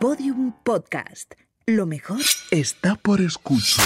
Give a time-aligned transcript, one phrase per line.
[0.00, 1.34] Podium Podcast.
[1.66, 3.84] Lo mejor está por escuchar.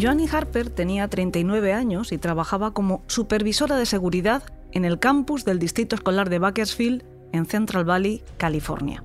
[0.00, 4.42] Joanny Harper tenía 39 años y trabajaba como supervisora de seguridad
[4.72, 9.04] en el campus del Distrito Escolar de Bakersfield, en Central Valley, California.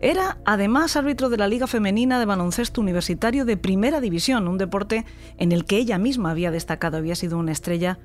[0.00, 5.04] Era además árbitro de la Liga Femenina de Baloncesto Universitario de Primera División, un deporte
[5.36, 7.98] en el que ella misma había destacado, había sido una estrella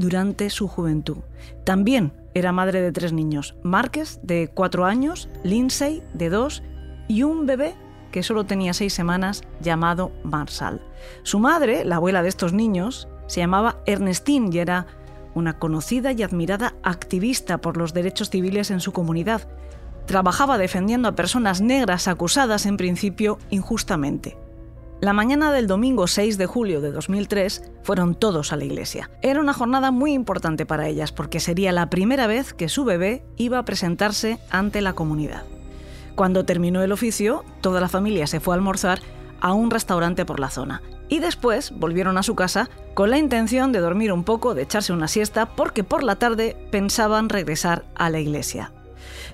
[0.00, 1.18] durante su juventud.
[1.64, 6.62] También era madre de tres niños, Márquez, de cuatro años, Lindsay, de dos,
[7.06, 7.74] y un bebé
[8.10, 10.80] que solo tenía seis semanas, llamado Marshall.
[11.22, 14.86] Su madre, la abuela de estos niños, se llamaba Ernestine y era
[15.34, 19.42] una conocida y admirada activista por los derechos civiles en su comunidad.
[20.06, 24.36] Trabajaba defendiendo a personas negras acusadas en principio injustamente.
[25.00, 29.08] La mañana del domingo 6 de julio de 2003 fueron todos a la iglesia.
[29.22, 33.24] Era una jornada muy importante para ellas porque sería la primera vez que su bebé
[33.38, 35.44] iba a presentarse ante la comunidad.
[36.16, 39.00] Cuando terminó el oficio, toda la familia se fue a almorzar
[39.40, 43.72] a un restaurante por la zona y después volvieron a su casa con la intención
[43.72, 48.10] de dormir un poco, de echarse una siesta, porque por la tarde pensaban regresar a
[48.10, 48.70] la iglesia.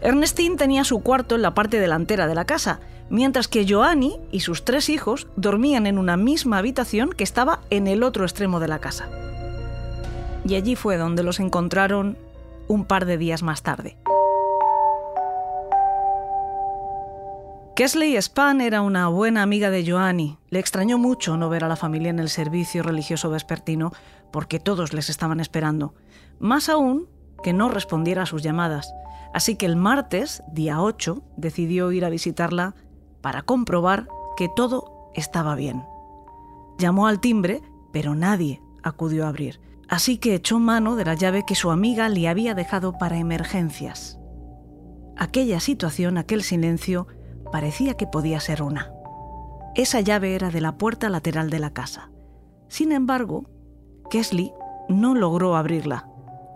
[0.00, 2.78] Ernestine tenía su cuarto en la parte delantera de la casa,
[3.10, 7.86] mientras que Joanny y sus tres hijos dormían en una misma habitación que estaba en
[7.86, 9.08] el otro extremo de la casa.
[10.46, 12.16] Y allí fue donde los encontraron
[12.68, 13.96] un par de días más tarde.
[17.76, 20.38] Kesley Span era una buena amiga de Joanny.
[20.48, 23.92] Le extrañó mucho no ver a la familia en el servicio religioso vespertino
[24.30, 25.94] porque todos les estaban esperando.
[26.38, 27.06] Más aún
[27.42, 28.94] que no respondiera a sus llamadas.
[29.34, 32.74] Así que el martes, día 8, decidió ir a visitarla
[33.26, 35.84] para comprobar que todo estaba bien.
[36.78, 37.60] Llamó al timbre,
[37.92, 39.60] pero nadie acudió a abrir.
[39.88, 44.20] Así que echó mano de la llave que su amiga le había dejado para emergencias.
[45.16, 47.08] Aquella situación, aquel silencio,
[47.50, 48.92] parecía que podía ser una.
[49.74, 52.12] Esa llave era de la puerta lateral de la casa.
[52.68, 53.50] Sin embargo,
[54.08, 54.52] Kesley
[54.88, 56.08] no logró abrirla.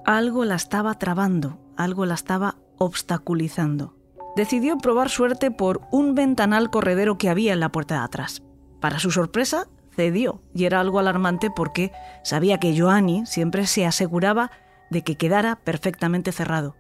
[0.04, 3.97] Algo la estaba trabando, algo la estaba obstaculizando.
[4.40, 8.42] Decidió probar suerte por un ventanal corredero que había en la puerta de atrás.
[8.80, 11.92] Para su sorpresa, cedió, y era algo alarmante porque
[12.24, 14.50] sabía que Joanny siempre se aseguraba
[14.88, 16.74] de que quedara perfectamente cerrado.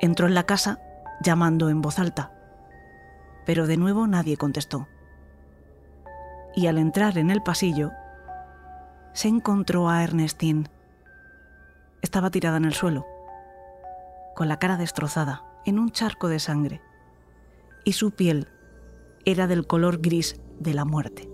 [0.00, 0.78] Entró en la casa
[1.20, 2.30] llamando en voz alta
[3.50, 4.86] pero de nuevo nadie contestó.
[6.54, 7.90] Y al entrar en el pasillo,
[9.12, 10.70] se encontró a Ernestine.
[12.00, 13.08] Estaba tirada en el suelo,
[14.36, 16.80] con la cara destrozada, en un charco de sangre,
[17.84, 18.48] y su piel
[19.24, 21.28] era del color gris de la muerte.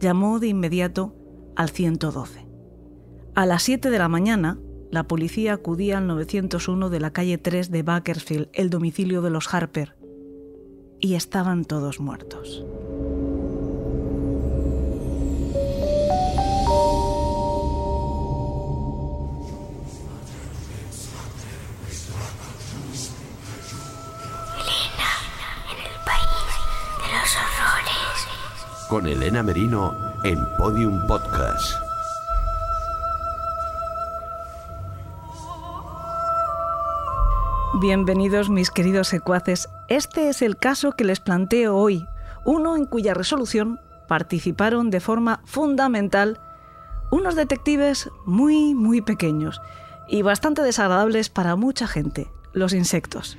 [0.00, 1.14] Llamó de inmediato
[1.56, 2.46] al 112.
[3.34, 4.58] A las 7 de la mañana,
[4.90, 9.52] la policía acudía al 901 de la calle 3 de Bakersfield, el domicilio de los
[9.52, 9.96] Harper,
[11.00, 12.64] y estaban todos muertos.
[28.92, 31.76] Con Elena Merino en Podium Podcast.
[37.80, 39.70] Bienvenidos mis queridos secuaces.
[39.88, 42.06] Este es el caso que les planteo hoy,
[42.44, 46.38] uno en cuya resolución participaron de forma fundamental
[47.10, 49.62] unos detectives muy, muy pequeños
[50.06, 53.38] y bastante desagradables para mucha gente, los insectos.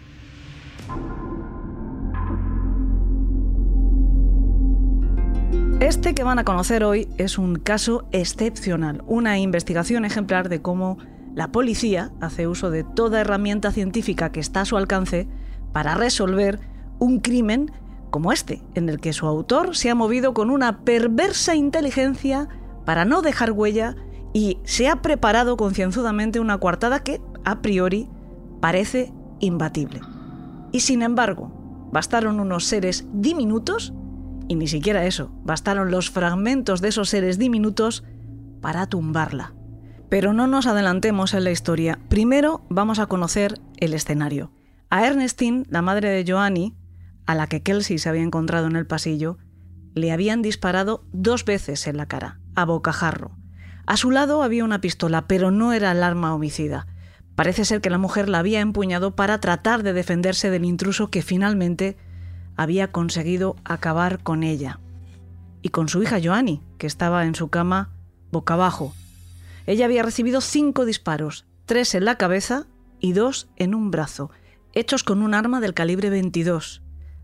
[5.84, 10.98] Este que van a conocer hoy es un caso excepcional, una investigación ejemplar de cómo
[11.36, 15.28] la policía hace uso de toda herramienta científica que está a su alcance
[15.74, 16.62] para resolver
[17.00, 17.70] un crimen
[18.12, 22.48] como este, en el que su autor se ha movido con una perversa inteligencia
[22.86, 23.98] para no dejar huella
[24.32, 28.08] y se ha preparado concienzudamente una coartada que, a priori,
[28.62, 30.00] parece imbatible.
[30.72, 33.92] Y sin embargo, bastaron unos seres diminutos,
[34.48, 38.04] y ni siquiera eso, bastaron los fragmentos de esos seres diminutos
[38.62, 39.54] para tumbarla.
[40.10, 42.00] Pero no nos adelantemos en la historia.
[42.10, 44.52] Primero vamos a conocer el escenario.
[44.90, 46.76] A Ernestine, la madre de Joanny,
[47.26, 49.38] a la que Kelsey se había encontrado en el pasillo,
[49.96, 53.32] le habían disparado dos veces en la cara, a bocajarro.
[53.86, 56.88] A su lado había una pistola, pero no era el arma homicida.
[57.36, 61.22] Parece ser que la mujer la había empuñado para tratar de defenderse del intruso que
[61.22, 61.98] finalmente
[62.56, 64.80] había conseguido acabar con ella.
[65.62, 67.92] Y con su hija Joanny, que estaba en su cama
[68.32, 68.94] boca abajo.
[69.66, 72.66] Ella había recibido cinco disparos, tres en la cabeza
[73.00, 74.30] y dos en un brazo,
[74.74, 76.82] hechos con un arma del calibre 22.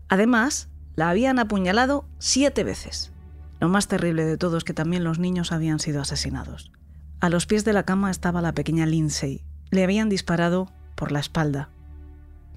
[0.08, 3.12] Además, la habían apuñalado siete veces.
[3.60, 6.72] Lo más terrible de todo es que también los niños habían sido asesinados.
[7.20, 9.44] A los pies de la cama estaba la pequeña Lindsay.
[9.70, 11.68] Le habían disparado por la espalda.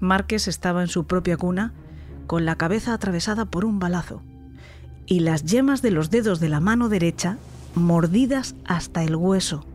[0.00, 1.74] Márquez estaba en su propia cuna,
[2.26, 4.22] con la cabeza atravesada por un balazo,
[5.06, 7.38] y las yemas de los dedos de la mano derecha
[7.74, 9.66] mordidas hasta el hueso.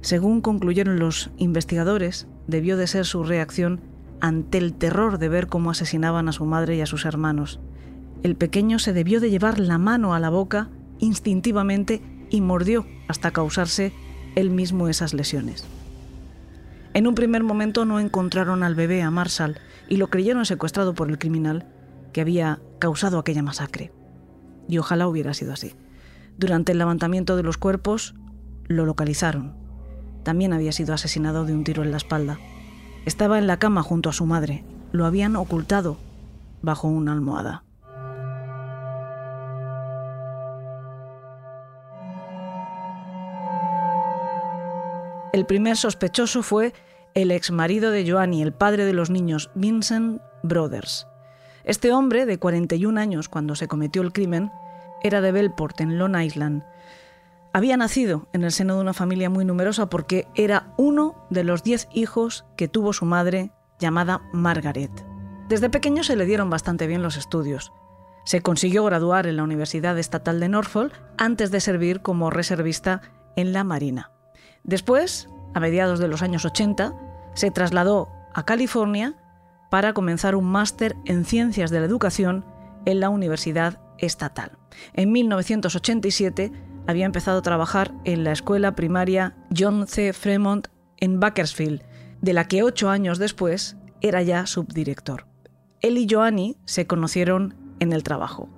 [0.00, 3.80] Según concluyeron los investigadores, debió de ser su reacción
[4.20, 7.60] ante el terror de ver cómo asesinaban a su madre y a sus hermanos.
[8.22, 13.30] El pequeño se debió de llevar la mano a la boca instintivamente y mordió hasta
[13.30, 13.92] causarse
[14.36, 15.64] él mismo esas lesiones.
[16.92, 19.58] En un primer momento no encontraron al bebé, a Marshall,
[19.90, 21.66] y lo creyeron secuestrado por el criminal
[22.14, 23.92] que había causado aquella masacre.
[24.68, 25.74] Y ojalá hubiera sido así.
[26.38, 28.14] Durante el levantamiento de los cuerpos,
[28.66, 29.56] lo localizaron.
[30.22, 32.38] También había sido asesinado de un tiro en la espalda.
[33.04, 34.64] Estaba en la cama junto a su madre.
[34.92, 35.98] Lo habían ocultado
[36.62, 37.64] bajo una almohada.
[45.32, 46.74] El primer sospechoso fue
[47.14, 51.06] el ex marido de Joanny, el padre de los niños, Vincent Brothers.
[51.64, 54.50] Este hombre, de 41 años cuando se cometió el crimen,
[55.02, 56.64] era de Belport, en Long Island.
[57.52, 61.62] Había nacido en el seno de una familia muy numerosa porque era uno de los
[61.62, 64.90] diez hijos que tuvo su madre, llamada Margaret.
[65.48, 67.72] Desde pequeño se le dieron bastante bien los estudios.
[68.24, 73.00] Se consiguió graduar en la Universidad Estatal de Norfolk antes de servir como reservista
[73.34, 74.12] en la Marina.
[74.62, 76.94] Después, a mediados de los años 80,
[77.34, 79.14] se trasladó a California
[79.70, 82.44] para comenzar un máster en Ciencias de la Educación
[82.84, 84.58] en la Universidad Estatal.
[84.94, 86.52] En 1987
[86.86, 90.12] había empezado a trabajar en la escuela primaria John C.
[90.12, 90.68] Fremont
[90.98, 91.82] en Bakersfield,
[92.20, 95.26] de la que ocho años después era ya subdirector.
[95.80, 98.48] Él y Joanny se conocieron en el trabajo.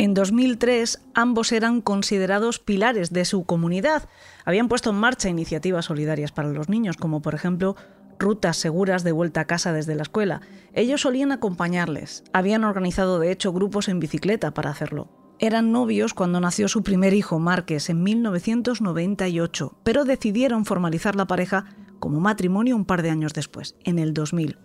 [0.00, 4.08] En 2003 ambos eran considerados pilares de su comunidad.
[4.44, 7.74] Habían puesto en marcha iniciativas solidarias para los niños, como por ejemplo
[8.16, 10.40] rutas seguras de vuelta a casa desde la escuela.
[10.72, 12.22] Ellos solían acompañarles.
[12.32, 15.08] Habían organizado de hecho grupos en bicicleta para hacerlo.
[15.40, 21.64] Eran novios cuando nació su primer hijo, Márquez, en 1998, pero decidieron formalizar la pareja
[21.98, 24.60] como matrimonio un par de años después, en el 2000.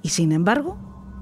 [0.00, 0.78] Y sin embargo,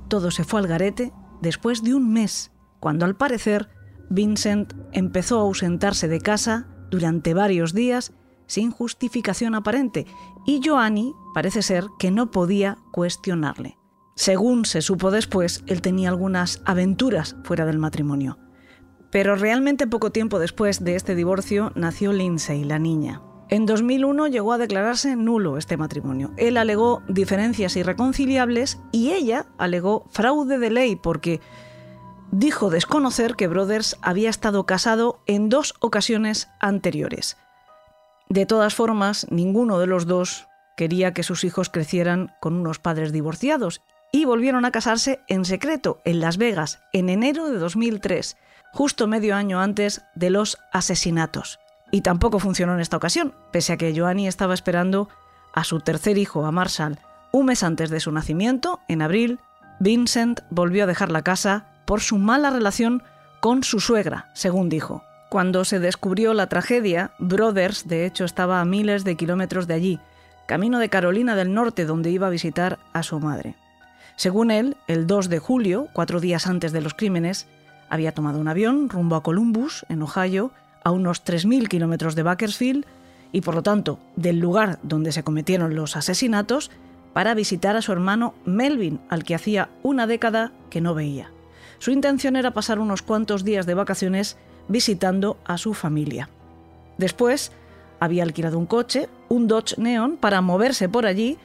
[0.07, 1.13] todo se fue al garete
[1.43, 3.69] después de un mes cuando al parecer
[4.11, 8.13] Vincent empezó a ausentarse de casa durante varios días
[8.47, 10.07] sin justificación aparente
[10.47, 13.77] y Joanny parece ser que no podía cuestionarle.
[14.15, 18.39] Según se supo después, él tenía algunas aventuras fuera del matrimonio.
[19.11, 23.23] Pero realmente poco tiempo después de este divorcio nació Lindsay, la niña.
[23.51, 26.33] En 2001 llegó a declararse nulo este matrimonio.
[26.37, 31.41] Él alegó diferencias irreconciliables y ella alegó fraude de ley porque
[32.31, 37.37] dijo desconocer que Brothers había estado casado en dos ocasiones anteriores.
[38.29, 43.13] De todas formas, ninguno de los dos quería que sus hijos crecieran con unos padres
[43.13, 43.83] divorciados
[44.13, 48.37] y volvieron a casarse en secreto en Las Vegas en enero de 2003,
[48.73, 51.59] justo medio año antes de los asesinatos.
[51.91, 55.09] Y tampoco funcionó en esta ocasión, pese a que Joanny estaba esperando
[55.55, 56.99] a su tercer hijo, a Marshall.
[57.33, 59.41] Un mes antes de su nacimiento, en abril,
[59.81, 63.03] Vincent volvió a dejar la casa por su mala relación
[63.41, 65.05] con su suegra, según dijo.
[65.31, 70.01] Cuando se descubrió la tragedia, Brothers, de hecho, estaba a miles de kilómetros de allí,
[70.47, 73.55] camino de Carolina del Norte, donde iba a visitar a su madre.
[74.17, 77.47] Según él, el 2 de julio, cuatro días antes de los crímenes,
[77.89, 80.51] había tomado un avión rumbo a Columbus, en Ohio,
[80.85, 82.85] a unos 3.000 kilómetros de Bakersfield,
[83.33, 86.71] y por lo tanto del lugar donde se cometieron los asesinatos,
[87.15, 91.31] para visitar a su hermano Melvin, al que hacía una década que no veía.
[91.79, 94.37] Su intención era pasar unos cuantos días de vacaciones
[94.69, 96.29] visitando a su familia.
[96.99, 97.53] Después,
[98.01, 101.39] había alquilado un coche, un Dodge Neon, para moverse por allí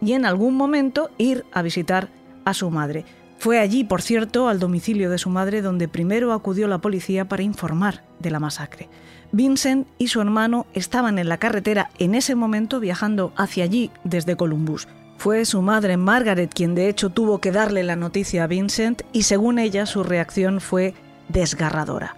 [0.00, 2.08] y en algún momento ir a visitar
[2.44, 3.04] a su madre.
[3.38, 7.42] Fue allí, por cierto, al domicilio de su madre donde primero acudió la policía para
[7.42, 8.88] informar de la masacre.
[9.32, 14.36] Vincent y su hermano estaban en la carretera en ese momento viajando hacia allí desde
[14.36, 14.88] Columbus.
[15.20, 19.24] Fue su madre Margaret quien de hecho tuvo que darle la noticia a Vincent y
[19.24, 20.94] según ella su reacción fue
[21.28, 22.16] desgarradora.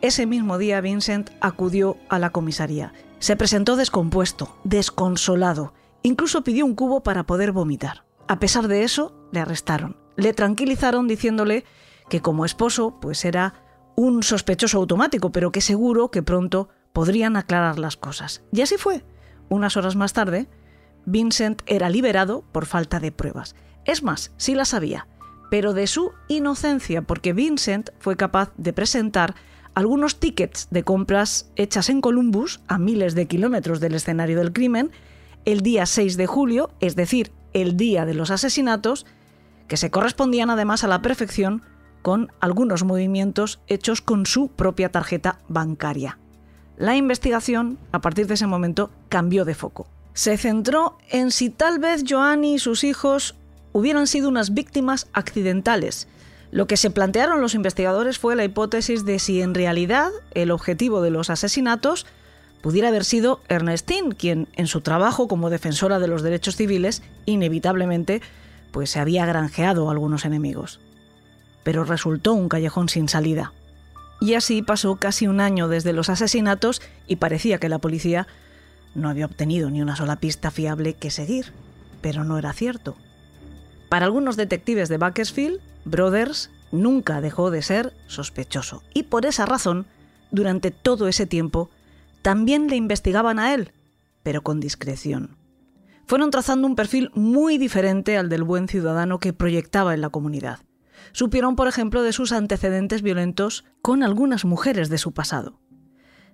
[0.00, 2.92] Ese mismo día Vincent acudió a la comisaría.
[3.20, 8.02] Se presentó descompuesto, desconsolado, incluso pidió un cubo para poder vomitar.
[8.26, 9.96] A pesar de eso, le arrestaron.
[10.16, 11.64] Le tranquilizaron diciéndole
[12.08, 13.54] que como esposo pues era
[13.94, 18.42] un sospechoso automático, pero que seguro que pronto podrían aclarar las cosas.
[18.52, 19.04] Y así fue.
[19.48, 20.48] Unas horas más tarde,
[21.06, 23.54] Vincent era liberado por falta de pruebas.
[23.84, 25.06] Es más, sí las había,
[25.50, 29.34] pero de su inocencia, porque Vincent fue capaz de presentar
[29.74, 34.90] algunos tickets de compras hechas en Columbus, a miles de kilómetros del escenario del crimen,
[35.44, 39.06] el día 6 de julio, es decir, el día de los asesinatos,
[39.68, 41.62] que se correspondían además a la perfección
[42.02, 46.18] con algunos movimientos hechos con su propia tarjeta bancaria.
[46.76, 49.86] La investigación, a partir de ese momento, cambió de foco.
[50.14, 53.34] Se centró en si tal vez Joanny y sus hijos
[53.72, 56.08] hubieran sido unas víctimas accidentales.
[56.50, 61.00] Lo que se plantearon los investigadores fue la hipótesis de si en realidad el objetivo
[61.00, 62.06] de los asesinatos
[62.60, 68.20] pudiera haber sido Ernestine, quien en su trabajo como defensora de los derechos civiles inevitablemente
[68.72, 70.80] pues se había granjeado a algunos enemigos.
[71.62, 73.52] Pero resultó un callejón sin salida.
[74.20, 78.26] Y así pasó casi un año desde los asesinatos y parecía que la policía
[78.94, 81.52] no había obtenido ni una sola pista fiable que seguir.
[82.00, 82.96] Pero no era cierto.
[83.88, 88.82] Para algunos detectives de Bakersfield, Brothers nunca dejó de ser sospechoso.
[88.94, 89.86] Y por esa razón,
[90.30, 91.70] durante todo ese tiempo,
[92.22, 93.72] también le investigaban a él,
[94.22, 95.36] pero con discreción.
[96.06, 100.60] Fueron trazando un perfil muy diferente al del buen ciudadano que proyectaba en la comunidad.
[101.12, 105.58] Supieron, por ejemplo, de sus antecedentes violentos con algunas mujeres de su pasado.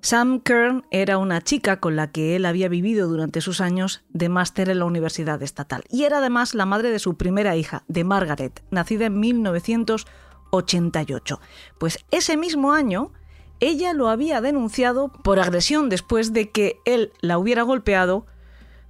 [0.06, 4.28] Sam Kern era una chica con la que él había vivido durante sus años de
[4.28, 8.04] máster en la Universidad Estatal y era además la madre de su primera hija, de
[8.04, 11.40] Margaret, nacida en 1988.
[11.78, 13.10] Pues ese mismo año,
[13.58, 18.26] ella lo había denunciado por agresión después de que él la hubiera golpeado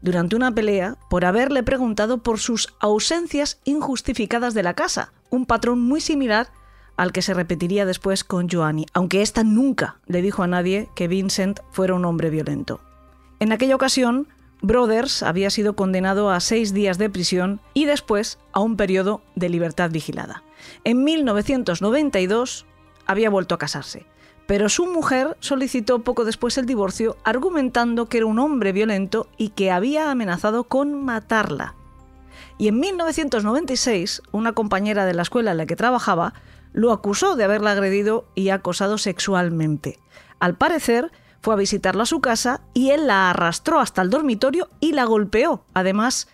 [0.02, 5.80] durante una pelea por haberle preguntado por sus ausencias injustificadas de la casa, un patrón
[5.80, 6.48] muy similar
[6.96, 11.08] al que se repetiría después con Joanny, aunque ésta nunca le dijo a nadie que
[11.08, 12.80] Vincent fuera un hombre violento.
[13.38, 14.28] En aquella ocasión,
[14.62, 19.48] Brothers había sido condenado a seis días de prisión y después a un periodo de
[19.48, 20.42] libertad vigilada.
[20.84, 22.64] En 1992
[23.06, 24.06] había vuelto a casarse,
[24.46, 29.50] pero su mujer solicitó poco después el divorcio argumentando que era un hombre violento y
[29.50, 31.74] que había amenazado con matarla.
[32.58, 36.32] Y en 1996, una compañera de la escuela en la que trabajaba
[36.76, 39.98] lo acusó de haberla agredido y acosado sexualmente.
[40.38, 44.68] Al parecer, fue a visitarla a su casa y él la arrastró hasta el dormitorio
[44.78, 46.28] y la golpeó, además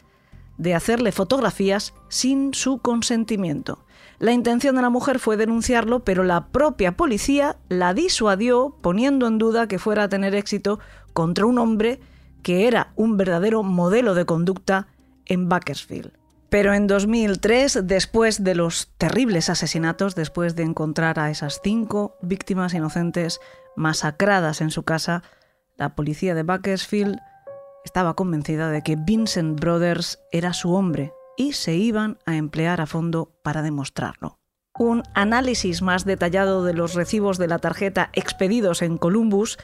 [0.58, 3.84] de hacerle fotografías sin su consentimiento.
[4.18, 9.38] La intención de la mujer fue denunciarlo, pero la propia policía la disuadió poniendo en
[9.38, 10.80] duda que fuera a tener éxito
[11.12, 12.00] contra un hombre
[12.42, 14.88] que era un verdadero modelo de conducta
[15.26, 16.21] en Bakersfield.
[16.52, 22.74] Pero en 2003, después de los terribles asesinatos, después de encontrar a esas cinco víctimas
[22.74, 23.40] inocentes
[23.74, 25.22] masacradas en su casa,
[25.78, 27.16] la policía de Bakersfield
[27.86, 32.86] estaba convencida de que Vincent Brothers era su hombre y se iban a emplear a
[32.86, 34.38] fondo para demostrarlo.
[34.78, 39.56] Un análisis más detallado de los recibos de la tarjeta expedidos en Columbus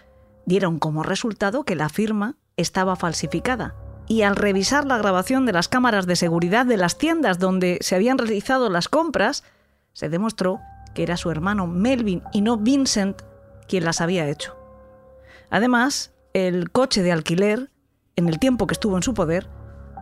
[0.46, 3.74] dieron como resultado que la firma estaba falsificada
[4.08, 7.94] y al revisar la grabación de las cámaras de seguridad de las tiendas donde se
[7.94, 9.44] habían realizado las compras,
[9.92, 10.60] se demostró
[10.94, 13.22] que era su hermano Melvin y no Vincent
[13.68, 14.56] quien las había hecho.
[15.50, 17.70] Además, el coche de alquiler,
[18.16, 19.48] en el tiempo que estuvo en su poder,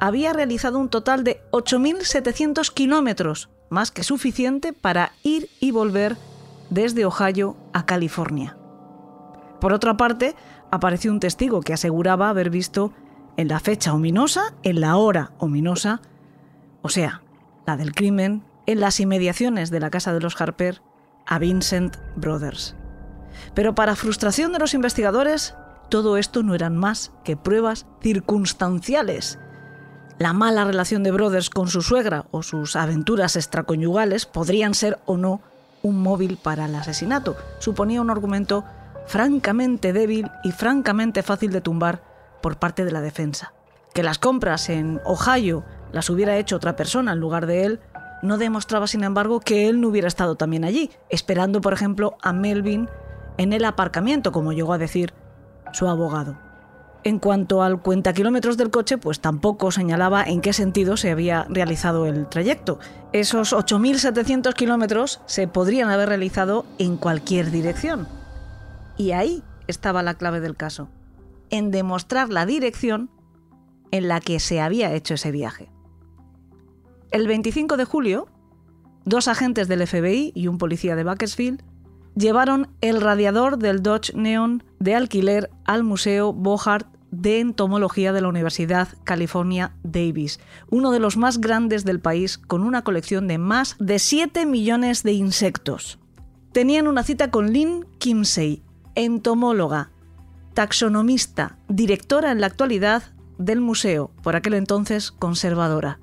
[0.00, 6.16] había realizado un total de 8.700 kilómetros, más que suficiente para ir y volver
[6.70, 8.56] desde Ohio a California.
[9.60, 10.36] Por otra parte,
[10.70, 12.92] apareció un testigo que aseguraba haber visto
[13.36, 16.00] en la fecha ominosa, en la hora ominosa,
[16.82, 17.22] o sea,
[17.66, 20.82] la del crimen, en las inmediaciones de la casa de los Harper,
[21.26, 22.76] a Vincent Brothers.
[23.54, 25.54] Pero para frustración de los investigadores,
[25.88, 29.38] todo esto no eran más que pruebas circunstanciales.
[30.18, 35.16] La mala relación de Brothers con su suegra o sus aventuras extraconyugales podrían ser o
[35.16, 35.42] no
[35.82, 37.36] un móvil para el asesinato.
[37.58, 38.64] Suponía un argumento
[39.06, 42.15] francamente débil y francamente fácil de tumbar
[42.46, 43.52] por parte de la defensa.
[43.92, 47.80] Que las compras en Ohio las hubiera hecho otra persona en lugar de él,
[48.22, 52.32] no demostraba, sin embargo, que él no hubiera estado también allí, esperando, por ejemplo, a
[52.32, 52.88] Melvin
[53.36, 55.12] en el aparcamiento, como llegó a decir
[55.72, 56.38] su abogado.
[57.02, 61.48] En cuanto al cuenta kilómetros del coche, pues tampoco señalaba en qué sentido se había
[61.48, 62.78] realizado el trayecto.
[63.12, 68.06] Esos 8.700 kilómetros se podrían haber realizado en cualquier dirección.
[68.96, 70.90] Y ahí estaba la clave del caso
[71.50, 73.10] en demostrar la dirección
[73.90, 75.70] en la que se había hecho ese viaje.
[77.10, 78.28] El 25 de julio,
[79.04, 81.62] dos agentes del FBI y un policía de Bakersfield
[82.16, 88.28] llevaron el radiador del Dodge Neon de alquiler al Museo Bohart de Entomología de la
[88.28, 93.76] Universidad California Davis, uno de los más grandes del país con una colección de más
[93.78, 95.98] de 7 millones de insectos.
[96.52, 98.62] Tenían una cita con Lynn Kimsey,
[98.94, 99.90] entomóloga,
[100.56, 103.02] taxonomista, directora en la actualidad
[103.36, 106.00] del museo, por aquel entonces conservadora,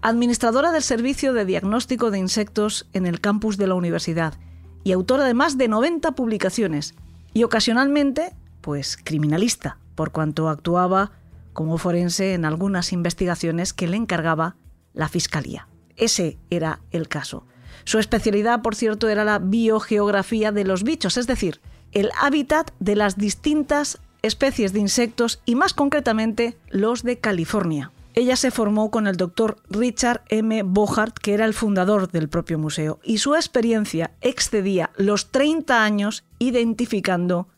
[0.00, 4.34] administradora del Servicio de Diagnóstico de Insectos en el campus de la universidad
[4.82, 6.96] y autora de más de 90 publicaciones,
[7.32, 11.12] y ocasionalmente, pues criminalista, por cuanto actuaba
[11.52, 14.56] como forense en algunas investigaciones que le encargaba
[14.94, 15.68] la Fiscalía.
[15.94, 17.46] Ese era el caso.
[17.84, 21.60] Su especialidad, por cierto, era la biogeografía de los bichos, es decir,
[21.92, 27.92] el hábitat de las distintas especies de insectos y más concretamente los de California.
[28.14, 30.62] Ella se formó con el doctor Richard M.
[30.64, 36.24] Bohart, que era el fundador del propio museo, y su experiencia excedía los 30 años
[36.38, 37.48] identificando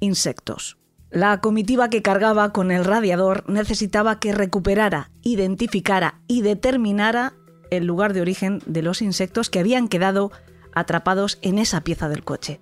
[0.00, 0.76] insectos.
[1.10, 7.34] La comitiva que cargaba con el radiador necesitaba que recuperara, identificara y determinara
[7.70, 10.30] el lugar de origen de los insectos que habían quedado
[10.74, 12.60] atrapados en esa pieza del coche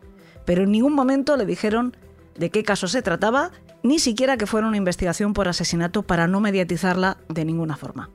[0.51, 1.97] pero en ningún momento le dijeron
[2.37, 3.53] de qué caso se trataba,
[3.85, 8.11] ni siquiera que fuera una investigación por asesinato para no mediatizarla de ninguna forma.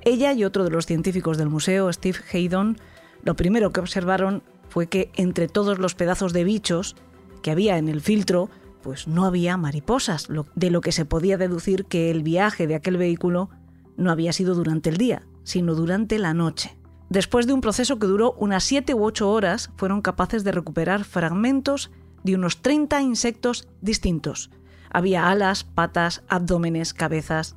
[0.00, 2.78] Ella y otro de los científicos del museo, Steve Haydon,
[3.22, 6.96] lo primero que observaron fue que entre todos los pedazos de bichos
[7.42, 8.50] que había en el filtro,
[8.82, 12.96] pues no había mariposas, de lo que se podía deducir que el viaje de aquel
[12.96, 13.50] vehículo
[13.96, 16.76] no había sido durante el día, sino durante la noche.
[17.08, 21.04] Después de un proceso que duró unas 7 u 8 horas, fueron capaces de recuperar
[21.04, 21.90] fragmentos
[22.22, 24.50] de unos 30 insectos distintos.
[24.90, 27.56] Había alas, patas, abdómenes, cabezas.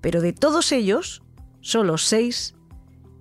[0.00, 1.22] Pero de todos ellos,
[1.60, 2.54] solo 6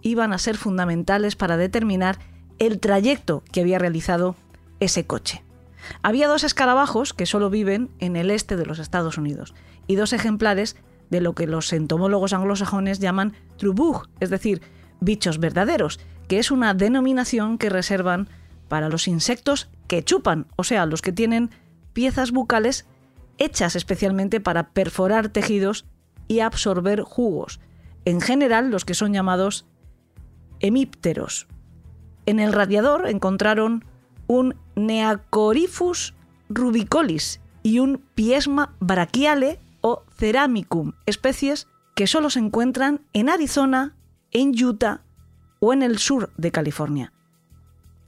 [0.02, 2.20] iban a ser fundamentales para determinar
[2.60, 4.36] el trayecto que había realizado
[4.80, 5.44] ese coche.
[6.02, 9.54] Había dos escarabajos que solo viven en el este de los Estados Unidos
[9.88, 10.76] y dos ejemplares
[11.10, 14.62] de lo que los entomólogos anglosajones llaman trubug, es decir,
[15.04, 18.28] bichos verdaderos, que es una denominación que reservan
[18.68, 21.52] para los insectos que chupan, o sea, los que tienen
[21.94, 22.86] piezas bucales
[23.38, 25.86] hechas especialmente para perforar tejidos
[26.28, 27.60] y absorber jugos,
[28.06, 29.66] en general los que son llamados
[30.60, 31.48] hemípteros.
[32.26, 33.86] En el radiador encontraron
[34.28, 36.14] un Neacorifus
[36.50, 43.94] rubicolis y un Piesma brachiale o Ceramicum, especies que solo se encuentran en Arizona,
[44.34, 45.02] en Utah
[45.60, 47.14] o en el sur de California.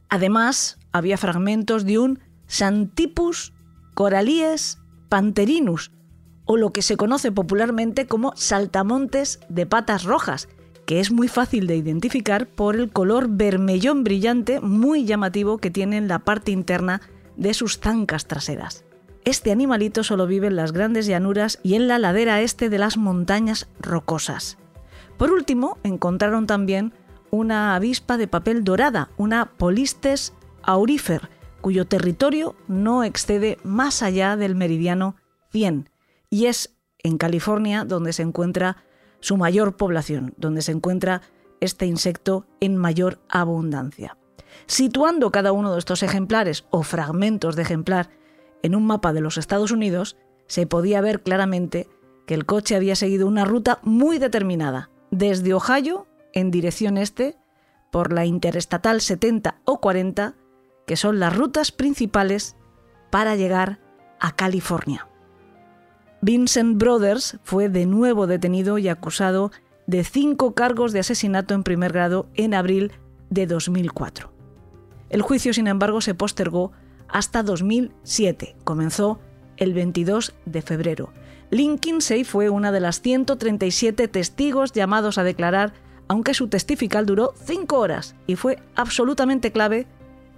[0.09, 3.53] Además, había fragmentos de un Santipus
[3.93, 5.91] coralies panterinus,
[6.45, 10.47] o lo que se conoce popularmente como saltamontes de patas rojas,
[10.85, 15.97] que es muy fácil de identificar por el color vermellón brillante muy llamativo que tiene
[15.97, 17.01] en la parte interna
[17.35, 18.85] de sus zancas traseras.
[19.23, 22.97] Este animalito solo vive en las grandes llanuras y en la ladera este de las
[22.97, 24.59] montañas rocosas.
[25.17, 26.93] Por último, encontraron también
[27.31, 31.29] una avispa de papel dorada, una Polistes aurifer,
[31.61, 35.15] cuyo territorio no excede más allá del meridiano
[35.51, 35.89] 100,
[36.29, 38.77] y es en California donde se encuentra
[39.19, 41.21] su mayor población, donde se encuentra
[41.61, 44.17] este insecto en mayor abundancia.
[44.67, 48.09] Situando cada uno de estos ejemplares o fragmentos de ejemplar
[48.63, 51.87] en un mapa de los Estados Unidos, se podía ver claramente
[52.25, 57.37] que el coche había seguido una ruta muy determinada, desde Ohio en dirección este
[57.91, 60.35] por la Interestatal 70 o 40,
[60.85, 62.57] que son las rutas principales
[63.09, 63.79] para llegar
[64.19, 65.07] a California.
[66.21, 69.51] Vincent Brothers fue de nuevo detenido y acusado
[69.87, 72.91] de cinco cargos de asesinato en primer grado en abril
[73.29, 74.31] de 2004.
[75.09, 76.71] El juicio, sin embargo, se postergó
[77.07, 78.57] hasta 2007.
[78.63, 79.19] Comenzó
[79.55, 81.13] el 22 de febrero
[81.51, 85.73] Lynn Kinsey fue una de las 137 testigos llamados a declarar,
[86.07, 89.87] aunque su testifical duró cinco horas y fue absolutamente clave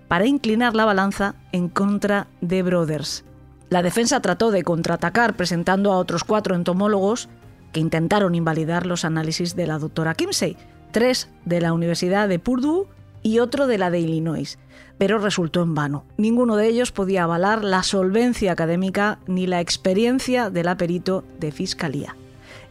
[0.08, 3.24] para inclinar la balanza en contra de Brothers.
[3.70, 7.28] La defensa trató de contraatacar presentando a otros cuatro entomólogos
[7.74, 10.56] que intentaron invalidar los análisis de la doctora Kinsey,
[10.91, 12.88] tres de la Universidad de Purdue
[13.24, 14.58] y otro de la de Illinois,
[14.97, 16.05] pero resultó en vano.
[16.17, 22.15] Ninguno de ellos podía avalar la solvencia académica ni la experiencia del aperito de fiscalía.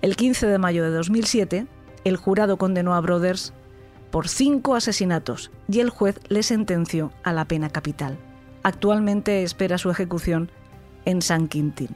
[0.02, 1.66] El 15 de mayo de 2007,
[2.04, 3.52] el jurado condenó a Brothers
[4.10, 8.16] por cinco asesinatos y el juez le sentenció a la pena capital.
[8.62, 10.50] Actualmente espera su ejecución
[11.04, 11.90] en San Quintín.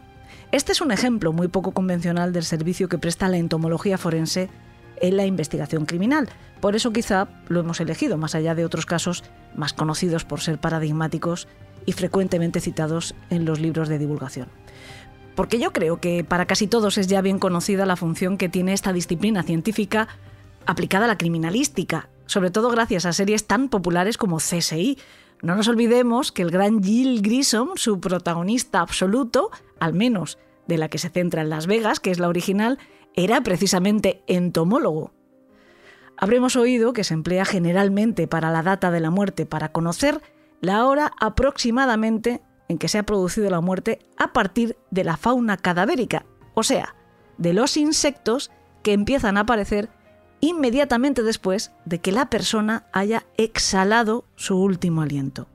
[0.52, 4.50] Este es un ejemplo muy poco convencional del servicio que presta la entomología forense
[5.00, 6.28] en la investigación criminal.
[6.60, 9.24] Por eso quizá lo hemos elegido, más allá de otros casos
[9.56, 11.48] más conocidos por ser paradigmáticos
[11.86, 14.48] y frecuentemente citados en los libros de divulgación.
[15.34, 18.74] porque yo creo que para casi todos es ya bien conocida la función que tiene
[18.74, 20.08] esta disciplina científica
[20.66, 24.98] aplicada a la criminalística, sobre todo gracias a series tan populares como CSI.
[25.40, 30.36] No nos olvidemos que el gran Jill Grissom, su protagonista absoluto, al menos
[30.66, 32.78] de la que se centra en Las Vegas, que es la original,
[33.14, 35.12] era precisamente entomólogo.
[36.16, 40.20] Habremos oído que se emplea generalmente para la data de la muerte para conocer
[40.60, 45.56] la hora aproximadamente en que se ha producido la muerte a partir de la fauna
[45.56, 46.94] cadavérica, o sea,
[47.38, 48.50] de los insectos
[48.82, 49.88] que empiezan a aparecer
[50.40, 55.48] inmediatamente después de que la persona haya exhalado su último aliento.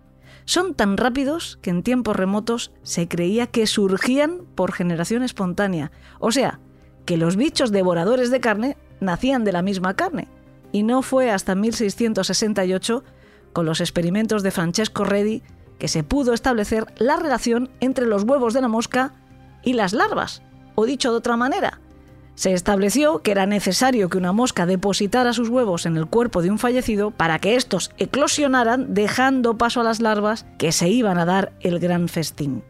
[0.45, 6.31] Son tan rápidos que en tiempos remotos se creía que surgían por generación espontánea, o
[6.31, 6.59] sea,
[7.05, 10.27] que los bichos devoradores de carne nacían de la misma carne.
[10.71, 13.03] Y no fue hasta 1668,
[13.53, 15.43] con los experimentos de Francesco Redi,
[15.79, 19.13] que se pudo establecer la relación entre los huevos de la mosca
[19.63, 20.41] y las larvas.
[20.75, 21.79] O dicho de otra manera,
[22.35, 26.51] se estableció que era necesario que una mosca depositara sus huevos en el cuerpo de
[26.51, 31.25] un fallecido para que estos eclosionaran dejando paso a las larvas que se iban a
[31.25, 32.63] dar el gran festín.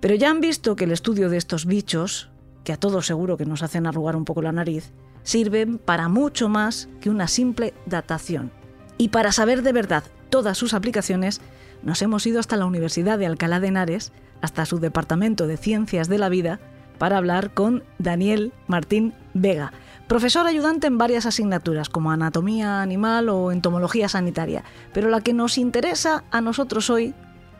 [0.00, 2.30] Pero ya han visto que el estudio de estos bichos,
[2.68, 6.50] que a todos seguro que nos hacen arrugar un poco la nariz, sirven para mucho
[6.50, 8.52] más que una simple datación.
[8.98, 11.40] Y para saber de verdad todas sus aplicaciones,
[11.82, 16.08] nos hemos ido hasta la Universidad de Alcalá de Henares, hasta su Departamento de Ciencias
[16.08, 16.60] de la Vida,
[16.98, 19.72] para hablar con Daniel Martín Vega,
[20.06, 25.56] profesor ayudante en varias asignaturas como anatomía animal o entomología sanitaria, pero la que nos
[25.56, 27.14] interesa a nosotros hoy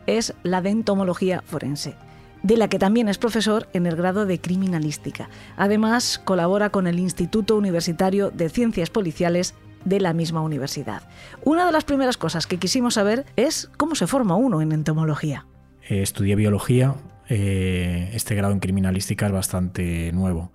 [0.06, 1.96] es la de entomología forense
[2.42, 5.28] de la que también es profesor en el grado de criminalística.
[5.56, 11.02] Además, colabora con el Instituto Universitario de Ciencias Policiales de la misma universidad.
[11.44, 15.46] Una de las primeras cosas que quisimos saber es cómo se forma uno en entomología.
[15.88, 16.94] Eh, estudié biología,
[17.28, 20.52] eh, este grado en criminalística es bastante nuevo.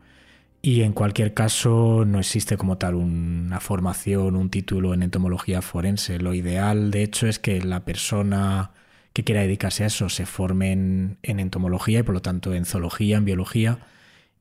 [0.61, 6.19] Y en cualquier caso no existe como tal una formación, un título en entomología forense.
[6.19, 8.71] Lo ideal, de hecho, es que la persona
[9.13, 13.17] que quiera dedicarse a eso se forme en, entomología y por lo tanto en zoología,
[13.17, 13.79] en biología.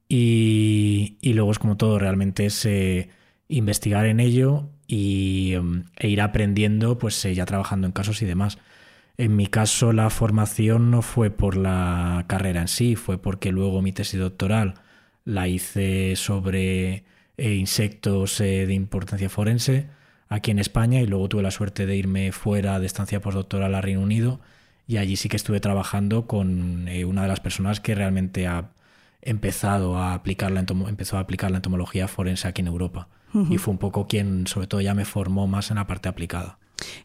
[0.09, 3.11] Y, luego es como todo, realmente es eh,
[3.49, 8.27] investigar en ello y, em, e ir aprendiendo, pues eh, ya trabajando en casos y
[8.27, 8.59] demás.
[9.19, 13.83] En mi caso, la formación no fue por la carrera en sí, fue porque luego
[13.83, 14.75] mi tesis doctoral
[15.25, 17.05] la hice sobre
[17.37, 19.89] eh, insectos de importancia forense
[20.29, 23.81] aquí en España y luego tuve la suerte de irme fuera de estancia postdoctoral a
[23.83, 24.41] Reino Unido
[24.87, 28.71] y allí sí que estuve trabajando con eh, una de las personas que realmente ha
[29.21, 33.09] empezado a aplicar la empezó a aplicar la entomología forense aquí en Europa
[33.49, 36.59] y fue un poco quien sobre todo ya me formó más en la parte aplicada.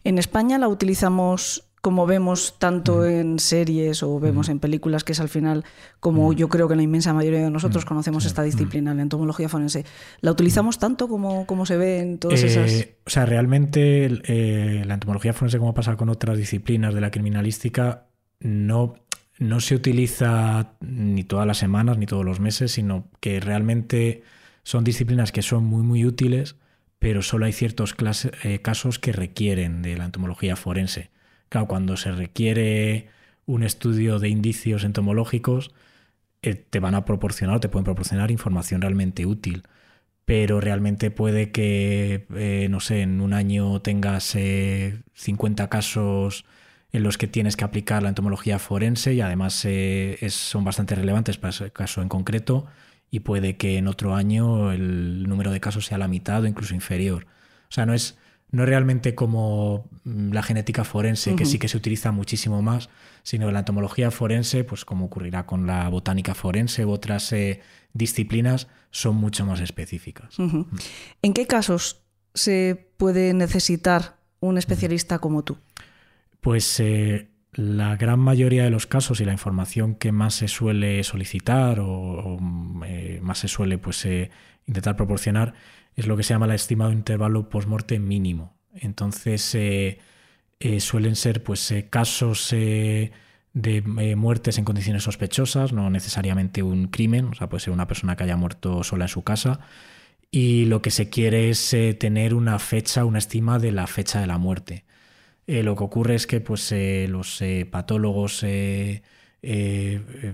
[0.04, 5.20] En España la utilizamos como vemos tanto en series o vemos en películas, que es
[5.20, 5.64] al final
[6.00, 9.86] como yo creo que la inmensa mayoría de nosotros conocemos esta disciplina, la entomología forense.
[10.22, 12.88] ¿La utilizamos tanto como, como se ve en todas eh, esas...?
[13.06, 18.08] O sea, realmente eh, la entomología forense, como pasa con otras disciplinas de la criminalística,
[18.40, 18.96] no,
[19.38, 24.24] no se utiliza ni todas las semanas ni todos los meses, sino que realmente
[24.64, 26.56] son disciplinas que son muy, muy útiles,
[27.00, 27.96] pero solo hay ciertos
[28.44, 31.12] eh, casos que requieren de la entomología forense.
[31.50, 33.10] Claro, cuando se requiere
[33.46, 35.72] un estudio de indicios entomológicos,
[36.42, 39.64] eh, te van a proporcionar, te pueden proporcionar información realmente útil.
[40.26, 44.36] Pero realmente puede que, eh, no sé, en un año tengas
[45.14, 46.46] 50 eh, casos
[46.92, 49.66] en los que tienes que aplicar la entomología forense y además
[50.30, 52.66] son bastante relevantes para ese caso en concreto
[53.12, 56.76] y puede que en otro año el número de casos sea la mitad o incluso
[56.76, 57.28] inferior.
[57.70, 58.18] O sea, no es,
[58.52, 62.90] no realmente como mm, la genética forense, que sí que se utiliza muchísimo más,
[63.24, 67.62] sino la entomología forense, pues como ocurrirá con la botánica forense u otras eh,
[67.94, 70.40] disciplinas, son mucho más específicas.
[70.40, 70.62] Mm.
[71.22, 75.58] ¿En qué casos se puede necesitar un especialista como tú?
[76.40, 81.04] Pues eh, la gran mayoría de los casos y la información que más se suele
[81.04, 82.40] solicitar o,
[82.86, 84.08] eh, más se suele pues,
[84.68, 85.54] intentar proporcionar
[85.98, 88.56] es lo que se llama el estimado intervalo post-morte mínimo.
[88.76, 90.00] Entonces, eh,
[90.60, 93.12] eh, suelen ser pues, eh, casos de
[94.16, 98.24] muertes en condiciones sospechosas, no necesariamente un crimen, o sea, puede ser una persona que
[98.24, 99.60] haya muerto sola en su casa.
[100.30, 104.28] Y lo que se quiere es tener una fecha, una estima de la fecha de
[104.28, 104.86] la muerte.
[105.48, 106.74] Lo que ocurre es que pues,
[107.08, 108.46] los patólogos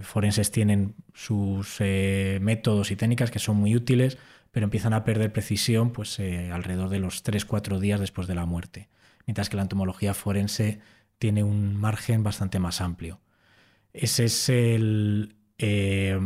[0.02, 4.18] forenses tienen sus métodos y técnicas que son muy útiles
[4.54, 8.46] pero empiezan a perder precisión pues, eh, alrededor de los 3-4 días después de la
[8.46, 8.88] muerte,
[9.26, 10.80] mientras que la entomología forense
[11.18, 13.20] tiene un margen bastante más amplio.
[13.94, 16.20] Ese es el, eh,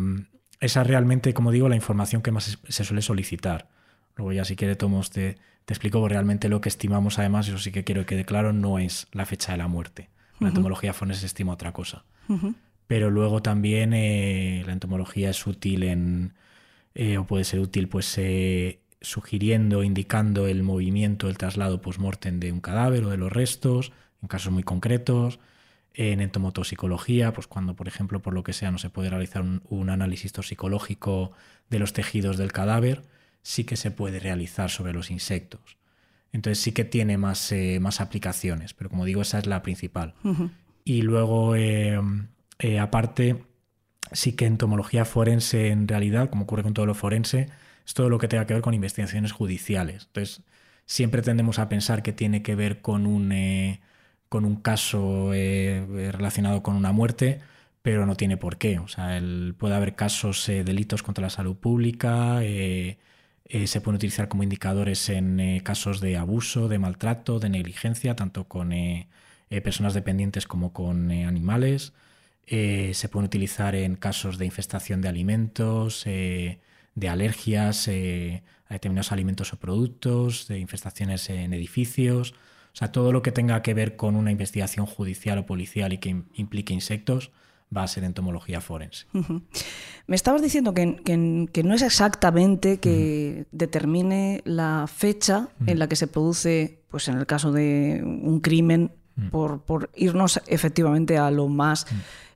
[0.59, 3.69] esa es realmente, como digo, la información que más se suele solicitar.
[4.17, 7.73] Luego ya si quiere Tomos te, te explico, realmente lo que estimamos además, eso sí
[7.73, 10.07] que quiero que quede claro, no es la fecha de la muerte.
[10.39, 12.05] La entomología forense estima otra cosa.
[12.87, 16.35] Pero luego también eh, la entomología es útil en,
[16.95, 22.53] eh, o puede ser útil pues eh, sugiriendo, indicando el movimiento, el traslado post-mortem de
[22.53, 25.37] un cadáver o de los restos, en casos muy concretos.
[25.93, 29.89] En entomotoxicología, pues cuando, por ejemplo, por lo que sea, no se puede realizar un,
[29.89, 31.33] análisis toxicológico
[31.69, 33.01] de los tejidos del cadáver,
[33.47, 35.77] sí que se puede realizar sobre los insectos.
[36.33, 40.15] Entonces sí que tiene más, más aplicaciones, pero como digo, esa es la principal.
[40.83, 41.97] Y luego, eh,
[42.59, 43.45] eh, aparte,
[44.11, 47.47] sí que entomología forense en realidad, como ocurre con todo lo forense,
[47.85, 50.07] es todo lo que tenga que ver con investigaciones judiciales.
[50.07, 50.43] Entonces,
[50.85, 53.79] siempre tendemos a pensar que tiene que ver con un, eh,
[54.27, 57.39] con un caso relacionado con una muerte,
[57.81, 58.79] pero no tiene por qué.
[58.79, 59.21] O sea,
[59.57, 62.41] puede haber casos, delitos contra la salud pública,
[63.65, 68.73] se pueden utilizar como indicadores en casos de abuso, de maltrato, de negligencia, tanto con
[69.49, 71.93] eh, personas dependientes como con eh, animales.
[72.45, 79.53] Eh, se pueden utilizar en casos de infestación de alimentos, de alergias a determinados alimentos
[79.53, 82.31] o productos, de infestaciones en edificios.
[82.73, 85.97] O sea, todo lo que tenga que ver con una investigación judicial o policial y
[85.99, 87.31] que implique insectos
[87.75, 89.05] va a ser entomología forense.
[90.07, 96.07] Me estabas diciendo que, no es exactamente que determine la fecha en la que se
[96.07, 98.91] produce, pues en el caso de un crimen,
[99.31, 101.87] por, irnos efectivamente a lo más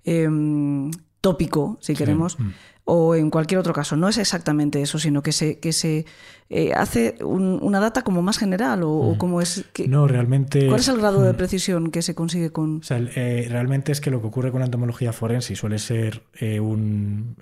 [0.04, 0.92] em,
[1.22, 2.38] tópico, si queremos.
[2.86, 3.96] O en cualquier otro caso.
[3.96, 6.06] No es exactamente eso, sino que se, que se
[6.50, 9.66] eh, hace una data como más general o, como es...
[9.74, 10.68] Que, no, realmente...
[10.68, 12.80] ¿Cuál es el grado de precisión que se consigue con...?
[12.80, 16.24] O sea, eh, realmente es que lo que ocurre con la entomología forense suele ser
[16.40, 17.38] eh, un,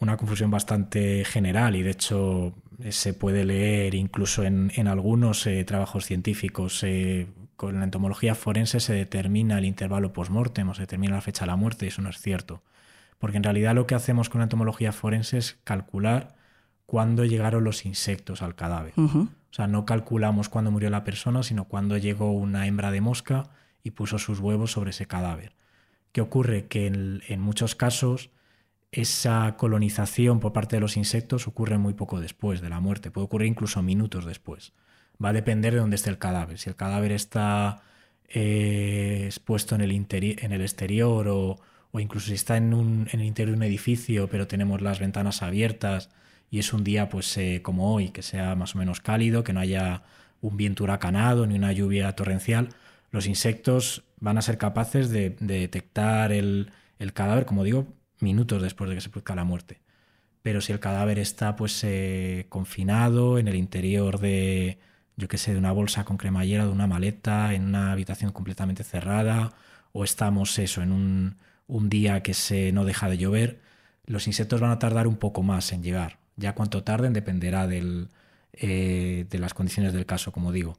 [0.00, 2.54] una confusión bastante general y de hecho
[2.90, 6.84] se puede leer incluso en, en algunos trabajos científicos
[7.56, 11.48] con la entomología forense se determina el intervalo post-mortem o se determina la fecha de
[11.48, 12.62] la muerte y eso no es cierto.
[13.18, 16.36] Porque en realidad lo que hacemos con la entomología forense es calcular
[16.86, 18.94] cuándo llegaron los insectos al cadáver.
[18.96, 23.50] O sea, no calculamos cuándo murió la persona, sino cuándo llegó una hembra de mosca
[23.82, 25.54] y puso sus huevos sobre ese cadáver.
[26.12, 26.66] ¿Qué ocurre?
[26.66, 28.30] Que en, en muchos casos
[28.92, 33.26] esa colonización por parte de los insectos ocurre muy poco después de la muerte, puede
[33.26, 34.72] ocurrir incluso minutos después
[35.22, 36.58] va a depender de dónde esté el cadáver.
[36.58, 37.82] Si el cadáver está
[38.28, 41.60] eh, expuesto en el, en el exterior o,
[42.00, 45.42] incluso si está en, un, en, el interior de un edificio, pero tenemos las ventanas
[45.42, 46.10] abiertas
[46.50, 49.52] y es un día pues eh, como hoy, que sea más o menos cálido, que
[49.52, 50.02] no haya
[50.40, 52.70] un viento huracanado ni una lluvia torrencial,
[53.10, 56.70] los insectos van a ser capaces de, detectar el,
[57.14, 57.86] cadáver, como digo,
[58.20, 59.80] minutos después de que se produzca la muerte.
[60.42, 64.78] Pero si el cadáver está pues eh, confinado en el interior de,
[65.16, 68.84] yo qué sé, de una bolsa con cremallera, de una maleta, en una habitación completamente
[68.84, 69.52] cerrada,
[69.92, 71.36] o estamos eso, en un,
[71.68, 73.60] un día que se no deja de llover,
[74.06, 76.18] los insectos van a tardar un poco más en llegar.
[76.36, 78.08] Ya cuánto tarden dependerá del,
[78.52, 80.78] eh, de las condiciones del caso, como digo.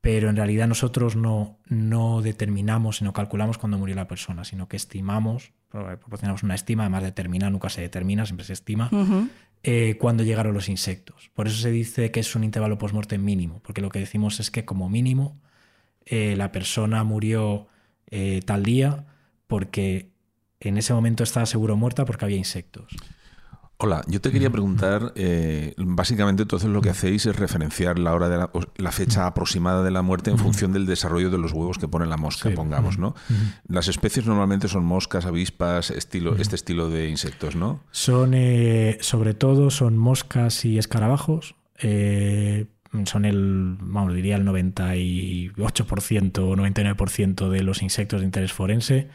[0.00, 4.66] Pero en realidad nosotros no, no determinamos y no calculamos cuándo murió la persona, sino
[4.66, 8.90] que estimamos, proporcionamos una estima, además determinar, nunca se determina, siempre se estima,
[9.62, 11.30] eh, cuando llegaron los insectos.
[11.34, 14.50] Por eso se dice que es un intervalo post-mortem mínimo, porque lo que decimos es
[14.50, 15.38] que como mínimo
[16.06, 17.68] eh, la persona murió
[18.46, 19.06] tal día
[19.46, 20.09] porque
[20.68, 22.94] en ese momento estaba seguro muerta porque había insectos.
[23.82, 28.28] Hola, yo te quería preguntar, eh, básicamente entonces lo que hacéis es referenciar la hora
[28.28, 28.36] de
[28.76, 32.04] la, fecha aproximada de la muerte en función del desarrollo de los huevos que pone
[32.04, 33.14] la mosca, pongamos, ¿no?
[33.66, 37.80] Las especies normalmente son moscas, avispas, estilo, este estilo de insectos, ¿no?
[37.90, 41.54] Son, eh, sobre todo, son moscas y escarabajos.
[41.78, 42.66] Eh,
[43.06, 49.08] son el, vamos, diría el 98% o 99% de los insectos de interés forense.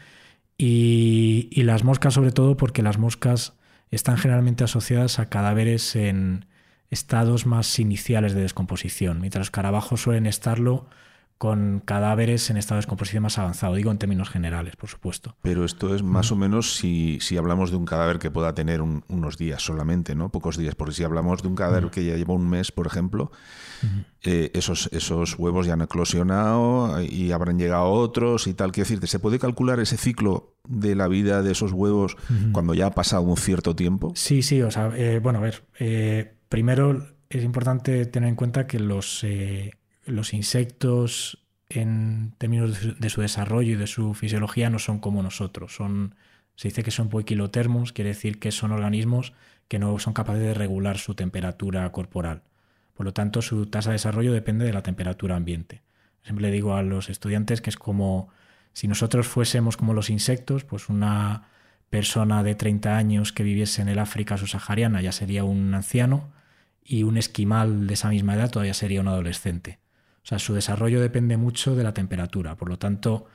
[0.58, 3.54] Y, y las moscas sobre todo porque las moscas
[3.90, 6.46] están generalmente asociadas a cadáveres en
[6.90, 10.86] estados más iniciales de descomposición, mientras los carabajos suelen estarlo
[11.38, 15.36] con cadáveres en estado de descomposición más avanzado, digo en términos generales, por supuesto.
[15.42, 18.80] Pero esto es más o menos si, si, hablamos de un cadáver que pueda tener
[18.80, 20.30] unos días solamente, ¿no?
[20.30, 23.30] Pocos días, porque si hablamos de un cadáver que ya lleva un mes, por ejemplo,
[24.22, 28.72] eh, esos, esos huevos ya han eclosionado y habrán llegado otros y tal.
[28.72, 32.16] Quiero decirte, ¿se puede calcular ese ciclo de la vida de esos huevos
[32.52, 34.12] cuando ya ha pasado un cierto tiempo?
[34.14, 38.66] Sí, sí, o sea, eh, bueno, a ver, eh, primero es importante tener en cuenta
[38.66, 39.24] que los
[40.06, 45.74] los insectos en términos de su desarrollo y de su fisiología no son como nosotros,
[45.74, 46.14] son
[46.54, 49.34] Se dice que son poiquilotermos, quiere decir que son organismos
[49.68, 52.42] que no son capaces de regular su temperatura corporal.
[52.96, 55.82] Por lo tanto, su tasa de desarrollo depende de la temperatura ambiente.
[56.22, 58.28] Siempre le digo a los estudiantes que es como
[58.72, 61.48] si nosotros fuésemos como los insectos, pues una
[61.90, 66.32] persona de 30 años que viviese en el África subsahariana ya sería un anciano
[66.84, 69.78] y un esquimal de esa misma edad todavía sería un adolescente.
[70.24, 72.56] O sea, su desarrollo depende mucho de la temperatura.
[72.56, 73.26] Por lo tanto,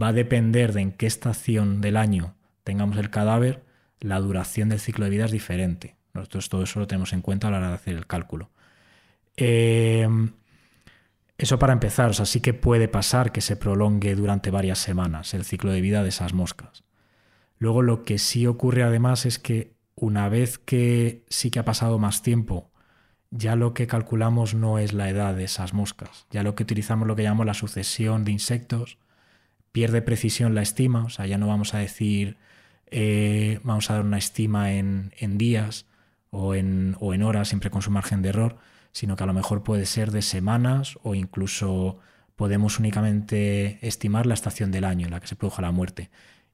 [0.00, 3.62] va a depender de en qué estación del año tengamos el cadáver,
[4.00, 5.96] la duración del ciclo de vida es diferente.
[6.14, 8.50] Nosotros todo eso lo tenemos en cuenta a la hora de hacer el cálculo.
[9.36, 10.08] Eh,
[11.36, 15.34] eso para empezar, o sea, sí que puede pasar que se prolongue durante varias semanas
[15.34, 16.84] el ciclo de vida de esas moscas.
[17.58, 21.98] Luego lo que sí ocurre además es que una vez que sí que ha pasado
[21.98, 22.70] más tiempo,
[23.30, 27.08] ya lo que calculamos no es la edad de esas moscas, ya lo que utilizamos
[27.08, 28.98] lo que llamamos la sucesión de insectos,
[29.72, 32.36] pierde precisión la estima, o sea, ya no vamos a decir,
[32.86, 35.86] eh, vamos a dar una estima en, días
[36.30, 38.58] o en horas, siempre con su margen de error,
[38.94, 41.98] sino que a lo mejor puede ser de semanas o incluso
[42.36, 46.10] podemos únicamente estimar la estación del año en la que se produjo la muerte.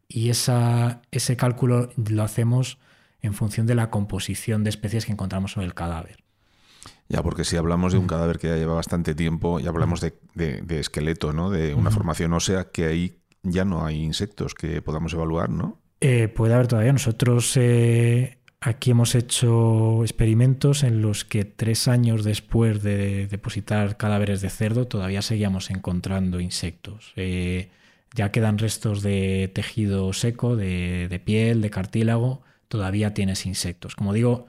[0.09, 2.79] Y esa, ese cálculo lo hacemos
[3.21, 6.25] en función de la composición de especies que encontramos sobre el cadáver.
[7.11, 10.15] Ya, porque si hablamos de un cadáver que ya lleva bastante tiempo y hablamos de,
[10.81, 11.51] esqueleto, ¿no?
[11.51, 15.79] De una formación ósea que ahí ya no hay insectos que podamos evaluar, ¿no?
[16.01, 16.93] Eh, puede haber todavía.
[16.93, 24.43] Nosotros eh, Aquí hemos hecho experimentos en los que tres años después de depositar cadáveres
[24.43, 27.15] de cerdo todavía seguíamos encontrando insectos.
[27.17, 27.71] Eh,
[28.15, 33.97] ya quedan restos de tejido seco, de, piel, de cartílago, todavía tienes insectos.
[33.97, 34.49] Como digo,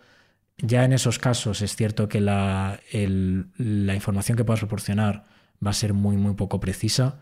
[0.58, 2.82] ya en esos casos es cierto que la,
[3.60, 5.24] información que puedas proporcionar
[5.66, 7.20] va a ser muy, muy poco precisa,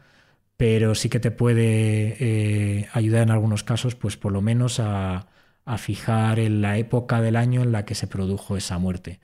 [0.57, 5.27] pero sí que te puede eh, ayudar en algunos casos, pues por lo menos a
[5.65, 9.19] a fijar en la época del año en la que se produjo esa muerte.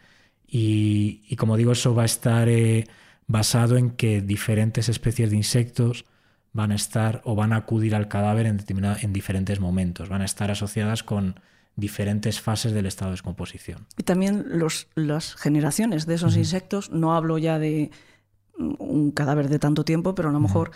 [0.47, 2.85] Y, como digo, eso va a estar eh,
[3.27, 6.05] basado en que diferentes especies de insectos
[6.53, 8.63] van a estar o van a acudir al cadáver en,
[9.01, 11.35] en diferentes momentos, van a estar asociadas con
[11.75, 13.85] diferentes fases del estado de descomposición.
[13.97, 17.91] Y también los, las generaciones de esos insectos, no hablo ya de
[18.57, 20.71] un cadáver de tanto tiempo, pero a lo mejor,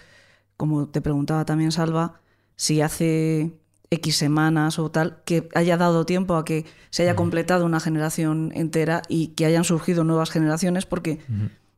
[0.58, 2.20] como te preguntaba también Salva,
[2.58, 3.54] si hace
[3.92, 8.52] X semanas o tal, que haya dado tiempo a que se haya completado una generación
[8.54, 11.20] entera y que hayan surgido nuevas generaciones, porque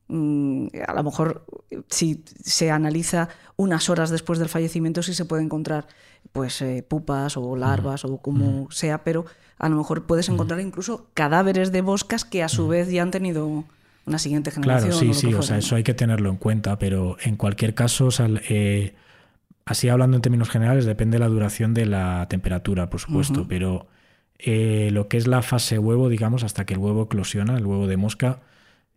[0.09, 1.45] mm, a lo mejor
[1.89, 5.87] si se analiza unas horas después del fallecimiento sí se puede encontrar
[6.33, 9.25] pues eh, pupas o larvas o como sea, pero
[9.57, 13.11] a lo mejor puedes encontrar incluso cadáveres de boscas que a su vez ya han
[13.11, 13.63] tenido
[14.05, 14.91] una siguiente generación.
[14.91, 18.07] Claro, sí, sí, o sea, eso hay que tenerlo en cuenta, pero en cualquier caso,
[18.07, 18.11] o
[18.49, 18.95] eh,
[19.71, 23.87] Así hablando en términos generales, depende de la duración de la temperatura, por supuesto, pero
[24.37, 27.87] eh, lo que es la fase huevo, digamos, hasta que el huevo eclosiona, el huevo
[27.87, 28.41] de mosca,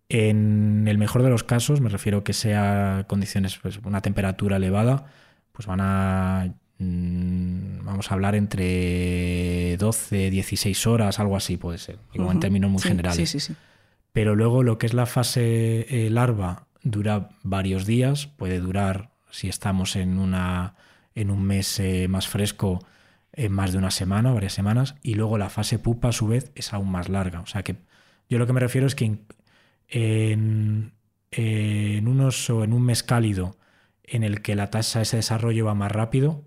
[0.08, 5.06] en el mejor de los casos, me refiero que sea condiciones, pues una temperatura elevada,
[5.52, 12.00] pues van a, mm, vamos a hablar entre 12, 16 horas, algo así puede ser,
[12.12, 13.30] digo, en términos muy generales.
[13.30, 13.54] Sí, sí, sí.
[14.12, 19.48] Pero luego lo que es la fase eh, larva dura varios días, puede durar si
[19.48, 20.76] estamos en, una,
[21.16, 22.78] en un mes eh, más fresco,
[23.32, 26.52] en más de una semana, varias semanas, y luego la fase pupa a su vez
[26.54, 27.40] es aún más larga.
[27.40, 27.76] O sea que
[28.28, 29.18] yo lo que me refiero es que
[29.88, 30.92] en,
[31.32, 33.56] en unos o en un mes cálido
[34.04, 36.44] en el que la tasa de ese desarrollo va más rápido,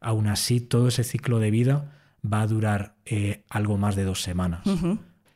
[0.00, 4.20] aún así todo ese ciclo de vida va a durar eh, algo más de dos
[4.20, 4.60] semanas.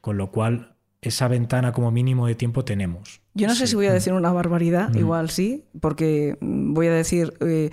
[0.02, 0.69] Con lo cual,
[1.02, 3.22] esa ventana como mínimo de tiempo tenemos.
[3.34, 7.32] Yo no sé si voy a decir una barbaridad, igual sí, porque voy a decir
[7.40, 7.70] eh,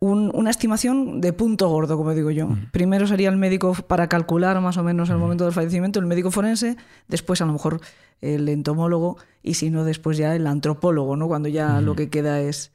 [0.00, 2.48] una estimación de punto gordo, como digo yo.
[2.72, 6.30] Primero sería el médico para calcular más o menos el momento del fallecimiento, el médico
[6.30, 6.76] forense,
[7.08, 7.80] después a lo mejor
[8.20, 11.28] el entomólogo y si no, después ya el antropólogo, ¿no?
[11.28, 12.72] cuando ya lo que queda es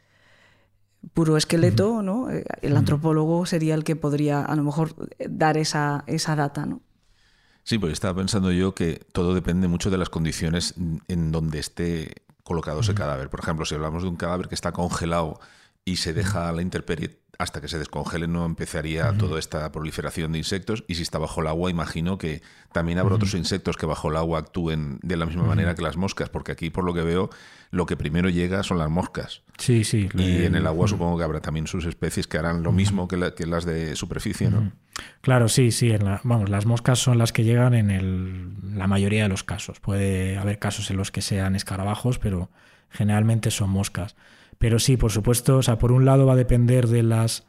[1.13, 2.29] puro esqueleto, ¿no?
[2.29, 4.95] Eh, el antropólogo sería el que podría a lo mejor
[5.29, 6.81] dar esa, esa data, ¿no?
[7.67, 10.73] Sí, porque estaba pensando yo que todo depende mucho de las condiciones
[11.09, 13.29] en donde esté colocado ese cadáver.
[13.29, 15.41] Por ejemplo, si hablamos de un cadáver que está congelado
[15.83, 20.31] y se deja a la intemperie hasta que se descongele no empezaría toda esta proliferación
[20.31, 20.85] de insectos.
[20.87, 22.41] Y si está bajo el agua imagino que
[22.71, 25.97] también habrá otros insectos que bajo el agua actúen de la misma manera que las
[25.97, 27.29] moscas porque aquí por lo que veo
[27.69, 29.43] lo que primero llega son las moscas.
[29.57, 32.71] Sí sí y en el agua supongo que habrá también sus especies que harán lo
[32.71, 34.71] mismo que, las de superficie no
[35.21, 35.91] claro sí sí
[36.23, 39.79] vamos las moscas son las que llegan en el, la mayoría de los casos.
[39.79, 42.49] Puede haber casos en los que sean escarabajos pero
[42.89, 44.15] generalmente son moscas.
[44.59, 47.45] Pero sí, por supuesto, o sea, por un lado va a depender de las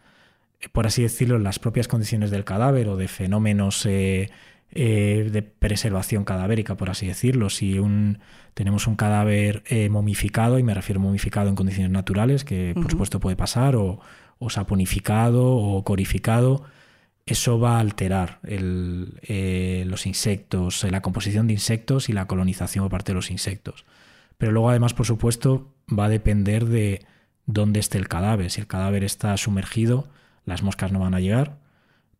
[0.72, 4.30] por así decirlo, las propias condiciones del cadáver o de fenómenos eh,
[4.70, 7.50] eh, de preservación cadavérica, por así decirlo.
[7.50, 8.18] Si un,
[8.54, 13.20] tenemos un cadáver eh, momificado, y me refiero momificado en condiciones naturales, que por supuesto
[13.20, 14.00] puede pasar, o,
[14.38, 16.64] o saponificado o corificado,
[17.26, 23.12] eso va a alterar los insectos, la composición de insectos y la colonización por parte
[23.12, 23.84] de los insectos.
[24.38, 27.04] Pero luego además, por supuesto, va a depender de
[27.44, 28.50] dónde esté el cadáver.
[28.50, 30.08] Si el cadáver está sumergido,
[30.46, 31.58] las moscas no van a llegar,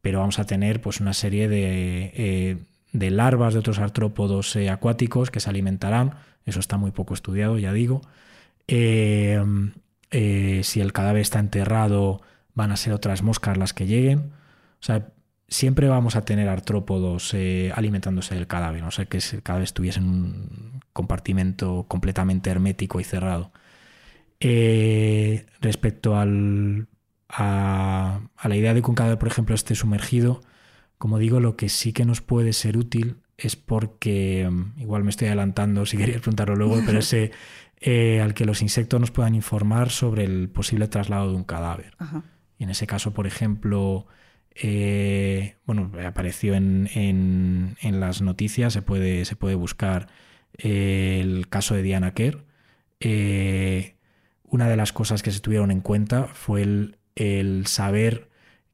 [0.01, 5.30] pero vamos a tener pues una serie de, eh, larvas de otros artrópodos eh, acuáticos
[5.30, 6.14] que se alimentarán.
[6.46, 8.03] Eso está muy poco estudiado, ya digo.
[8.68, 9.40] Eh,
[10.62, 12.22] si el cadáver está enterrado,
[12.55, 14.32] van a ser otras moscas las que lleguen.
[14.80, 15.09] O sea,
[15.49, 17.34] siempre vamos a tener artrópodos
[17.74, 23.05] alimentándose del cadáver, no sé que el cadáver estuviese en un compartimento completamente hermético y
[23.05, 23.53] cerrado.
[25.61, 26.86] respecto al
[27.29, 30.41] a, la idea de que un cadáver, por ejemplo, esté sumergido,
[30.97, 35.11] como digo, lo que sí que nos puede ser útil es porque, mm, igual me
[35.11, 37.31] estoy adelantando si querías preguntarlo luego, pero ese
[37.81, 41.95] eh, al que los insectos nos puedan informar sobre el posible traslado de un cadáver.
[42.59, 44.07] Y en ese caso, por ejemplo,
[44.55, 50.09] eh, bueno, apareció en, en, las noticias, se puede, se puede buscar
[50.57, 52.45] eh, el caso de Diana Kerr.
[54.45, 58.28] una de las cosas que se tuvieron en cuenta fue el el saber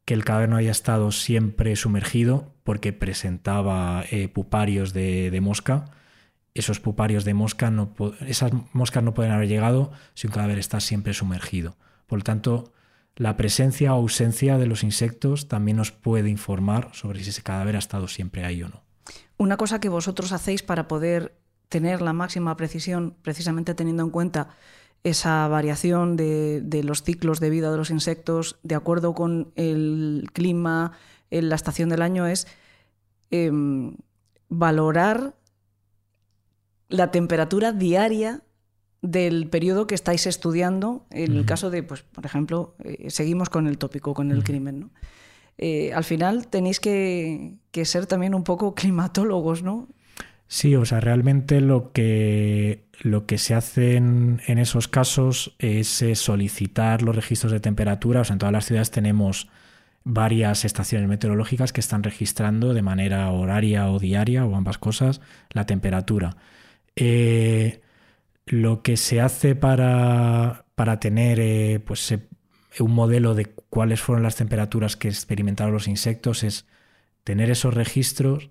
[0.04, 5.86] que el cadáver no haya estado siempre sumergido porque presentaba eh, puparios de, mosca.
[6.52, 7.94] Esos puparios de mosca, no,
[8.26, 11.76] esas moscas no pueden haber llegado si un cadáver está siempre sumergido.
[12.06, 12.72] Por lo tanto,
[13.16, 17.76] la presencia o ausencia de los insectos también nos puede informar sobre si ese cadáver
[17.76, 18.82] ha estado siempre ahí o no.
[19.36, 21.34] Una cosa que vosotros hacéis para poder
[21.68, 24.50] tener la máxima precisión, precisamente teniendo en cuenta
[25.04, 30.92] esa variación de, los ciclos de vida de los insectos de acuerdo con el clima,
[31.30, 32.46] en la estación del año, es
[33.30, 33.96] em,
[34.48, 35.34] valorar
[36.88, 38.42] la temperatura diaria
[39.02, 43.66] del periodo que estáis estudiando, en el caso de, pues, por ejemplo, eh, seguimos con
[43.66, 44.90] el tópico, con el crimen.
[45.58, 49.88] Eh, al final tenéis que, que, ser también un poco climatólogos, ¿no?
[50.54, 56.14] Sí, o sea, realmente lo que, lo que se hace en, esos casos es eh,
[56.14, 58.20] solicitar los registros de temperatura.
[58.20, 59.48] O sea, en todas las ciudades tenemos
[60.04, 65.66] varias estaciones meteorológicas que están registrando de manera horaria o diaria o ambas cosas la
[65.66, 66.36] temperatura.
[66.94, 67.80] Eh,
[68.46, 72.14] lo que se hace para, para tener eh, pues,
[72.78, 76.66] un modelo de cuáles fueron las temperaturas que experimentaron los insectos es
[77.24, 78.50] tener esos registros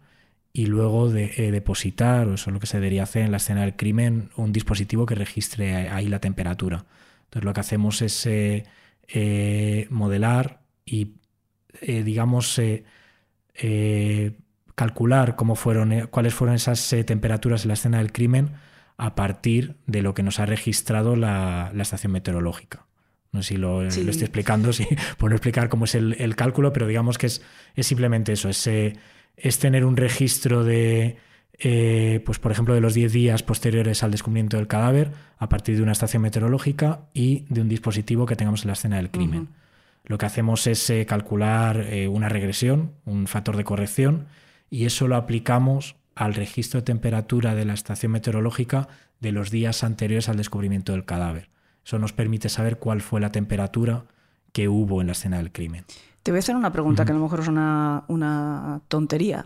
[0.56, 3.38] y luego de, eh, depositar, o eso es lo que se debería hacer en la
[3.38, 6.86] escena del crimen, un dispositivo que registre ahí la temperatura.
[7.24, 8.66] Entonces lo que hacemos es eh,
[9.08, 11.16] eh, modelar y,
[11.82, 12.62] digamos,
[14.76, 18.52] calcular cómo fueron, cuáles fueron esas temperaturas en la escena del crimen
[18.98, 22.86] a partir de lo que nos ha registrado la, estación meteorológica.
[23.32, 24.86] No sé si lo, estoy explicando, si
[25.18, 27.42] por no explicar cómo es el, cálculo, pero digamos que es,
[27.76, 28.68] es simplemente eso, es
[29.36, 31.18] es tener un registro de,
[31.60, 35.76] eh, pues por ejemplo, de los 10 días posteriores al descubrimiento del cadáver a partir
[35.76, 39.50] de una estación meteorológica y de un dispositivo que tengamos en la escena del crimen.
[40.06, 44.28] Lo que hacemos es eh, calcular eh, una regresión, un factor de corrección,
[44.70, 48.88] y eso lo aplicamos al registro de temperatura de la estación meteorológica
[49.20, 51.50] de los días anteriores al descubrimiento del cadáver.
[51.86, 54.06] Eso nos permite saber cuál fue la temperatura
[54.52, 55.86] que hubo en la escena del crimen.
[56.24, 59.46] Te voy a hacer una pregunta que a lo mejor es una, tontería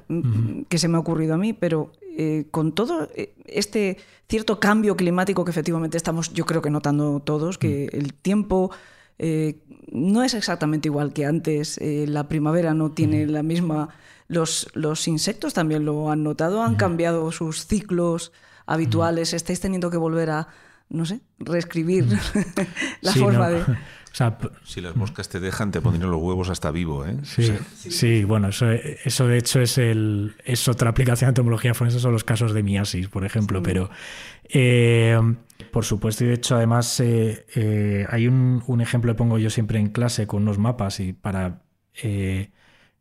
[0.69, 3.97] que se me ha ocurrido a mí, pero eh, con todo eh, este
[4.30, 8.69] cierto cambio climático que efectivamente estamos, yo creo que notando todos, que el tiempo
[9.17, 9.59] eh,
[9.91, 13.89] no es exactamente igual que antes, la primavera no tiene la misma...
[14.30, 18.34] Los, los insectos también lo han notado, han cambiado sus ciclos
[18.65, 20.49] habituales, estáis teniendo que volver a,
[20.89, 22.05] no sé, reescribir
[23.01, 23.63] la forma de
[24.63, 27.18] si las moscas te dejan, te pondrían los huevos hasta vivo, ¿eh?
[27.24, 32.13] Sí, bueno, eso, eso, de hecho es, el, es otra aplicación de entomología forense, son
[32.13, 33.89] los casos de miasis, por ejemplo, pero
[34.49, 35.20] eh,
[35.72, 39.49] por supuesto, y de hecho además eh, eh, hay un, un, ejemplo que pongo yo
[39.49, 41.61] siempre en clase con unos mapas y para
[41.93, 42.51] que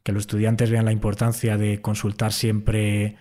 [0.07, 3.17] los estudiantes vean la importancia de consultar siempre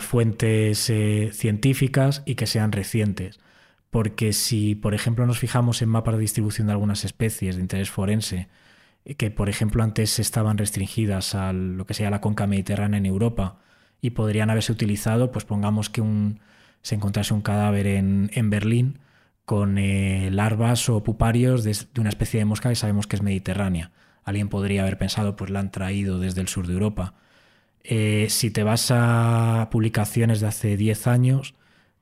[0.00, 0.92] fuentes
[1.32, 3.38] científicas y que sean recientes
[3.90, 7.90] porque si, por ejemplo, nos fijamos en mapas de distribución de algunas especies de interés
[7.90, 8.48] forense,
[9.06, 13.06] eh, que por ejemplo antes estaban restringidas a lo que sea la conca mediterránea en
[13.06, 13.58] Europa
[14.02, 16.40] y podrían haberse utilizado, pues pongamos que un,
[16.82, 18.98] se encontrase un cadáver en, Berlín
[19.44, 23.92] con eh, larvas o puparios de, una especie de mosca que sabemos que es mediterránea.
[24.24, 27.14] alguien podría haber pensado, pues la han traído desde el sur de Europa.
[27.84, 31.54] Eh, si te vas a publicaciones de hace 10 años,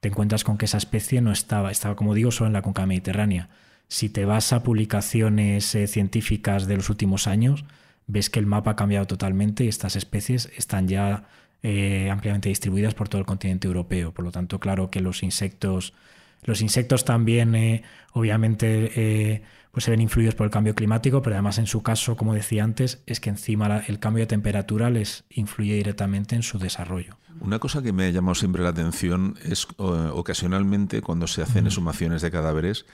[0.05, 2.85] te encuentras con que esa especie no estaba, estaba como digo, solo en la cuenca
[2.85, 3.49] mediterránea.
[3.89, 7.65] Si te vas a publicaciones eh, científicas de los últimos años,
[8.07, 11.25] ves que el mapa ha cambiado totalmente y estas especies están ya
[11.63, 14.13] eh, ampliamente distribuidas por todo el continente europeo.
[14.13, 15.95] Por lo tanto, claro que los insectos,
[16.43, 17.83] los insectos también, eh,
[18.13, 19.43] obviamente,
[19.75, 22.63] pues se ven influidos por el cambio climático, pero además en su caso, como decía
[22.63, 27.19] antes, es que encima el cambio de temperatura les influye directamente en su desarrollo.
[27.41, 32.23] Una cosa que me ha llamado siempre la atención es ocasionalmente cuando se hacen exhumaciones
[32.23, 32.87] de cadáveres,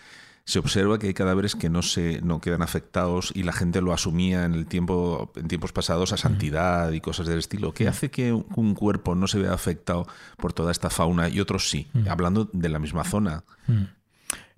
[0.44, 3.92] se observa que hay cadáveres que no se no quedan afectados y la gente lo
[3.92, 7.74] asumía en el tiempo en tiempos pasados a santidad y cosas del estilo.
[7.74, 10.06] ¿Qué hace que un cuerpo no se vea afectado
[10.38, 11.88] por toda esta fauna y otros sí?
[12.08, 13.44] Hablando de la misma zona.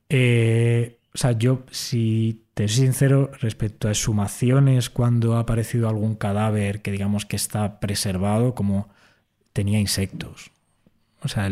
[0.08, 6.14] Eh, o sea, yo, si te soy sincero, respecto a exhumaciones, cuando ha aparecido algún
[6.14, 8.88] cadáver que digamos que está preservado, como
[9.52, 10.50] tenía insectos.
[11.22, 11.50] O sea,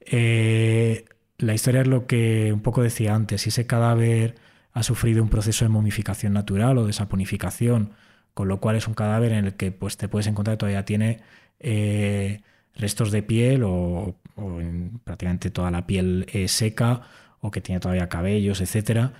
[0.00, 1.04] eh,
[1.38, 3.42] la historia es lo que un poco decía antes.
[3.42, 4.36] Si ese cadáver
[4.72, 7.92] ha sufrido un proceso de momificación natural o de saponificación,
[8.34, 11.20] con lo cual es un cadáver en el que pues, te puedes encontrar todavía tiene
[11.58, 12.40] eh,
[12.74, 14.16] restos de piel o,
[15.04, 17.02] prácticamente toda la piel eh, seca
[17.40, 19.12] o que tiene todavía cabellos, etcétera,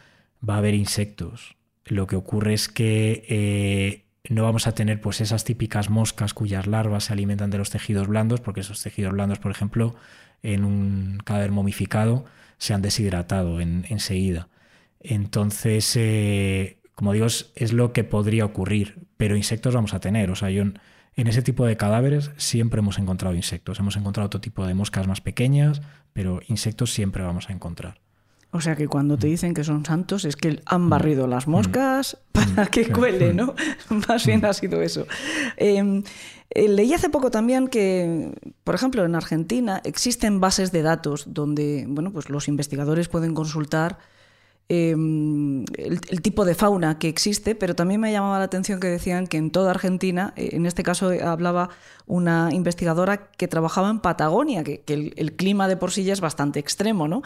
[0.47, 1.57] va a haber insectos.
[1.85, 7.05] Lo que ocurre es que no vamos a tener pues esas típicas moscas cuyas larvas
[7.05, 9.95] se alimentan de los tejidos blandos, porque esos tejidos blandos, por ejemplo,
[10.43, 12.25] en un cadáver momificado
[12.59, 14.49] se han deshidratado enseguida.
[15.01, 20.31] Entonces, eh, como digo, es, lo que podría ocurrir, pero insectos vamos a tener.
[20.31, 20.79] O sea, yo en,
[21.17, 23.81] en ese tipo de cadáveres siempre hemos encontrado insectos.
[23.81, 25.81] Hemos encontrado otro tipo de moscas más pequeñas,
[26.13, 28.01] pero insectos siempre vamos a encontrar.
[28.53, 29.31] O sea que cuando te mm.
[29.31, 30.91] dicen que son santos es que han mm.
[30.91, 31.51] barrido las mm.
[31.51, 33.55] moscas para que cuele, ¿no?
[34.09, 35.07] Más bien ha sido eso.
[35.57, 36.03] Em,
[36.51, 38.33] eh, leí hace poco también que,
[38.65, 43.99] por ejemplo, en Argentina existen bases de datos donde bueno, pues los investigadores pueden consultar
[44.73, 49.27] Em, el, tipo de fauna que existe, pero también me llamaba la atención que decían
[49.27, 51.71] que en toda Argentina, eh, en este caso eh, hablaba
[52.07, 56.61] una investigadora que trabajaba en Patagonia, que, el, clima de por sí ya es bastante
[56.61, 57.23] extremo, ¿no?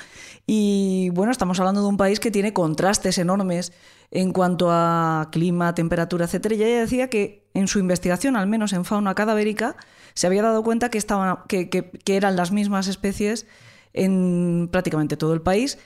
[0.47, 3.74] Y bueno, estamos hablando de un país que tiene contrastes enormes
[4.11, 6.55] en cuanto a clima, temperatura, etcétera.
[6.55, 9.76] Y ella decía que en su investigación, al menos en fauna cadavérica,
[10.14, 13.47] se había dado cuenta que, estaban, que, que eran las mismas especies
[13.92, 15.76] en prácticamente todo el país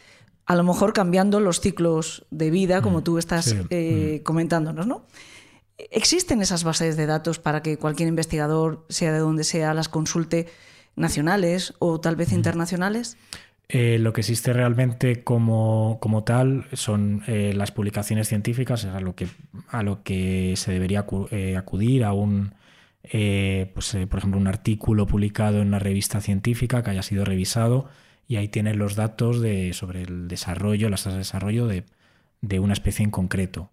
[0.49, 4.23] a lo mejor cambiando los ciclos de vida, como mm, tú estás eh, mm.
[4.25, 5.05] comentándonos, ¿no?
[5.77, 10.47] ¿Existen esas bases de datos para que cualquier investigador, sea de donde sea, las consulte
[10.97, 12.37] nacionales o tal vez mm.
[12.37, 13.19] internacionales?
[13.69, 19.01] Eh, lo que existe realmente como, como tal son eh, las publicaciones científicas, es a
[19.01, 19.29] lo que,
[19.69, 21.05] a lo que se debería
[21.59, 22.55] acudir a un,
[23.03, 27.91] pues, por ejemplo, un artículo publicado en una revista científica que haya sido revisado
[28.29, 31.85] y ahí tienes los datos de, sobre el desarrollo, las tasas de desarrollo de,
[32.61, 33.71] una especie en concreto.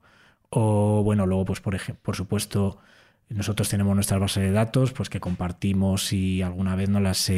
[0.49, 2.79] O bueno, luego, pues por, por supuesto,
[3.27, 7.29] nosotros tenemos nuestras bases de datos, pues que compartimos si alguna vez no las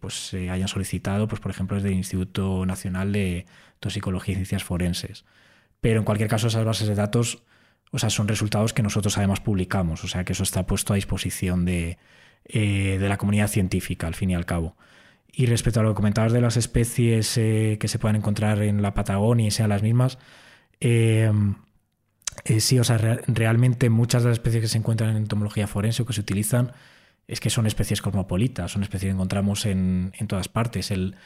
[0.00, 3.44] pues, se hayan solicitado, pues por ejemplo, desde el Instituto Nacional de
[3.78, 5.26] Toxicología y Ciencias Forenses.
[5.82, 7.42] Pero en cualquier caso, esas bases de datos,
[7.92, 10.96] o sea, son resultados que nosotros además publicamos, o sea, que eso está puesto a
[10.96, 11.98] disposición de,
[12.46, 14.76] eh, de la comunidad científica, al fin y al cabo.
[15.36, 18.82] Y respecto a lo que comentabas de las especies eh, que se puedan encontrar en
[18.82, 20.18] la Patagonia y sean las mismas,
[20.80, 21.30] eh,
[22.44, 26.02] eh, sí, o sea, realmente muchas de las especies que se encuentran en entomología forense
[26.02, 26.72] o que se utilizan
[27.26, 30.92] es que son especies cosmopolitas, son especies que encontramos en, todas partes.
[30.92, 31.16] El,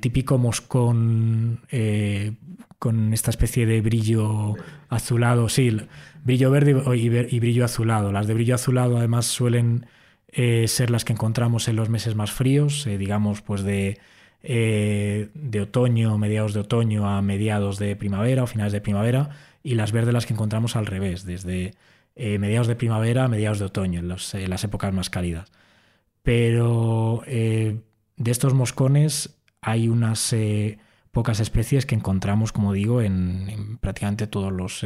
[0.00, 1.60] típico moscón
[2.78, 4.54] con esta especie de brillo
[4.88, 5.76] azulado, sí,
[6.24, 6.82] brillo verde
[7.30, 8.10] y brillo azulado.
[8.10, 9.86] Las de brillo azulado además suelen
[10.38, 13.98] eh, ser las que encontramos en los meses más fríos, eh, digamos pues de,
[14.42, 19.30] eh, de otoño, mediados de otoño a mediados de primavera o finales de primavera,
[19.62, 21.72] y las verdes las que encontramos al revés, desde
[22.16, 25.50] mediados de primavera a mediados de otoño, en, las épocas más cálidas.
[26.22, 27.80] Pero de
[28.30, 30.36] estos moscones hay unas
[31.12, 34.84] pocas especies que encontramos, como digo, en, prácticamente todos los,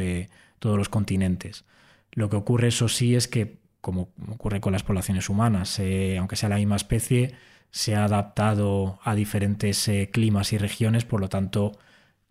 [0.61, 1.65] todos los continentes.
[2.13, 6.37] Lo que ocurre, eso sí, es que como ocurre con las poblaciones humanas, eh, aunque
[6.37, 7.35] sea la misma especie,
[7.71, 11.73] se ha adaptado a diferentes eh, climas y regiones, por lo tanto,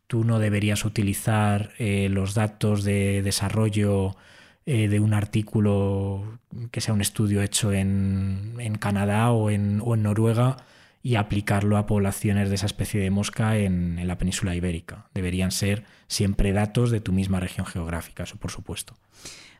[0.07, 4.15] tú no deberías utilizar eh, los datos de desarrollo
[4.65, 6.39] de un artículo
[6.69, 10.57] que sea un estudio hecho en, Canadá o en, Noruega
[11.01, 15.07] y aplicarlo a poblaciones de esa especie de mosca en, la península ibérica.
[15.15, 18.95] Deberían ser siempre datos de tu misma región geográfica, eso por supuesto.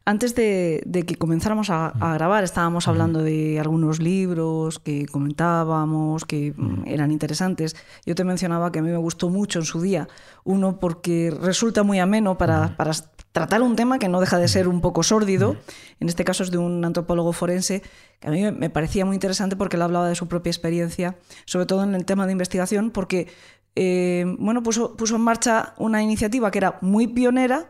[0.06, 6.54] Antes de, que comenzáramos a, grabar, estábamos hablando de algunos libros que comentábamos, que
[6.86, 7.76] eran interesantes.
[8.06, 10.08] Yo te mencionaba que a mí me gustó mucho en su día.
[10.44, 12.94] Uno porque resulta muy ameno para, para
[13.32, 15.58] tratar un tema que no deja de ser un poco sórdido.
[16.00, 17.84] En este caso es de un antropólogo forense
[18.20, 21.66] que a mí me parecía muy interesante porque él hablaba de su propia experiencia, sobre
[21.66, 23.28] todo en el tema de investigación, porque
[23.76, 27.70] eh, bueno, puso, puso en marcha una iniciativa que era muy pionera,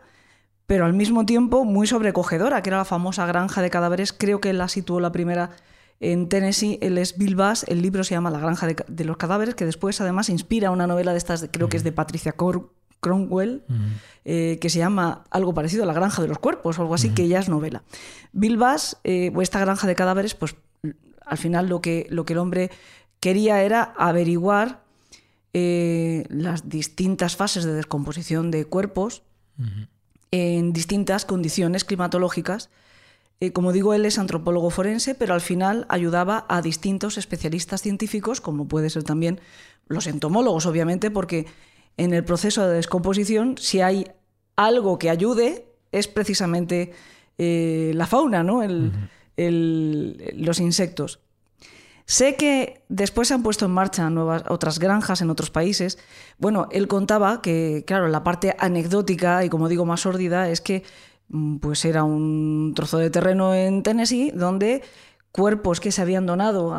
[0.70, 4.12] pero al mismo tiempo muy sobrecogedora, que era la famosa granja de cadáveres.
[4.12, 5.50] Creo que la situó la primera
[5.98, 6.78] en Tennessee.
[6.80, 10.00] Él es Bill Bass, el libro se llama La granja de, los cadáveres, que después
[10.00, 13.64] además inspira una novela de estas, creo que es de Patricia Cor Cromwell,
[14.24, 17.10] eh, que se llama algo parecido a La Granja de los Cuerpos o algo así,
[17.10, 17.82] que ya es novela.
[18.30, 20.54] Bill Bass, eh, o esta granja de cadáveres, pues
[21.26, 22.70] al final lo que, lo que el hombre
[23.18, 24.84] quería era averiguar
[25.52, 29.24] eh, las distintas fases de descomposición de cuerpos
[30.30, 32.70] en distintas condiciones climatológicas.
[33.52, 38.68] como digo, él es antropólogo forense, pero al final ayudaba a distintos especialistas científicos, como
[38.68, 39.40] puede ser también
[39.88, 41.46] los entomólogos, obviamente, porque
[41.96, 44.06] en el proceso de descomposición, si hay
[44.56, 46.92] algo que ayude, es precisamente
[47.38, 48.62] eh, la fauna, ¿no?
[49.36, 51.20] los insectos.
[52.10, 55.96] Sé que después se han puesto en marcha nuevas, otras granjas en otros países.
[56.38, 60.82] Bueno, él contaba que, claro, la parte anecdótica y, como digo, más sórdida es que
[61.28, 64.82] mm, pues era un trozo de terreno en Tennessee donde
[65.30, 66.74] cuerpos que se habían donado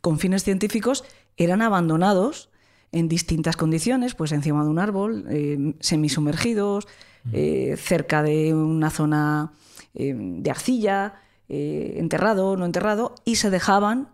[0.00, 1.04] con fines científicos
[1.36, 2.48] eran abandonados
[2.92, 6.88] en distintas condiciones, pues encima de un árbol, eh, semisumergidos,
[7.34, 9.52] eh, cerca de una zona
[9.92, 11.20] eh, de arcilla,
[11.50, 14.08] enterrado, no enterrado, y se dejaban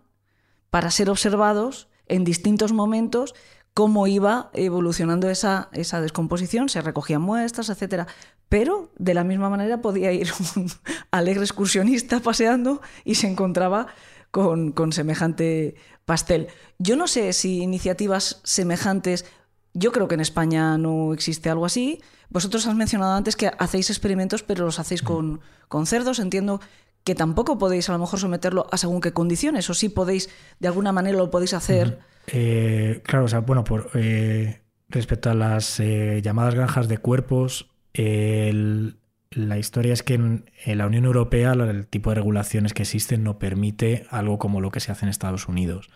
[0.69, 3.35] para ser observados en distintos momentos
[3.73, 8.07] cómo iba evolucionando esa, esa descomposición, se recogían muestras, etc.
[8.49, 10.71] Pero de la misma manera podía ir un
[11.11, 13.85] alegre excursionista paseando y se encontraba
[14.31, 15.75] con, con semejante
[16.05, 16.47] pastel.
[16.79, 19.25] Yo no sé si iniciativas semejantes,
[19.73, 22.01] yo creo que en España no existe algo así.
[22.29, 26.17] Vosotros has mencionado antes que hacéis experimentos, pero los hacéis con, con cerdos.
[26.17, 26.61] Entiendo
[27.07, 30.29] que tampoco podéis a lo mejor someterlo a según qué condiciones, o sí podéis,
[30.59, 31.99] de alguna manera lo podéis hacer.
[32.27, 37.69] Eh, claro, o sea, bueno, por, eh, respecto a las eh, llamadas granjas de cuerpos,
[37.93, 43.39] la historia es que en, la Unión Europea el tipo de regulaciones que existen no
[43.39, 45.89] permite algo como lo que se hace en Estados Unidos.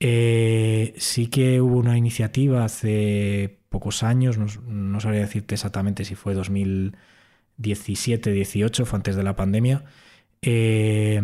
[0.00, 8.84] Sí que hubo una iniciativa hace pocos años, no, sabría decirte exactamente si fue 2017-18,
[8.84, 9.84] fue antes de la pandemia,
[10.42, 11.22] eh,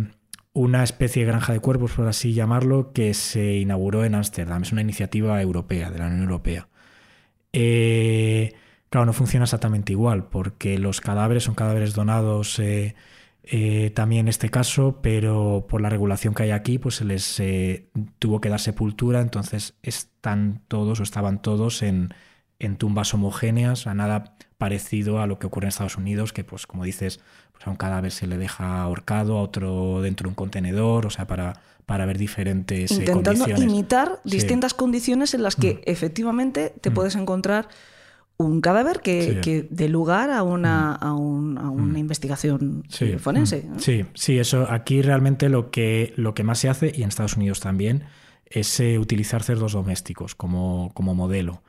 [0.52, 4.62] una especie de granja de cuerpos, por así llamarlo, que se inauguró en Ámsterdam.
[4.62, 6.68] Es una iniciativa europea, de la Unión Europea.
[7.52, 8.54] Eh,
[8.92, 12.94] Claro, no funciona exactamente igual, porque los cadáveres son cadáveres donados eh,
[13.94, 17.42] también en este caso, pero por la regulación que hay aquí, pues se les
[18.18, 22.10] tuvo que dar sepultura, entonces están todos o estaban todos en,
[22.76, 26.84] tumbas homogéneas, a nada parecido a lo que ocurre en Estados Unidos, que pues como
[26.84, 27.20] dices,
[27.62, 31.10] pues a un cadáver se le deja ahorcado, a otro dentro de un contenedor, o
[31.10, 35.78] sea, para, para ver diferentes Intentando imitar distintas condiciones en las que mm.
[35.84, 36.94] efectivamente te mm.
[36.94, 37.68] puedes encontrar
[38.38, 41.04] un cadáver que, que dé lugar a una, mm.
[41.04, 41.96] a, una mm.
[41.96, 42.84] investigación
[43.18, 43.64] forense.
[43.68, 43.78] Mm.
[43.78, 47.36] Sí, sí, eso aquí realmente lo que, lo que más se hace, y en Estados
[47.36, 48.04] Unidos también,
[48.46, 51.62] es eh, utilizar cerdos domésticos como, como modelo.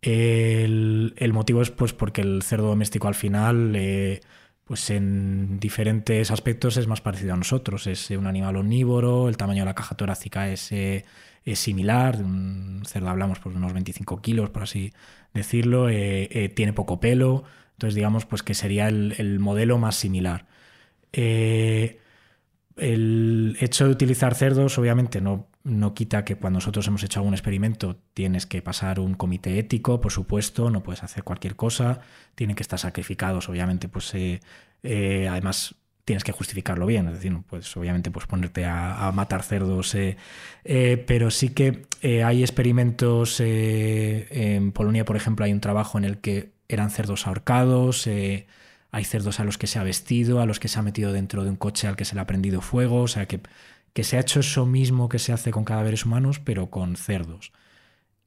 [0.00, 4.20] El, motivo es pues porque el cerdo doméstico al final, eh,
[4.68, 7.86] pues en diferentes aspectos es más parecido a nosotros.
[7.86, 11.06] Es un animal omnívoro, el tamaño de la caja torácica es, eh,
[11.44, 14.92] es similar, de un cerdo hablamos por unos 25 kilos, por así
[15.32, 20.46] decirlo, eh, eh, tiene poco pelo, entonces digamos pues que sería el, modelo más similar.
[21.12, 22.00] Eh,
[22.76, 27.34] el hecho de utilizar cerdos obviamente no, no quita que cuando nosotros hemos hecho algún
[27.34, 32.00] experimento tienes que pasar un comité ético, por supuesto, no puedes hacer cualquier cosa,
[32.34, 34.12] tienen que estar sacrificados, obviamente, pues
[34.82, 35.76] además
[36.08, 40.16] tienes que justificarlo bien, es decir, pues obviamente pues ponerte a, matar cerdos, eh,
[40.64, 46.06] eh, pero sí que eh, hay experimentos, en Polonia por ejemplo hay un trabajo en
[46.06, 50.60] el que eran cerdos ahorcados, hay cerdos a los que se ha vestido, a los
[50.60, 53.02] que se ha metido dentro de un coche al que se le ha prendido fuego,
[53.02, 53.40] o sea que,
[53.98, 57.50] que se ha hecho eso mismo que se hace con cadáveres humanos, pero con cerdos.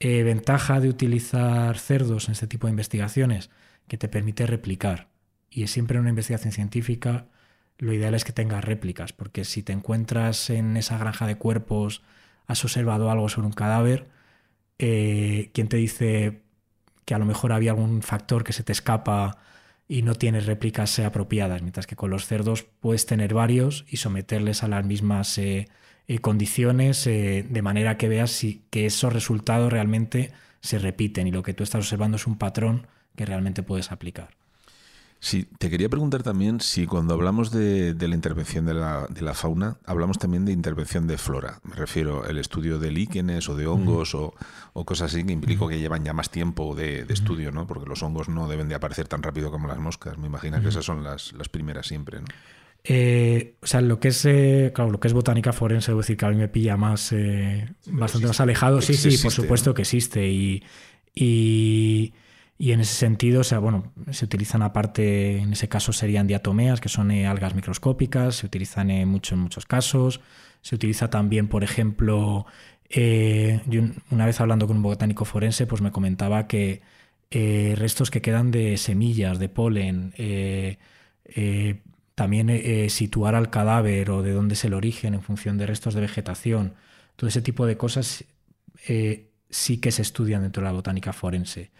[0.02, 3.50] ventaja de utilizar cerdos en este tipo de investigaciones,
[3.88, 5.08] que te permite replicar.
[5.50, 7.28] Y siempre una investigación científica
[7.78, 12.02] lo ideal es que tengas réplicas, porque si te encuentras en esa granja de cuerpos
[12.48, 14.10] has observado algo sobre un cadáver,
[14.78, 16.42] eh, ¿quién te dice
[17.06, 19.38] que a lo mejor había algún factor que se te escapa
[19.92, 21.62] y no tienes réplicas eh, apropiadas?
[21.62, 25.68] Mientras que con los cerdos puedes tener varios y someterles a las mismas eh,
[26.22, 31.54] condiciones de manera que veas si, que esos resultados realmente se repiten y lo que
[31.54, 34.41] tú estás observando es un patrón que realmente puedes aplicar.
[35.24, 39.36] Sí, te quería preguntar también si cuando hablamos de, la intervención de la, de la,
[39.36, 41.60] fauna, hablamos también de intervención de flora.
[41.64, 44.34] Me refiero al estudio de líquenes o de hongos o,
[44.84, 47.68] cosas así que implico que llevan ya más tiempo de, estudio, ¿no?
[47.68, 50.18] Porque los hongos no deben de aparecer tan rápido como las moscas.
[50.18, 52.26] Me imagino que esas son las, las primeras siempre, ¿no?
[52.84, 56.18] Eh, o sea, lo que es eh, claro, lo que es botánica forense, debo decir
[56.18, 58.82] que a mí me pilla más eh, bastante más alejado.
[58.82, 60.28] Sí, sí, por supuesto que existe.
[60.28, 60.64] Y,
[61.14, 62.14] y,
[62.62, 66.82] y, en ese sentido, o sea, bueno, se utilizan aparte, en ese caso serían diatomeas,
[66.82, 70.22] que son algas microscópicas, se utilizan mucho en muchos casos.
[70.62, 72.46] Se utiliza también, por ejemplo,
[72.90, 73.82] yo
[74.12, 76.82] una vez hablando con un botánico forense, pues me comentaba que
[77.32, 80.14] restos que quedan de semillas, de polen,
[82.22, 85.66] también eh, eh, situar al cadáver o de dónde es el origen en función de
[85.66, 86.76] restos de vegetación,
[87.16, 88.26] todo ese tipo de cosas
[88.88, 91.72] eh, sí que se estudian dentro de la botánica forense.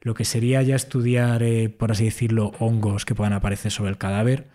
[0.00, 1.42] Lo que sería ya estudiar,
[1.76, 4.48] por así decirlo, hongos que puedan aparecer sobre el cadáver,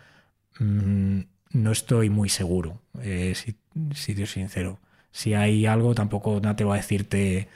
[0.60, 1.20] mm,
[1.52, 3.56] no estoy muy seguro, si,
[3.94, 4.80] si soy sincero.
[5.12, 7.48] Si hay algo, tampoco no te voy a decirte,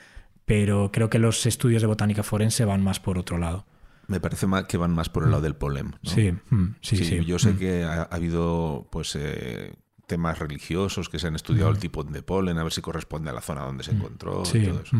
[0.44, 3.66] pero creo que los estudios de botánica forense van más por otro lado.
[4.06, 5.94] Me parece que van más por el lado del polen.
[6.02, 7.58] Sí, mm, sí, sí, Yo sé mm.
[7.58, 9.74] que ha, habido pues eh,
[10.06, 11.80] temas religiosos que se han estudiado el mm.
[11.80, 14.80] tipo de polen, a ver si corresponde a la zona donde se encontró y todo
[14.80, 14.96] eso.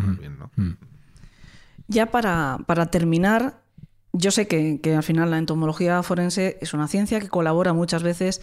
[1.89, 2.59] Ya para,
[2.91, 3.63] terminar,
[4.13, 8.43] yo sé que, al final la entomología forense es una ciencia que colabora muchas veces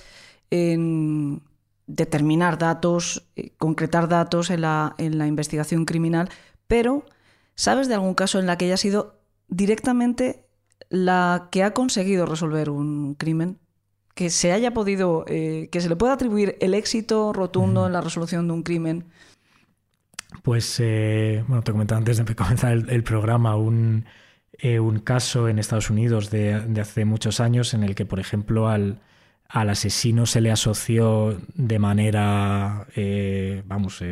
[0.49, 1.41] en
[1.87, 6.29] determinar datos, eh, concretar datos en la, en la investigación criminal,
[6.67, 7.05] pero
[7.53, 10.45] ¿sabes de algún caso en la que haya sido directamente
[10.89, 13.59] la que ha conseguido resolver un crimen,
[14.13, 18.01] que se haya podido, eh, que se le pueda atribuir el éxito rotundo en la
[18.01, 19.05] resolución de un crimen.
[20.43, 24.05] Pues, eh, bueno, te comentaba antes de comenzar el, programa un,
[24.53, 28.67] eh, un, caso en Estados Unidos de, hace muchos años en el que, por ejemplo,
[28.69, 29.01] al,
[29.47, 32.87] al asesino se le asoció de manera,
[33.65, 34.03] vamos,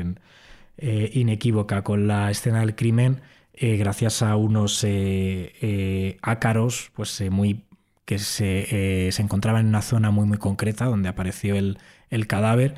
[0.77, 3.21] inequívoca con la escena del crimen
[3.55, 7.65] eh, gracias a unos eh, eh, ácaros pues, muy,
[8.05, 11.77] que se, se, encontraban en una zona muy, muy concreta donde apareció el,
[12.09, 12.73] el cadáver.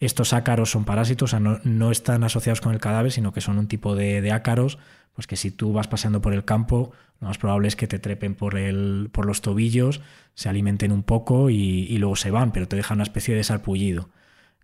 [0.00, 3.68] Estos ácaros son parásitos, no, no, están asociados con el cadáver, sino que son un
[3.68, 4.78] tipo de, de, ácaros,
[5.14, 7.98] pues que si tú vas paseando por el campo, lo más probable es que te
[7.98, 10.00] trepen por, el, por los tobillos,
[10.34, 13.44] se alimenten un poco y, y, luego se van, pero te dejan una especie de
[13.44, 14.08] sarpullido.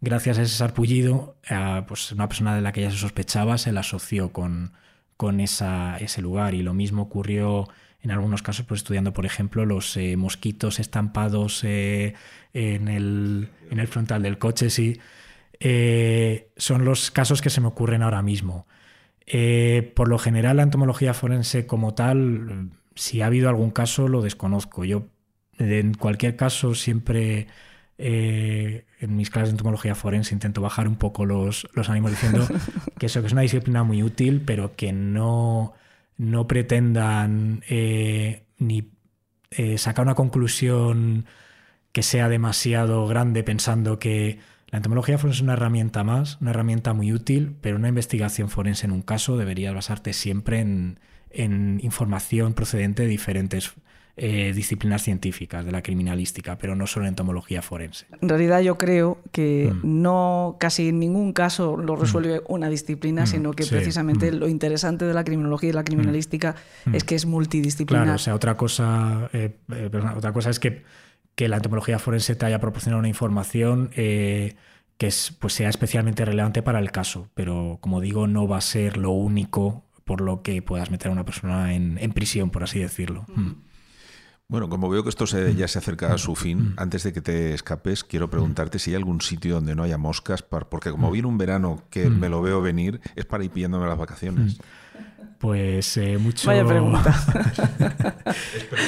[0.01, 1.37] Gracias a ese sarpullido,
[1.89, 4.73] pues una persona de la que ya se sospechaba se la asoció con,
[5.17, 6.55] con esa, ese lugar.
[6.55, 7.69] Y lo mismo ocurrió
[8.03, 12.15] en algunos casos, pues estudiando, por ejemplo, los eh, mosquitos estampados eh,
[12.53, 15.01] en, el, en, el, frontal del coche, sí.
[15.61, 18.67] Eh, son los casos que se me ocurren ahora mismo.
[19.95, 24.85] por lo general, la entomología forense como tal, si ha habido algún caso, lo desconozco.
[24.85, 25.09] Yo,
[25.59, 27.49] en cualquier caso, siempre
[27.99, 32.47] eh, en mis clases de entomología forense intento bajar un poco los, los ánimos diciendo
[32.99, 35.73] que eso que es una disciplina muy útil, pero que no,
[36.19, 38.91] no pretendan eh, ni
[39.51, 41.27] eh, sacar una conclusión
[41.93, 44.39] que sea demasiado grande pensando que
[44.69, 48.87] la entomología forense es una herramienta más, una herramienta muy útil, pero una investigación forense
[48.87, 50.99] en un caso debería basarte siempre en,
[51.31, 53.75] en información procedente de diferentes
[54.19, 58.07] eh, disciplinas científicas de la criminalística, pero no solo en entomología forense.
[58.23, 60.03] En realidad yo creo que mm.
[60.03, 62.01] no casi en ningún caso lo mm.
[62.01, 63.27] resuelve una disciplina, mm.
[63.27, 66.55] sino que precisamente lo interesante de la criminología y la criminalística
[66.95, 68.05] es que es multidisciplinar.
[68.05, 70.83] Claro, o sea, otra cosa, eh, eh, otra cosa es que,
[71.37, 74.57] que la entomología forense te haya proporcionado una información que
[74.99, 78.97] es, pues sea especialmente relevante para el caso, pero como digo, no va a ser
[78.97, 82.79] lo único por lo que puedas meter a una persona en, en prisión, por así
[82.79, 83.27] decirlo.
[84.49, 87.53] Bueno, como veo que esto ya se acerca a su fin, antes de que te
[87.53, 91.37] escapes, quiero preguntarte si hay algún sitio donde no haya moscas, porque como viene un
[91.37, 94.59] verano que me lo veo venir, es para ir pillándome las vacaciones.
[95.39, 96.49] Pues eh, mucho.
[96.49, 97.15] Vaya pregunta.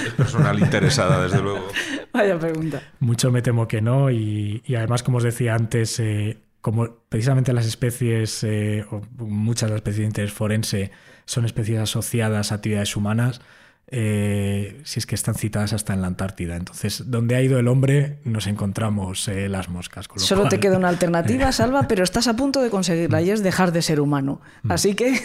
[0.07, 1.69] es personal interesada, desde luego.
[2.13, 2.83] Vaya pregunta.
[3.01, 7.67] Mucho me temo que no, y, además, como os decía antes, eh, como precisamente las
[7.67, 10.91] especies, eh, o muchas de las especies de interés forense,
[11.27, 13.41] son especies asociadas a actividades humanas
[13.91, 16.57] eh, si es que están citadas hasta en la Antártida.
[16.57, 20.09] Entonces, donde ha ido el hombre, nos encontramos eh, las moscas.
[20.09, 23.31] con lo Solo te queda una alternativa, Salva, pero estás a punto de conseguirla y
[23.31, 24.43] es dejar de ser humano.
[24.69, 25.19] Así que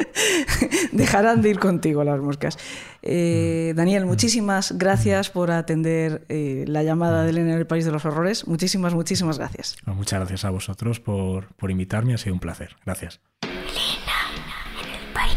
[0.92, 2.58] dejarán de ir contigo las moscas.
[3.02, 7.92] Eh, Daniel, muchísimas gracias por atender eh, la llamada de Elena en el País de
[7.92, 8.46] los Horrores.
[8.46, 9.76] Muchísimas, muchísimas gracias.
[9.84, 12.76] Bueno, Muchas gracias a vosotros por, por invitarme, ha sido un placer.
[12.84, 13.20] Gracias.
[13.42, 15.34] El país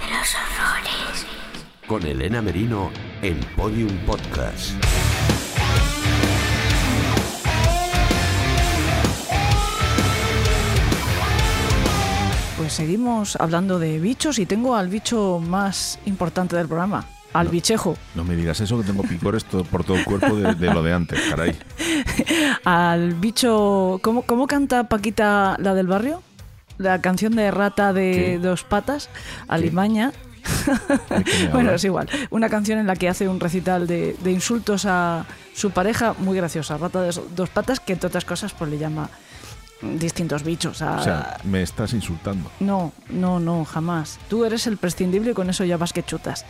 [0.00, 1.26] de los horrores.
[1.86, 2.90] Con Elena Merino
[3.22, 4.72] en Podium Podcast.
[12.62, 17.96] Pues seguimos hablando de bichos y tengo al bicho más importante del programa, al bichejo,
[18.14, 20.80] No me digas eso, que tengo picores todo- por todo el cuerpo de, de lo
[20.84, 21.58] de antes, caray.
[22.64, 23.98] al bicho...
[24.00, 26.22] ¿Cómo, cómo canta Paquita la del barrio?
[26.78, 28.38] La canción de rata de ¿Qué?
[28.40, 29.10] dos patas,
[29.48, 30.12] Alimaña.
[31.10, 31.74] ¿De qué me Bueno, hablas?
[31.80, 32.08] es igual.
[32.30, 36.36] Una canción en la que hace un recital de, de insultos a su pareja, muy
[36.36, 39.10] graciosa, rata de dos patas, que entre otras cosas pues le llama
[39.82, 40.80] distintos bichos.
[40.82, 42.50] A, O sea, me estás insultando.
[42.60, 44.18] no, no, no, jamás.
[44.28, 46.44] Tú eres el prescindible y con eso ya vas que chutas.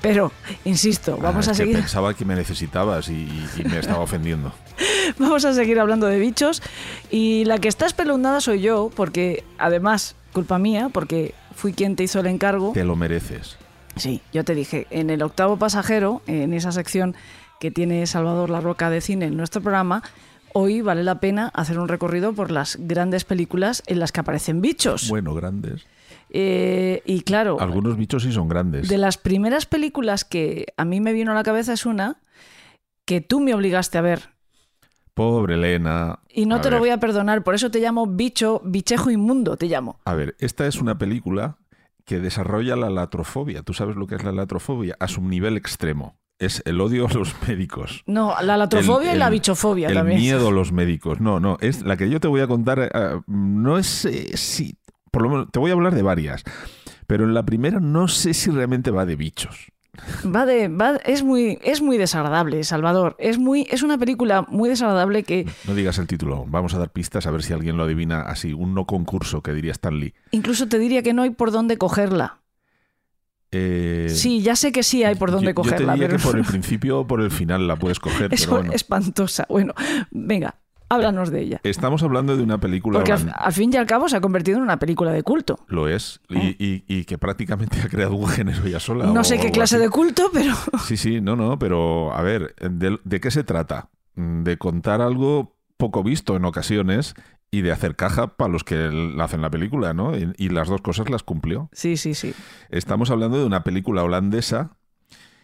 [0.00, 0.32] Pero,
[0.64, 1.76] insisto, vamos Ah, a es que seguir.
[1.76, 4.52] pensaba que me necesitabas y, y me estaba ofendiendo.
[5.18, 6.60] Vamos a seguir hablando de bichos.
[7.10, 12.02] Y la que está espeluznada soy yo, porque además, culpa mía, porque fui quien te
[12.02, 12.72] hizo el encargo.
[12.72, 13.56] Te lo mereces.
[13.94, 17.14] Sí, yo te dije, en el octavo pasajero, en esa sección
[17.60, 20.02] que tiene Salvador La Roca de cine en nuestro programa,
[20.54, 24.60] hoy vale la pena hacer un recorrido por las grandes películas en las que aparecen
[24.60, 25.08] bichos.
[25.08, 25.86] Bueno, grandes.
[26.30, 28.88] Eh, y claro, Algunos bichos sí son grandes.
[28.88, 32.16] de las primeras películas que a mí me vino a la cabeza es una
[33.04, 34.30] que tú me obligaste a ver.
[35.14, 36.20] Pobre Elena.
[36.30, 39.56] Y no A te lo voy a perdonar, por eso te llamo bicho, bichejo inmundo,
[39.58, 40.00] te llamo.
[40.06, 41.58] A ver, esta es una película
[42.06, 43.62] que desarrolla la latrofobia.
[43.62, 44.96] ¿Tú sabes lo que es la latrofobia?
[45.00, 46.16] A su nivel extremo.
[46.38, 48.02] Es el odio a los médicos.
[48.06, 50.18] No, la latrofobia El- y la el- bichofobia el también.
[50.20, 51.20] miedo a los médicos.
[51.20, 52.90] No, no, es la que yo te voy a contar.
[52.92, 54.76] eh, no es eh, si,
[55.10, 56.42] por lo menos te voy a hablar de varias,
[57.06, 59.68] pero en la primera no sé si realmente va de bichos.
[60.24, 63.14] Va de, va- es muy, es muy desagradable, Salvador.
[63.18, 66.46] Es muy, es una película muy desagradable que No digas el título.
[66.48, 68.54] Vamos a dar pistas a ver si alguien lo adivina así.
[68.54, 70.14] Un no concurso que diría Stan Lee.
[70.30, 72.38] incluso te diría que no hay por dónde cogerla.
[73.52, 76.18] Eh, Sí, ya sé que sí hay por dónde yo- yo cogerla, te diría pero
[76.18, 78.72] que por el principio o por el final la puedes coger, es pero bueno.
[78.72, 79.46] espantosa.
[79.48, 79.74] Bueno,
[80.10, 80.54] venga,
[80.88, 81.60] háblanos de ella.
[81.64, 84.62] Estamos hablando de una película Porque al, fin y al cabo se ha convertido en
[84.64, 85.58] una película de culto.
[85.68, 86.20] Lo es.
[86.30, 89.06] Y, y- y que prácticamente ha creado un género ya sola.
[89.06, 89.84] No o sé qué clase así.
[89.84, 90.54] de culto, pero
[90.86, 93.90] Sí, sí, no, no, pero a ver, ¿de, de qué se trata?
[94.16, 97.14] Mm, De contar algo poco visto en ocasiones
[97.52, 100.16] y de hacer caja para los que hacen la película, ¿no?
[100.16, 101.68] Y, y las dos cosas las cumplió.
[101.72, 102.34] sí, sí, sí.
[102.70, 104.76] Estamos hablando de una película holandesa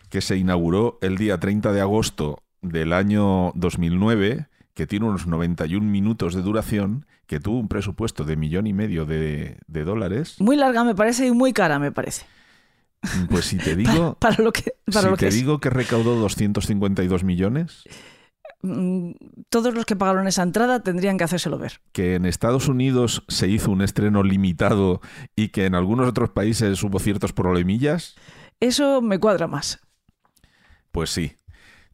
[0.08, 5.86] que se inauguró el día 30 de agosto del año 2009, que tiene unos 91
[5.86, 10.36] minutos de duración, que tuvo un presupuesto de millón y medio de, de dólares.
[10.40, 12.24] Muy larga me parece y muy cara me parece.
[13.28, 17.22] Pues si te digo, Para lo que, para si lo te digo que recaudó 252
[17.22, 17.84] millones,
[19.50, 21.80] todos los que pagaron esa entrada tendrían que hacérselo ver.
[21.92, 25.00] que en Estados Unidos se hizo un estreno limitado
[25.36, 28.16] y que en algunos otros países hubo ciertos problemillas,
[28.60, 29.80] Eso me cuadra más.
[30.90, 31.34] pues sí.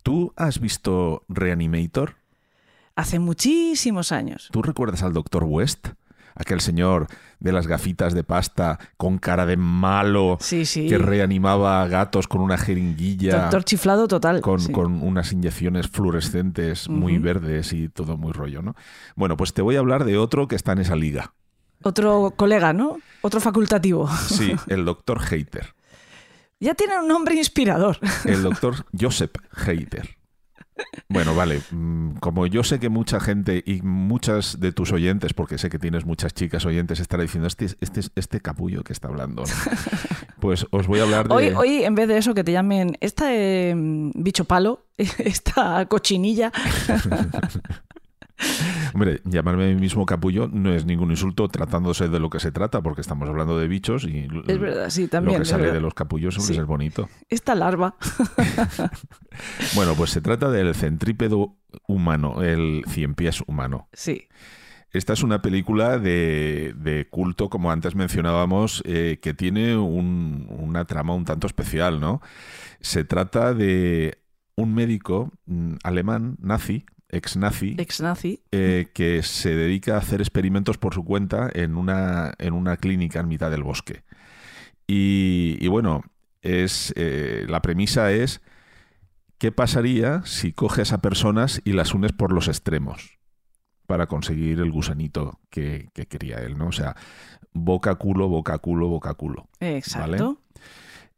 [0.03, 2.17] ¿Tú has visto Reanimator?
[2.97, 4.49] Hace muchísimos años.
[4.53, 5.45] ¿Tú recuerdas al Dr.
[5.45, 5.89] West?
[6.37, 7.07] Aquel señor
[7.39, 10.89] de las gafitas de pasta con cara de malo Sí, sí.
[10.89, 14.41] que reanimaba a gatos con una jeringuilla, Doctor chiflado total.
[14.41, 14.73] con, sí.
[14.73, 18.75] con unas inyecciones fluorescentes muy verdes y todo muy rollo, ¿no?
[19.15, 21.35] Bueno, pues te voy a hablar de otro que está en esa liga.
[21.83, 22.97] Otro colega, ¿no?
[23.21, 24.09] Otro facultativo.
[24.09, 25.21] Sí, el Dr.
[25.21, 25.75] Hater.
[26.61, 27.99] Ya tiene un nombre inspirador.
[28.25, 30.17] El doctor Joseph Hater.
[31.09, 31.61] Bueno, vale.
[31.71, 35.79] mm, Como yo sé que mucha gente y muchas de tus oyentes, porque sé que
[35.79, 39.43] tienes muchas chicas oyentes, estará diciendo este, este, este capullo que está hablando.
[39.43, 39.49] ¿no?".
[40.41, 41.35] Pues os voy a hablar de.
[41.35, 43.73] Hoy, hoy, en vez de eso, que te llamen esta eh,
[44.15, 46.53] bicho palo, esta cochinilla.
[48.93, 52.53] Hombre, llamarme a mí mismo capullo no es ningún insulto tratándose de lo que se
[52.53, 55.35] trata, porque estamos hablando de bichos y Es verdad, sí, también.
[55.35, 55.77] lo que es sale verdad.
[55.77, 56.55] de los capullos suele Sí.
[56.55, 57.09] ser bonito.
[57.29, 57.97] Esta larva.
[59.75, 61.57] Bueno, pues se trata del centrípedo
[61.89, 63.89] humano, el cien pies humano.
[63.93, 64.29] Sí.
[64.93, 70.85] Esta es una película de, de culto, como antes mencionábamos, eh, que tiene un- una
[70.85, 72.21] trama un tanto especial, ¿no?
[72.81, 74.19] Se trata de
[74.57, 78.41] un médico mm, alemán, nazi, ex-nazi, Ex-nazi.
[78.53, 83.21] eh, que se dedica a hacer experimentos por su cuenta en una, en una clínica
[83.21, 84.03] en mitad del bosque.
[84.87, 86.03] Y, y bueno,
[86.43, 88.41] es eh, la premisa es
[89.39, 93.19] qué pasaría si coges a personas y las unes por los extremos
[93.87, 96.69] para conseguir el gusanito que, que quería él, ¿no?
[96.69, 96.97] O sea,
[97.53, 99.49] boca culo, boca culo, boca culo.
[99.61, 100.41] Exacto.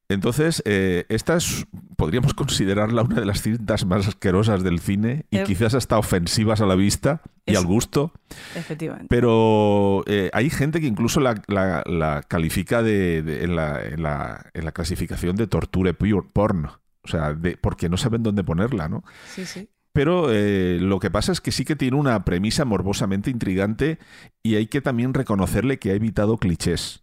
[0.09, 5.39] Entonces, eh, esta es, podríamos considerarla una de las cintas más asquerosas del cine y
[5.39, 8.13] Eh, quizás hasta ofensivas a la vista y es- al gusto,
[8.55, 9.09] Efectivamente.
[9.11, 14.03] pero eh, hay gente que incluso la, la- la califica de, de- en, la, en
[14.03, 18.45] la- en la clasificación de torture pure- porn, o sea, de, porque no saben dónde
[18.45, 19.03] ponerla, ¿no?
[19.35, 19.69] Sí, sí.
[19.93, 23.99] Pero eh, lo que pasa es que sí que tiene una premisa morbosamente intrigante
[24.43, 27.03] y hay que también reconocerle que ha evitado clichés.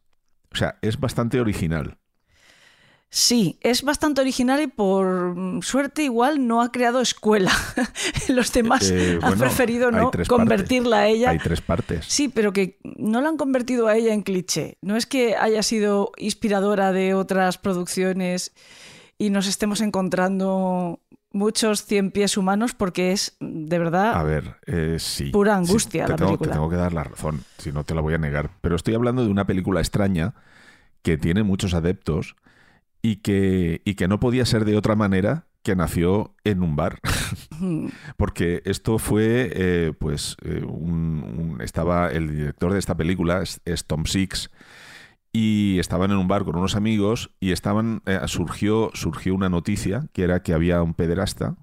[0.54, 1.98] O sea, es bastante original.
[3.16, 7.52] Sí, es bastante original y por mm, suerte igual no ha creado escuela.
[8.28, 11.30] Los demás Eh, han preferido no convertirla a ella.
[11.30, 12.06] Hay tres partes.
[12.08, 14.80] Sí, pero que no la han convertido a ella en cliché.
[14.82, 18.52] No es que haya sido inspiradora de otras producciones
[19.20, 21.00] y nos estemos encontrando
[21.32, 25.30] muchos cien pies humanos porque es de verdad A ver, eh, sí.
[25.30, 26.54] Pura Sí, angustia te la tengo, te película.
[26.54, 28.50] tengo que dar la razón, si no te la voy a negar.
[28.62, 30.34] Pero estoy hablando de una película extraña
[31.04, 32.36] que tiene muchos adeptos
[33.04, 37.00] y que, y que no podía ser de otra manera que nació en un bar.
[38.18, 41.24] Porque esto fue, eh, pues, eh, un,
[41.56, 44.50] un- estaba el director de esta película, es, es Tom Six,
[45.34, 50.08] y estaban en un bar con unos amigos y estaban, eh, surgió, surgió una noticia
[50.14, 51.56] que era que había un pederasta.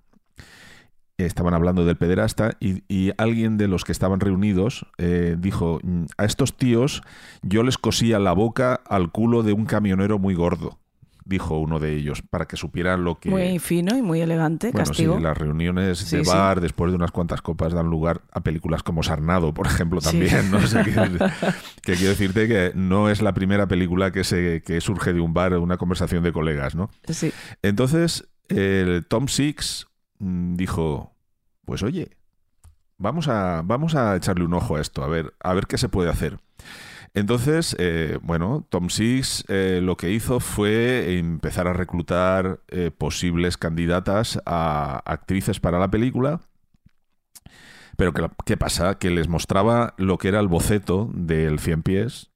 [1.18, 6.04] Estaban hablando del pederasta y, y alguien de los que estaban reunidos eh, dijo, "Mm,
[6.16, 7.02] a estos tíos
[7.42, 10.79] yo les cosía la boca al culo de un camionero muy gordo,
[11.30, 13.30] dijo uno de ellos, para que supieran lo que...
[13.30, 15.16] muy fino y muy elegante, Bueno, castigo.
[15.16, 16.30] sí, las reuniones Sí, de sí.
[16.30, 20.50] bar después de unas cuantas copas dan lugar a películas como Sarnado, por ejemplo, también.
[20.50, 20.58] ¿no?
[20.58, 20.90] O sea, que,
[21.82, 25.32] que quiero decirte que no es la primera película que, se, que surge de un
[25.32, 26.90] bar, una conversación de colegas, ¿no?
[27.08, 27.32] Sí.
[27.62, 29.86] Entonces, el Tom Six
[30.18, 31.14] mm, dijo,
[31.64, 32.10] pues oye,
[32.98, 35.88] vamos a, vamos a echarle un ojo a esto, a ver, a ver qué se
[35.88, 36.38] puede hacer.
[37.14, 43.56] Entonces, eh, bueno, Tom Six eh, lo que hizo fue empezar a reclutar eh, posibles
[43.56, 46.40] candidatas a actrices para la película.
[47.96, 48.98] Pero que- ¿qué pasa?
[48.98, 52.30] Que les mostraba lo que era el boceto del Cien Pies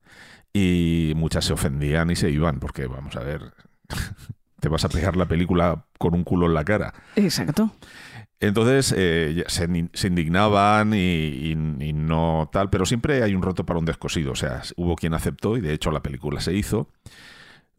[0.53, 3.53] y muchas se ofendían y se iban, porque vamos a ver,
[4.61, 6.93] te vas a pegar la película con un culo en la cara.
[7.17, 7.71] Exacto.
[8.47, 13.65] Entonces eh, se, se indignaban y, y- y no tal, pero siempre hay un roto
[13.65, 14.33] para un descosido.
[14.33, 16.89] O sea, hubo quien aceptó y de hecho la película se hizo.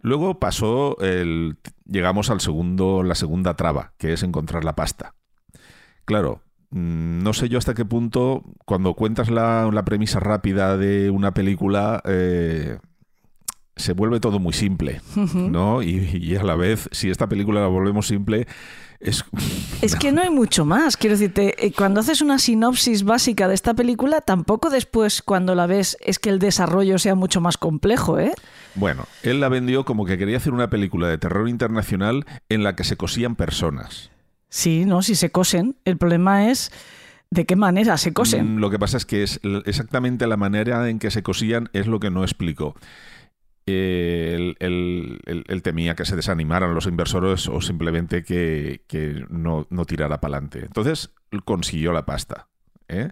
[0.02, 1.58] Luego pasó el.
[1.86, 5.16] Llegamos al segundo, la segunda traba, que es encontrar la pasta.
[6.06, 11.10] Claro, mm, no sé yo hasta qué punto, cuando cuentas la, la premisa rápida de
[11.10, 12.78] una película, eh,
[13.76, 15.02] se vuelve todo muy simple,
[15.52, 15.82] ¿no?
[15.82, 18.48] Y, y a la vez, si esta película la volvemos simple,
[19.00, 19.24] es.
[19.82, 20.98] Es que no hay mucho más.
[20.98, 25.68] Quiero decirte, eh, cuando haces una sinopsis básica de esta película, tampoco después, cuando la
[25.68, 28.34] ves, es que el desarrollo sea mucho más complejo, ¿eh?
[28.76, 32.76] Bueno, él la vendió como que quería hacer una película de terror internacional en la
[32.76, 34.12] que se cosían personas.
[34.50, 35.76] Sí, no, si se cosen.
[35.86, 36.72] El problema es
[37.30, 38.56] de qué manera se cosen.
[38.56, 41.88] Mm, Lo que pasa es que es exactamente la manera en que se cosían es
[41.88, 42.76] lo que no explicó.
[43.68, 50.22] Eh, Él, temía que se desanimaran los inversores o simplemente que, que no, no tirara
[50.22, 50.60] para adelante.
[50.66, 51.12] Entonces
[51.46, 52.48] consiguió la pasta.
[52.88, 53.10] ¿eh?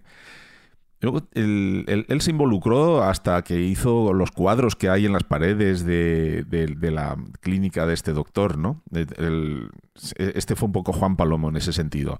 [1.03, 6.45] Luego, él, se involucró hasta que hizo los cuadros que hay en las paredes de,
[6.45, 8.81] de- la clínica de este doctor, ¿no?
[10.15, 12.19] Este fue un poco Juan Palomo en ese sentido.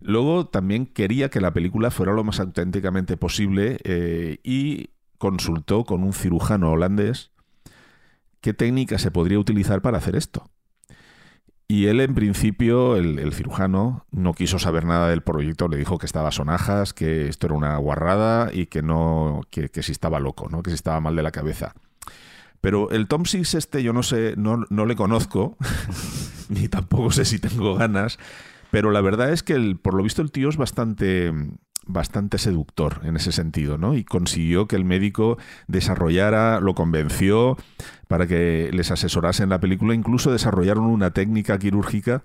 [0.00, 6.04] Luego también quería que la película fuera lo más auténticamente posible eh, y consultó con
[6.04, 7.32] un cirujano holandés
[8.44, 10.50] qué técnica se podría utilizar para hacer esto.
[11.66, 16.04] Y él, en principio, el, cirujano, no quiso saber nada del proyecto, le dijo que
[16.04, 20.50] estaba sonajas, que esto era una guarrada y que no, que, que si estaba loco,
[20.50, 20.62] ¿no?
[20.62, 21.72] que si estaba mal de la cabeza.
[22.60, 25.56] Pero el Tom Six este yo no sé, no, no le conozco,
[26.50, 28.18] ni tampoco sé si tengo ganas,
[28.70, 31.32] pero la verdad es que por lo visto el tío es bastante,
[31.86, 33.94] bastante seductor en ese sentido, ¿no?
[33.94, 37.56] Y consiguió que el médico desarrollara, lo convenció
[38.08, 42.22] para que les asesorase en la película, incluso desarrollaron una técnica quirúrgica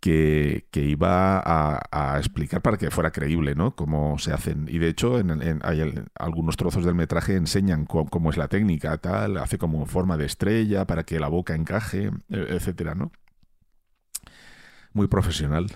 [0.00, 3.74] que, que iba a, explicar para que fuera creíble, ¿no?
[3.74, 4.66] Cómo se hacen.
[4.68, 5.60] Y de hecho, en,
[6.14, 10.26] algunos trozos del metraje enseñan co- cómo es la técnica, tal, hace como forma de
[10.26, 13.10] estrella para que la boca encaje, e- etcétera, ¿no?
[14.92, 15.66] Muy profesional.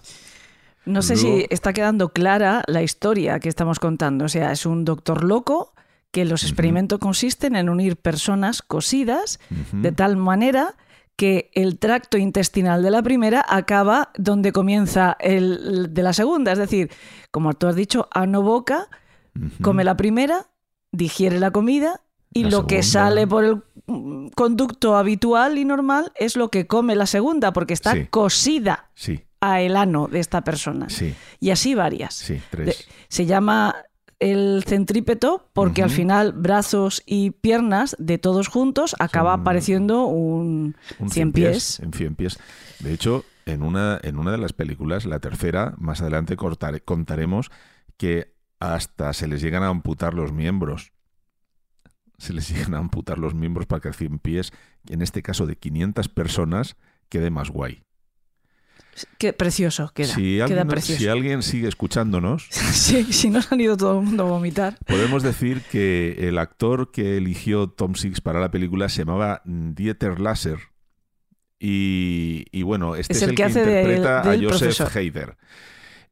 [0.85, 4.25] No sé Luego- si está quedando clara la historia que estamos contando.
[4.25, 5.75] O sea, es un doctor loco
[6.11, 9.39] que los experimentos consisten en unir personas cosidas
[9.73, 10.75] de tal manera
[11.17, 16.53] que el tracto intestinal de la primera acaba donde comienza el de la segunda.
[16.53, 16.91] Es decir,
[17.31, 18.89] como tú has dicho, ano boca,
[19.63, 20.49] come la primera,
[20.91, 22.01] digiere la comida
[22.35, 23.63] y La lo que sale por el
[24.35, 28.07] conducto habitual y normal es lo que come la segunda, porque está Sí.
[28.11, 28.91] cosida.
[28.95, 30.89] Sí, a el ano de esta persona.
[30.89, 32.15] sí, Y así varias.
[32.15, 32.89] sí, tres.
[33.09, 33.75] se llama
[34.21, 41.11] el centrípeto porque al final brazos y piernas de todos juntos acaba apareciendo un, Un
[41.11, 41.81] cien pies.
[41.81, 42.39] En cien pies.
[42.79, 47.51] De hecho, en una, en una de las películas, la tercera, más adelante cortare- contaremos
[47.97, 50.93] que hasta se les llegan a amputar los miembros.
[52.19, 54.53] Se les llegan a amputar los miembros para que el cien pies,
[54.89, 56.77] en este caso de 500 personas,
[57.09, 57.83] quede más guay.
[59.19, 60.15] Qué precioso queda.
[60.15, 61.01] si, queda alguien, precioso.
[61.01, 64.77] si alguien sigue escuchándonos, Sí, si no se han ido todo el mundo a vomitar.
[64.87, 70.21] podemos decir que el actor que eligió Tom Six para la película se llamaba Dieter
[70.21, 70.59] Lasser.
[71.59, 74.91] Y, y bueno, este Es es, el que hace interpreta del a Joseph profesor.
[74.99, 75.37] Heider.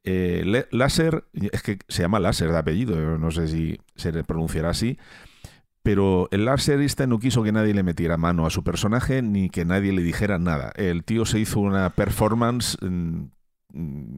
[0.03, 4.69] Eh, Lasser, es que se llama Lasser de apellido, no sé si se le pronunciará
[4.69, 4.97] así,
[5.83, 9.49] pero el Lasser este no quiso que nadie le metiera mano a su personaje ni
[9.49, 10.71] que nadie le dijera nada.
[10.75, 13.23] El tío se hizo una performance mm,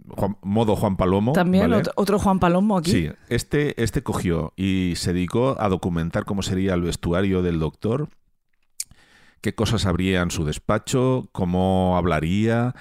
[0.09, 1.33] Juan- modo Juan Palomo.
[1.33, 1.83] También ¿vale?
[1.95, 2.91] otro, Juan Palomo aquí.
[2.91, 8.09] Sí, este, este cogió y se dedicó a documentar cómo sería el vestuario del doctor,
[9.41, 12.73] qué cosas habría en su despacho, cómo hablaría,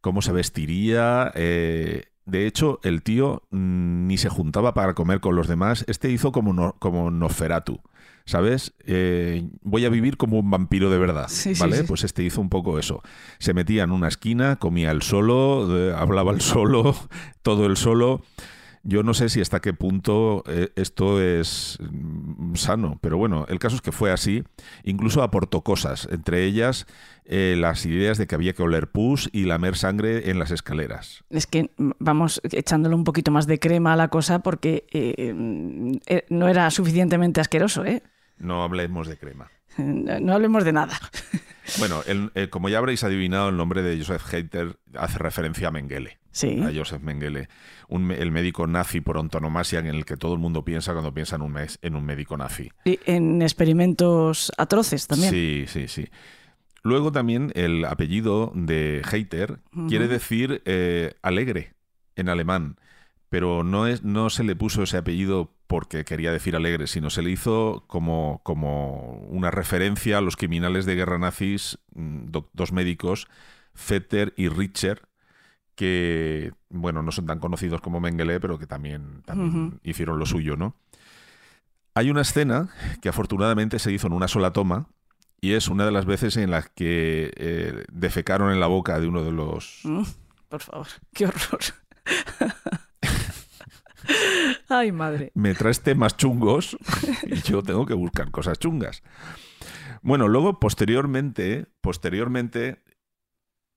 [0.00, 1.32] cómo se vestiría.
[1.34, 5.84] eh, de hecho, el tío mm, ni se juntaba para comer con los demás.
[5.88, 7.80] Este hizo como, no- como Nosferatu.
[8.24, 8.74] ¿Sabes?
[8.86, 11.26] Eh, voy a vivir como un vampiro de verdad.
[11.28, 11.78] Sí, sí, ¿Vale?
[11.78, 11.82] sí.
[11.86, 13.02] Pues este hizo un poco eso.
[13.38, 16.94] Se metía en una esquina, comía el solo, eh, hablaba el solo,
[17.42, 18.22] todo el solo.
[18.82, 23.58] Yo no sé si hasta qué punto eh, esto es mm, sano, pero bueno, el
[23.58, 24.42] caso es que fue así.
[24.84, 26.86] Incluso aportó cosas, entre ellas
[27.32, 31.22] eh, las ideas de que había que oler pus y lamer sangre en las escaleras.
[31.30, 35.32] Es que mm, vamos echándole un poquito más de crema a la cosa porque eh,
[35.32, 38.02] mm, eh, no era suficientemente asqueroso, ¿eh?
[38.36, 39.48] No hablemos de crema.
[40.20, 40.98] No hablemos de nada.
[41.78, 45.70] Bueno, el- eh, como ya habréis adivinado, el nombre de Joseph Heiter hace referencia a
[45.70, 46.18] Mengele.
[46.32, 46.60] Sí.
[46.62, 47.48] A Joseph Mengele,
[47.88, 51.36] un el médico nazi por antonomasia en el que todo el mundo piensa cuando piensa
[51.36, 52.72] en un, mes- en un médico nazi.
[52.84, 55.30] Y en experimentos atroces también.
[55.30, 56.08] Sí, sí, sí.
[56.82, 61.74] Luego también el apellido de Heiter quiere decir eh, alegre
[62.16, 62.78] en alemán,
[63.30, 67.22] pero no, es, no se le puso ese apellido porque quería decir alegre, sino se
[67.22, 72.72] le hizo como, como una referencia a los criminales de guerra nazis, mm, do- dos
[72.72, 73.28] médicos,
[73.88, 75.02] Vetter y Richter,
[75.76, 79.22] que, bueno, no son tan conocidos como Mengele, pero que también,
[79.84, 80.74] hicieron lo suyo, ¿no?
[81.94, 82.68] Hay una escena
[83.00, 84.88] que afortunadamente se hizo en una sola toma
[85.40, 89.06] y es una de las veces en las que eh, defecaron en la boca de
[89.08, 89.80] uno de los...
[89.84, 90.02] Mm,
[90.48, 91.60] por favor, qué horror.
[94.68, 95.32] Ay, madre.
[95.34, 96.76] Me traes temas chungos
[97.26, 99.02] y yo tengo que buscar cosas chungas.
[100.02, 102.82] Bueno, luego posteriormente, posteriormente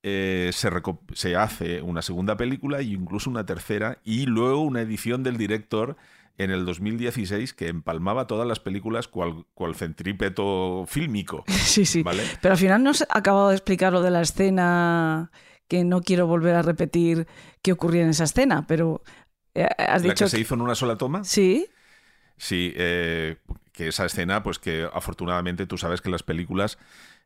[0.03, 0.69] eh, se,
[1.13, 5.97] se hace una segunda película e incluso una tercera y luego una edición del director
[6.37, 11.43] en el 2016 que empalmaba todas las películas cual, cual centrípeto fílmico.
[11.63, 12.03] Sí, sí.
[12.03, 12.23] ¿Vale?
[12.41, 15.31] Pero al final no has acabado de explicar lo de la escena
[15.67, 17.25] que no quiero volver a repetir
[17.61, 19.01] qué ocurría en esa escena, pero
[19.55, 21.23] has La dicho que se hizo en una sola toma.
[21.23, 21.67] Sí,
[22.37, 23.37] Sí, eh,
[23.71, 26.77] que esa escena, pues que afortunadamente tú sabes que las películas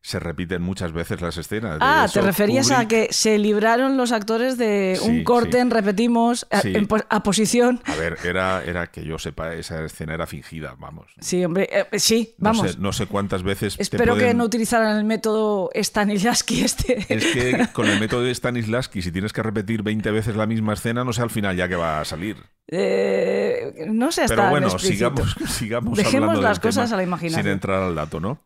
[0.02, 1.80] se repiten muchas veces las escenas.
[1.82, 5.58] Ah, te referías a que se libraron los actores de Sí, un corte, sí.
[5.58, 6.72] en repetimos, a, Sí.
[6.76, 7.82] en pos- a posición.
[7.86, 11.08] A ver, era, era que yo sepa, esa escena era fingida, vamos.
[11.20, 12.72] Sí, hombre, eh, sí, No vamos.
[12.72, 13.76] sé, no sé cuántas veces.
[13.80, 17.06] Espero que no utilizaran el método Stanislavski este.
[17.14, 20.74] Es que con el método de Stanislavski, si tienes que repetir 20 veces la misma
[20.74, 22.38] escena, no sé al final ya que va a salir.
[22.70, 25.16] Eh, no sé hasta Pero bueno, explícito.
[25.26, 27.44] sigamos, sigamos Dejemos hablando las del cosas tema a la imaginación.
[27.44, 28.40] Sin entrar al dato, ¿no?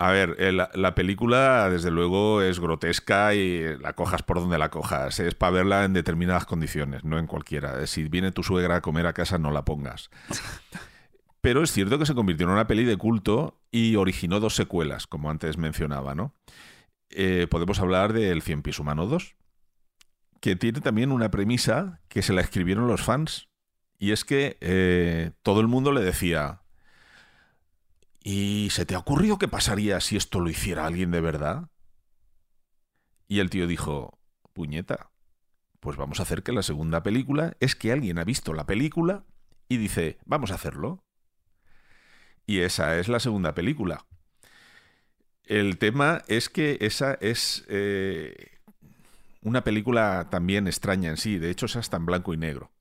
[0.00, 4.56] A ver, eh, la, la película, desde luego, es grotesca y la cojas por donde
[4.56, 5.20] la cojas.
[5.20, 7.86] Es para verla en determinadas condiciones, no en cualquiera.
[7.86, 10.08] Si viene tu suegra a comer a casa, no la pongas.
[11.42, 15.06] Pero es cierto que se convirtió en una peli de culto y originó dos secuelas,
[15.06, 16.34] como antes mencionaba, ¿no?
[17.10, 19.36] Eh, podemos hablar de El Cien Pies Humano 2,
[20.40, 23.48] que tiene también una premisa que se la escribieron los fans.
[23.98, 26.62] Y es que eh, todo el mundo le decía,
[28.22, 31.68] ¿y se te ha ocurrido qué pasaría si esto lo hiciera alguien de verdad?
[33.28, 34.18] Y el tío dijo,
[34.52, 35.10] puñeta,
[35.80, 39.24] pues vamos a hacer que la segunda película es que alguien ha visto la película
[39.68, 41.04] y dice, vamos a hacerlo.
[42.46, 44.04] Y esa es la segunda película.
[45.44, 48.58] El tema es que esa es eh,
[49.42, 51.38] una película también extraña en sí.
[51.38, 52.72] De hecho, es hasta en blanco y negro.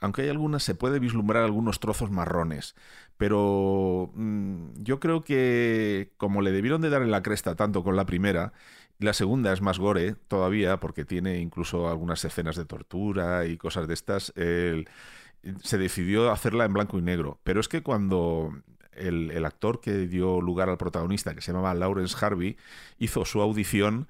[0.00, 2.74] Aunque hay algunas, se puede vislumbrar algunos trozos marrones.
[3.22, 7.94] Pero mm, yo creo que como le debieron de dar en la cresta tanto con
[7.94, 8.52] la primera,
[8.98, 13.86] la segunda es más gore todavía, porque tiene incluso algunas escenas de tortura y cosas
[13.86, 14.32] de estas.
[14.34, 17.38] se decidió hacerla en blanco y negro.
[17.44, 21.74] Pero es que cuando el, el, actor que dio lugar al protagonista, que se llamaba
[21.74, 22.56] Lawrence Harvey,
[22.98, 24.08] hizo su audición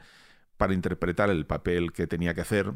[0.57, 2.73] para interpretar el papel que tenía que hacer,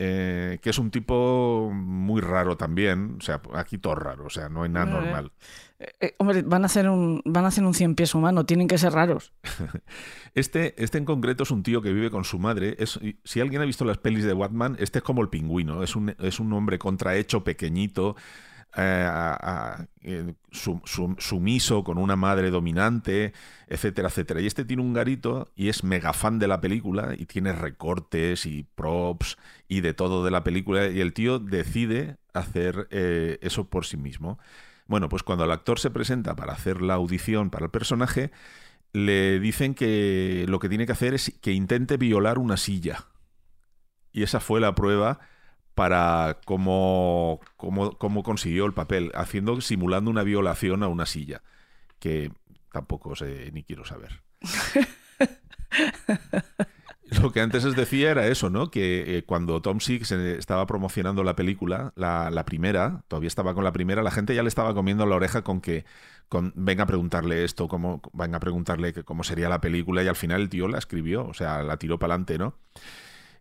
[0.00, 3.16] eh, que es un tipo muy raro también.
[3.18, 5.32] O sea, aquí todo raro, o sea, no hay nada normal.
[5.80, 8.68] Eh, eh, hombre, van a hacer un van a hacer un cien pies humano, tienen
[8.68, 9.32] que ser raros.
[10.34, 12.76] este, este en concreto es un tío que vive con su madre.
[12.78, 15.82] Es, si alguien ha visto las pelis de Batman, este es como el pingüino.
[15.82, 18.14] Es un, es un hombre contrahecho, pequeñito,
[18.76, 23.32] eh, sumiso con una madre dominante,
[23.66, 24.40] etcétera, etcétera.
[24.40, 28.46] Y este tiene un garito y es mega fan de la película y tiene recortes
[28.46, 29.36] y props
[29.68, 33.96] y de todo de la película y el tío decide hacer eh, eso por sí
[33.96, 34.38] mismo.
[34.86, 38.30] Bueno, pues cuando el actor se presenta para hacer la audición para el personaje,
[38.92, 43.06] le dicen que lo que tiene que hacer es que intente violar una silla.
[44.12, 45.20] Y esa fue la prueba
[45.78, 51.42] para cómo, cómo, consiguió el papel, haciendo, simulando una violación a una silla,
[52.00, 52.32] que
[52.72, 54.20] tampoco sé ni quiero saber.
[57.22, 58.72] Lo que antes les decía era eso, ¿no?
[58.72, 63.72] Que eh, cuando Tom Six estaba promocionando la película, la, primera, todavía estaba con la
[63.72, 65.84] primera, la gente ya le estaba comiendo la oreja con que
[66.28, 70.16] con, venga a preguntarle esto, cómo, venga a preguntarle cómo sería la película, y al
[70.16, 72.56] final el tío la escribió, o sea, la tiró para adelante, ¿no?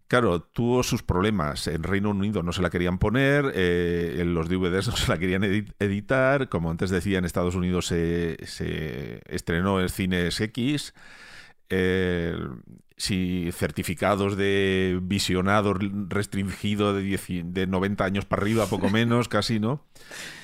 [0.08, 1.68] Claro, tuvo sus problemas.
[1.68, 5.18] En Reino Unido no se la querían poner, eh, en los DVDs no se la
[5.18, 6.48] querían editar.
[6.50, 8.38] Como antes decía, en Estados Unidos se,
[9.28, 10.94] estrenó en Cines X.
[11.70, 12.38] Eh,
[12.96, 19.84] si certificados de visionado restringido de, de 90 años para arriba, poco menos, casi, ¿no?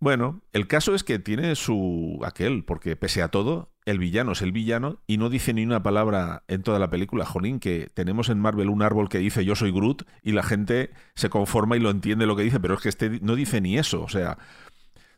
[0.00, 4.40] Bueno, el caso es que tiene su aquel, porque pese a todo, el villano es
[4.40, 7.26] el villano y no dice ni una palabra en toda la película.
[7.26, 10.90] Jolín, que tenemos en Marvel un árbol que dice yo soy Groot y la gente
[11.14, 13.76] se conforma y lo entiende lo que dice, pero es que este no dice ni
[13.76, 14.02] eso.
[14.02, 14.38] O sea,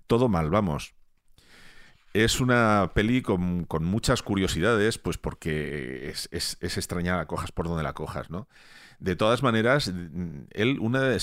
[0.08, 0.94] todo mal, vamos.
[2.12, 7.94] Es una peli con, muchas curiosidades, pues porque es, es, extraña, cojas por donde la
[7.94, 8.48] cojas, ¿no?
[8.98, 9.92] De todas maneras,
[10.50, 11.20] él, una de,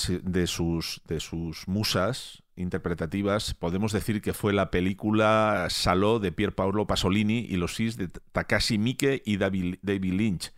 [0.47, 6.87] sus, de sus musas interpretativas, podemos decir que fue la película Saló de Pier Paolo
[6.87, 10.53] Pasolini y los Sis de Takashi Miike y David Lynch.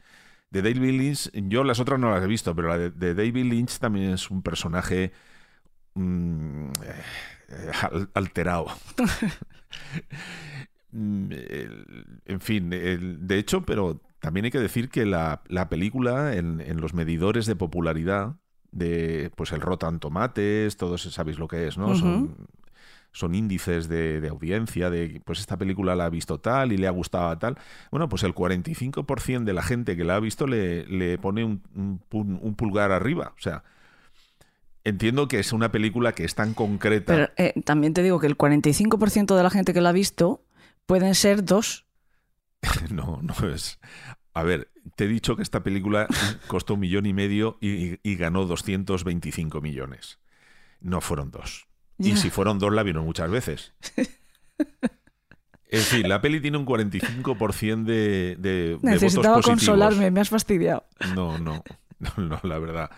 [0.50, 3.80] De David Lynch, yo las otras no las he visto, pero la de, David Lynch
[3.80, 5.14] también es un personaje
[5.96, 8.68] mm, eh, alterado.
[10.94, 11.32] Mm,
[12.26, 17.48] en fin, de hecho, pero también hay que decir que la, película en, los medidores
[17.48, 18.36] de popularidad
[18.72, 21.96] de pues el Rotan Tomates, todos sabéis lo que es, ¿no?
[21.96, 22.36] Son
[23.12, 26.92] son índices de, audiencia, de pues esta película la ha visto tal y le ha
[26.92, 27.58] gustado tal.
[27.92, 31.62] Bueno, pues el 45% de la gente que la ha visto le, le pone un,
[32.12, 33.34] un, pulgar arriba.
[33.38, 33.64] O sea,
[34.84, 37.14] entiendo que es una película que es tan concreta.
[37.14, 40.44] Pero eh, también te digo que el 45% de la gente que la ha visto
[40.86, 41.86] pueden ser dos.
[42.90, 43.80] no, no es.
[44.34, 46.08] A ver, te he dicho que esta película
[46.48, 50.20] costó un millón y medio y, ganó 225 millones.
[50.80, 51.68] No fueron dos.
[51.98, 53.74] Y si fueron dos, la vieron muchas veces.
[55.72, 60.86] En fin, la peli tiene un 45% de, de, Necesitaba votos consolarme, me has fastidiado.
[61.16, 61.64] No, no,
[62.18, 62.92] no, la verdad.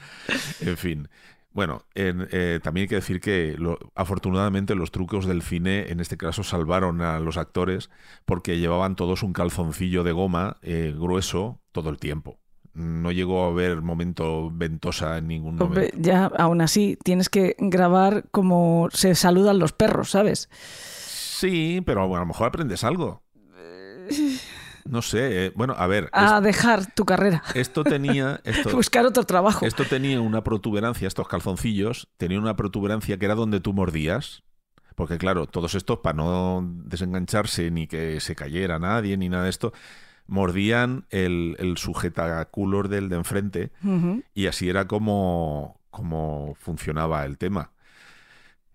[0.60, 1.07] En fin.
[1.54, 3.56] Bueno, eh, también hay que decir que
[3.94, 7.92] afortunadamente los trucos del cine en este caso salvaron a los actores
[8.26, 12.40] porque llevaban todos un calzoncillo de goma eh, grueso todo el tiempo.
[12.74, 15.96] No llegó a haber momento ventosa en ningún momento.
[15.96, 20.50] Ya, aún así, tienes que grabar como se saludan los perros, ¿sabes?
[20.52, 23.22] Sí, pero a lo mejor aprendes algo.
[24.85, 26.10] No sé, eh, bueno, a ver.
[26.11, 27.43] A dejar tu carrera.
[27.55, 28.41] Esto tenía.
[28.43, 29.65] Esto, Buscar otro trabajo.
[29.65, 34.43] Esto tenía una protuberancia, estos calzoncillos, tenía una protuberancia que era donde tú mordías.
[34.95, 39.49] Porque, claro, todos estos, para no desengancharse ni que se cayera nadie ni nada de
[39.49, 39.73] esto,
[40.27, 43.72] mordían el, el sujetaculos del de enfrente
[44.34, 47.72] y así era como, como funcionaba el tema.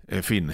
[0.09, 0.53] En fin,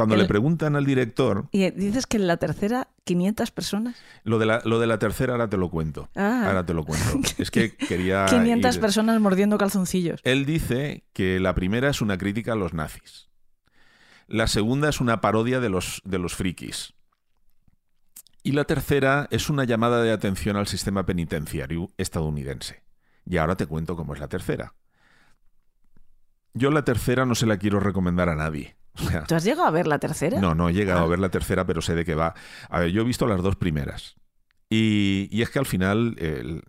[0.00, 1.48] cuando le preguntan al director...
[1.52, 3.96] ¿Y dices que en la tercera 500 personas?
[4.24, 6.08] Lo de la, lo de la tercera ahora te lo cuento.
[6.16, 6.44] Ah.
[6.46, 7.20] Ahora te lo cuento.
[7.38, 8.26] Es que quería...
[8.30, 10.20] 500 personas mordiendo calzoncillos.
[10.24, 13.28] Él dice que la primera es una crítica a los nazis.
[14.26, 16.94] La segunda es una parodia de los, de los frikis.
[18.42, 22.82] Y la tercera es una llamada de atención al sistema penitenciario estadounidense.
[23.26, 24.74] Y ahora te cuento cómo es la tercera.
[26.54, 28.76] Yo la tercera no se la quiero recomendar a nadie.
[29.28, 30.40] ¿Tú has llegado a ver la tercera?
[30.40, 31.04] no, no he llegado Ah.
[31.04, 32.34] a ver la tercera, pero sé de qué va.
[32.68, 34.16] A ver, yo he visto las dos primeras.
[34.68, 36.62] Y, y es que al final, el-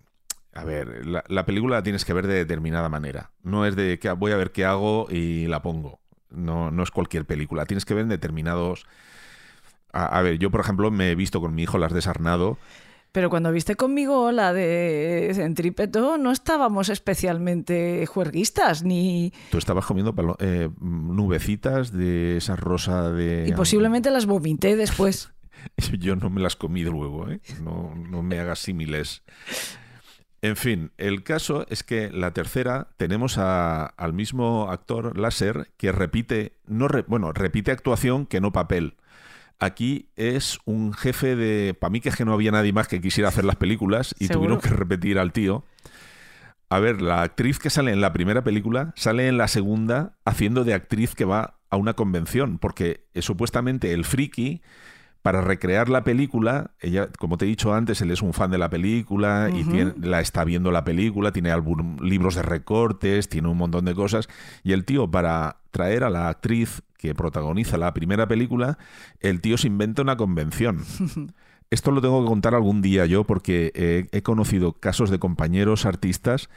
[0.54, 3.32] a ver, la, la película la tienes que ver de determinada manera.
[3.44, 6.00] No es de que voy a ver qué hago y la pongo.
[6.30, 7.66] No, no es cualquier película.
[7.66, 8.86] Tienes que ver en determinados...
[9.94, 12.58] A, a ver, yo por ejemplo me he visto con mi hijo las de Sarnado.
[13.12, 19.34] Pero cuando viste conmigo la de Centrípeto, no estábamos especialmente juerguistas, ni...
[19.52, 23.46] Tú estabas comiendo palo- eh, nubecitas de esa rosa de...
[23.50, 25.32] Y posiblemente las vomité después.
[26.00, 27.42] Yo no me las comí luego, ¿eh?
[27.62, 29.24] No, no me hagas símiles.
[30.42, 35.92] En fin, el caso es que la tercera tenemos a- al mismo actor láser que
[35.92, 38.96] repite, no re- bueno, repite actuación que no papel.
[39.64, 41.76] Aquí es un jefe de.
[41.76, 44.26] Para mí que es que no había nadie más que quisiera hacer las películas y
[44.26, 44.58] Seguro.
[44.58, 45.64] tuvieron que repetir al tío.
[46.70, 50.64] A ver, la actriz que sale en la primera película sale en la segunda haciendo
[50.64, 54.62] de actriz que va a una convención, porque eh, supuestamente el friki,
[55.22, 58.58] para recrear la película, ella, como te he dicho antes, él es un fan de
[58.58, 63.48] la película y tiene- la está viendo la película, tiene álbum- libros de recortes, tiene
[63.48, 64.28] un montón de cosas,
[64.64, 68.78] y el tío, para traer a la actriz que protagoniza la primera película,
[69.20, 70.84] el tío se inventa una convención.
[71.72, 73.72] Esto lo tengo que contar algún día yo porque
[74.12, 76.50] he conocido casos de compañeros artistas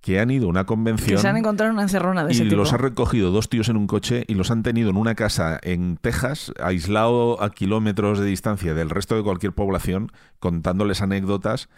[0.00, 2.44] que han ido a una convención Que se han encontrado una encerrona de y ese
[2.44, 2.56] tipo.
[2.56, 5.58] los ha recogido dos tíos en un coche y los han tenido en una casa
[5.62, 11.68] en Texas, aislado a kilómetros de distancia del resto de cualquier población, contándoles anécdotas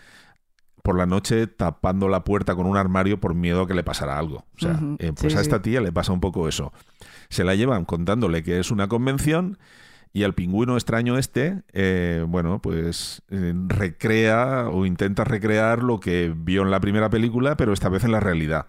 [0.91, 4.19] por la noche tapando la puerta con un armario por miedo a que le pasara
[4.19, 4.45] algo.
[4.57, 6.73] O sea, eh, pues sí, a esta tía le pasa un poco eso.
[7.29, 9.57] Se la llevan contándole que es una convención
[10.13, 16.35] y al pingüino extraño este, eh, bueno, pues eh, recrea o intenta recrear lo que
[16.37, 18.67] vio en la primera película, pero esta vez en la realidad,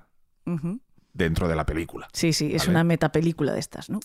[1.13, 2.07] dentro de la película.
[2.13, 2.69] Sí, sí, es Vale.
[2.69, 3.99] una metapelícula de estas, ¿no?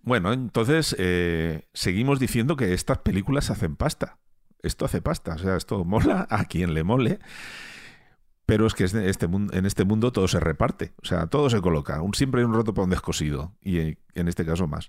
[0.00, 4.16] Bueno, entonces eh, seguimos diciendo que estas películas hacen pasta.
[4.62, 7.18] Esto hace pasta, o sea, esto mola a quien le mole.
[8.46, 12.02] Pero es que este- en este mundo todo se reparte, o sea, todo se coloca.
[12.02, 14.88] Un, siempre hay un roto para un descosido, y en este caso más.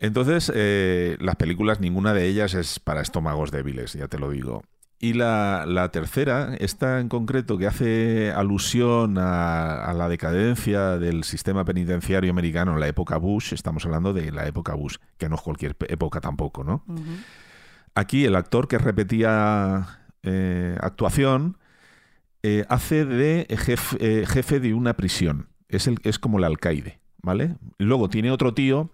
[0.00, 4.62] Entonces, eh, las películas, ninguna de ellas es para estómagos débiles, ya te lo digo.
[5.00, 11.64] Y la, la tercera, esta en concreto, que hace alusión a, la decadencia del sistema
[11.64, 15.40] penitenciario americano en la época Bush, estamos hablando de la época Bush, que no es
[15.40, 16.82] cualquier época tampoco, ¿no?
[17.98, 21.58] Aquí el actor que repetía eh, actuación
[22.44, 25.48] eh, hace de jef- eh, jefe de una prisión.
[25.68, 27.56] Es, el, es como el alcaide, ¿vale?
[27.78, 28.90] Luego tiene otro tío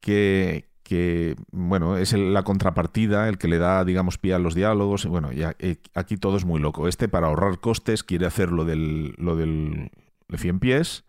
[0.00, 5.06] que, que, bueno, es la contrapartida, el que le da, digamos, pie a los diálogos.
[5.06, 5.56] Bueno, ya,
[5.94, 6.86] aquí todo es muy loco.
[6.86, 9.90] Este, para ahorrar costes, quiere hacer lo del, lo del
[10.28, 11.04] de 100 pies.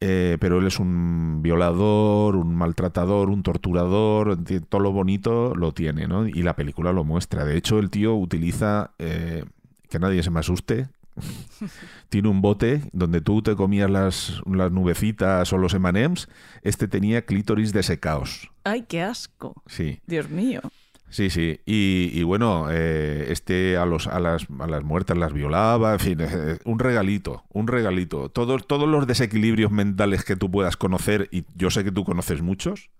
[0.00, 4.38] Eh, pero él es un violador, un maltratador, un torturador,
[4.68, 6.26] todo lo bonito lo tiene, ¿no?
[6.26, 7.44] Y la película lo muestra.
[7.44, 9.44] De hecho, el tío utiliza, eh,
[9.88, 10.88] que nadie se me asuste,
[12.08, 16.28] tiene un bote donde tú te comías las, las nubecitas o los emanems,
[16.62, 18.50] este tenía clítoris desecaos.
[18.64, 19.62] ¡Ay, qué asco!
[19.66, 20.60] Sí, Dios mío.
[21.10, 21.60] Sí, sí.
[21.66, 26.00] Y, y bueno, eh, este a, los, a, las, a las muertas las violaba, en
[26.00, 28.28] fin, eh, un regalito, un regalito.
[28.30, 32.42] Todos, todos los desequilibrios mentales que tú puedas conocer, y yo sé que tú conoces
[32.42, 32.90] muchos,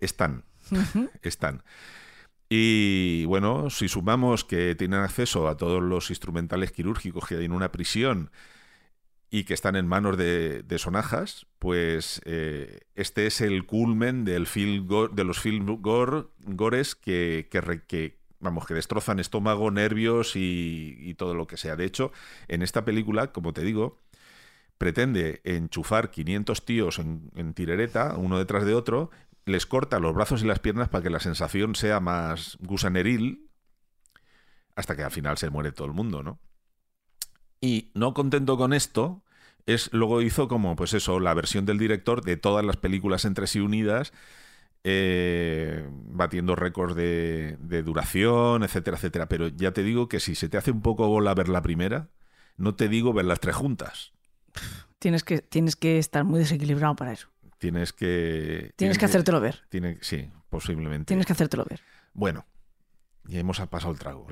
[0.00, 0.44] están,
[1.22, 1.62] están.
[2.48, 7.52] Y bueno, si sumamos que tienen acceso a todos los instrumentales quirúrgicos que hay en
[7.52, 8.30] una prisión
[9.30, 14.88] y que están en manos de, sonajas, pues eh, este es el culmen del film
[15.12, 21.34] de los film gore, gores que, que, vamos, que destrozan estómago, nervios y, y todo
[21.34, 21.76] lo que sea.
[21.76, 22.10] De hecho,
[22.48, 24.02] en esta película, como te digo,
[24.78, 29.10] pretende enchufar 500 tíos en, en tirereta, uno detrás de otro,
[29.44, 33.48] les corta los brazos y las piernas para que la sensación sea más gusaneril,
[34.74, 36.40] hasta que al final se muere todo el mundo, ¿no?
[37.60, 39.22] Y no contento con esto,
[39.66, 43.46] es, luego hizo como, pues eso, la versión del director de todas las películas entre
[43.46, 44.12] sí unidas,
[44.82, 49.28] eh, batiendo récords de, de duración, etcétera, etcétera.
[49.28, 52.08] Pero ya te digo que si se te hace un poco bola ver la primera,
[52.56, 54.12] no te digo ver las tres juntas.
[54.98, 57.28] Tienes que, tienes que estar muy desequilibrado para eso.
[57.58, 58.72] Tienes que...
[58.76, 59.62] Tienes que hacértelo ver.
[59.68, 61.06] Tiene, sí, posiblemente.
[61.06, 61.80] Tienes que hacértelo ver.
[62.14, 62.46] Bueno,
[63.24, 64.26] ya hemos pasado el trago.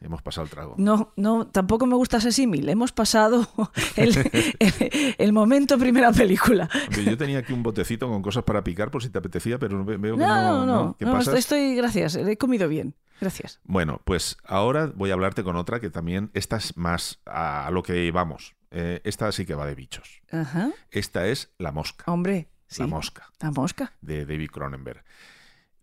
[0.00, 0.74] Hemos pasado el trago.
[0.78, 2.68] No, no, tampoco me gusta ese símil.
[2.68, 3.46] Hemos pasado
[3.96, 4.16] el,
[4.58, 6.68] el- el momento primera película.
[7.04, 9.96] Yo tenía aquí un botecito con cosas para picar por si te apetecía, pero ve-
[9.98, 10.66] veo que No, no.
[10.66, 10.96] no, no.
[10.98, 12.16] ¿Qué no, estoy, gracias.
[12.16, 12.94] He comido bien.
[13.20, 13.60] Gracias.
[13.64, 17.82] Bueno, pues ahora voy a hablarte con otra que también, esta es más a lo
[17.82, 18.54] que vamos.
[18.70, 20.22] Eh, esta sí que va de bichos.
[20.32, 20.70] Ajá.
[20.90, 22.04] Esta es La Mosca.
[22.10, 22.80] Hombre, sí.
[22.80, 23.92] La Mosca, La mosca.
[24.00, 25.04] de David Cronenberg.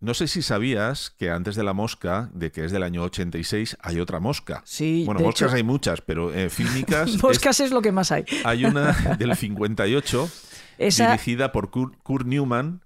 [0.00, 3.76] No sé si sabías que antes de La Mosca, de que es del año 86,
[3.80, 4.62] hay otra mosca.
[4.64, 7.10] Sí, Bueno, de moscas hecho- hay muchas, pero eh, fílmicas...
[7.22, 8.24] Moscas es lo que más hay.
[8.44, 10.30] hay una del 58,
[10.78, 12.82] Esa, dirigida por Kurt, Kurt Newman.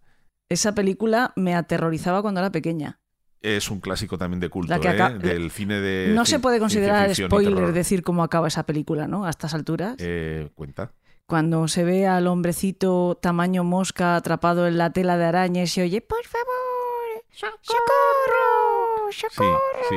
[0.48, 2.98] esa película me aterrorizaba cuando era pequeña.
[3.42, 4.88] Es un clásico también de culto, ¿eh?
[4.88, 6.12] acá- del cine de.
[6.14, 9.26] no se puede considerar spoiler decir cómo acaba esa película, ¿no?
[9.26, 9.96] A estas alturas.
[9.98, 10.92] Eh, cuenta.
[11.26, 15.82] Cuando se ve al hombrecito tamaño mosca atrapado en la tela de araña y se
[15.82, 16.46] oye, por favor,
[17.32, 19.60] socorro, Sí, socorro.
[19.88, 19.96] sí.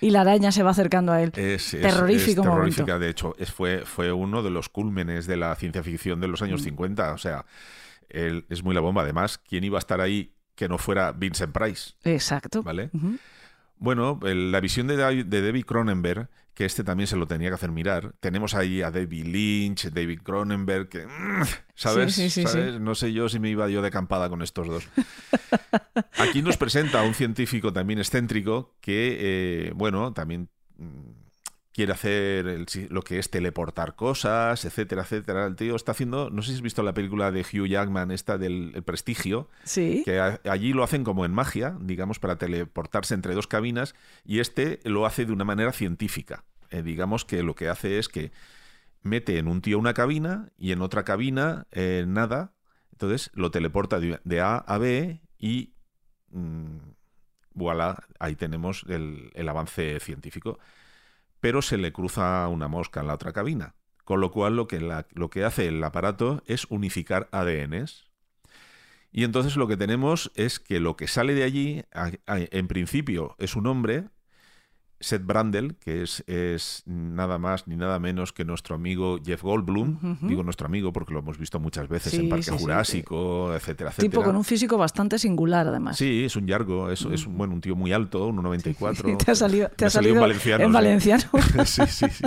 [0.00, 1.32] Y la araña se va acercando a él.
[1.36, 2.50] Es, es- Terrorífico es momento.
[2.56, 6.28] terrorífica, de hecho, es, fue, fue uno de los cúlmenes de la ciencia ficción de
[6.28, 6.64] los años Mm.
[6.64, 7.12] 50.
[7.12, 7.46] O sea,
[8.08, 9.02] él- es muy la bomba.
[9.02, 11.92] Además, ¿quién iba a estar ahí que no fuera Vincent Price?
[12.04, 12.62] Exacto.
[12.62, 12.90] ¿Vale?
[13.76, 17.48] Bueno, el- la visión de David, de David Cronenberg, que este también se lo tenía
[17.48, 18.14] que hacer mirar.
[18.20, 21.42] Tenemos ahí a David Lynch, David Cronenberg, que, mm,
[21.74, 22.14] ¿sabes?
[22.14, 22.80] Sí, sí, sí, ¿Sabes?
[22.80, 24.88] No sé yo si me iba yo de acampada con estos dos.
[26.18, 29.16] Aquí nos presenta a un científico también excéntrico que,
[29.68, 30.48] eh, bueno, también
[30.78, 31.13] mm,
[31.74, 35.46] quiere hacer el lo que es teleportar cosas, etcétera, etcétera.
[35.46, 38.38] El tío está haciendo, no sé si has visto la película de Hugh Jackman, esta
[38.38, 40.02] del El Prestigio, Sí.
[40.04, 43.94] que a- allí lo hacen como en magia, digamos, para teleportarse entre dos cabinas,
[44.24, 46.44] y este lo hace de una manera científica.
[46.70, 48.30] Eh, digamos que lo que hace es que
[49.02, 52.54] mete en un tío una cabina y en otra cabina eh, nada,
[52.92, 55.74] entonces lo teleporta de, de A a B y
[56.30, 56.76] mm,
[57.52, 60.58] voilà, ahí tenemos el, el avance científico.
[61.44, 64.80] Pero se le cruza una mosca en la otra cabina, con lo cual lo que,
[64.80, 68.06] lo que hace el aparato es unificar ADNs.
[69.12, 71.84] Y entonces lo que tenemos es que lo que sale de allí,
[72.24, 74.08] en principio, es un hombre,
[75.04, 80.18] Seth Brandel, que es, es nada más ni nada menos que nuestro amigo Jeff Goldblum.
[80.22, 82.58] Digo nuestro amigo porque lo hemos visto muchas veces Sí, en Parque sí, sí.
[82.58, 84.10] Jurásico, etcétera, etcétera.
[84.10, 85.96] Tipo con un físico bastante singular, además.
[85.96, 89.16] Sí, es un yargo, es, es un, bueno, un tío muy alto, 1,94.
[89.24, 90.64] te ha salido, te ha salido en valenciano.
[90.64, 90.74] en sí.
[90.74, 91.24] valenciano.
[91.64, 92.24] sí, sí, sí.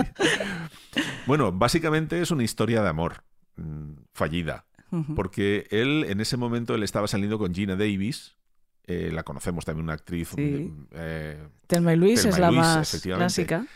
[1.26, 3.24] Bueno, básicamente es una historia de amor
[3.56, 4.64] mm, fallida.
[5.14, 8.37] Porque él, en ese momento, él estaba saliendo con Gina Davis.
[8.88, 10.30] Eh, la conocemos también, una actriz.
[10.34, 10.72] Sí.
[10.92, 13.66] eh, Telma y Luis es la Luis, más clásica.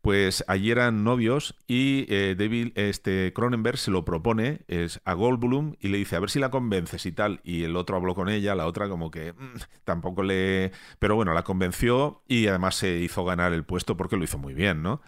[0.00, 5.74] pues allí eran novios y eh, David este, Cronenberg se lo propone es a Goldblum
[5.80, 7.40] y le dice a ver si la convences y tal.
[7.44, 10.72] Y el otro habló con ella, la otra como que mm, tampoco le...
[10.98, 14.54] Pero bueno, la convenció y además se hizo ganar el puesto porque lo hizo muy
[14.54, 15.02] bien, ¿no?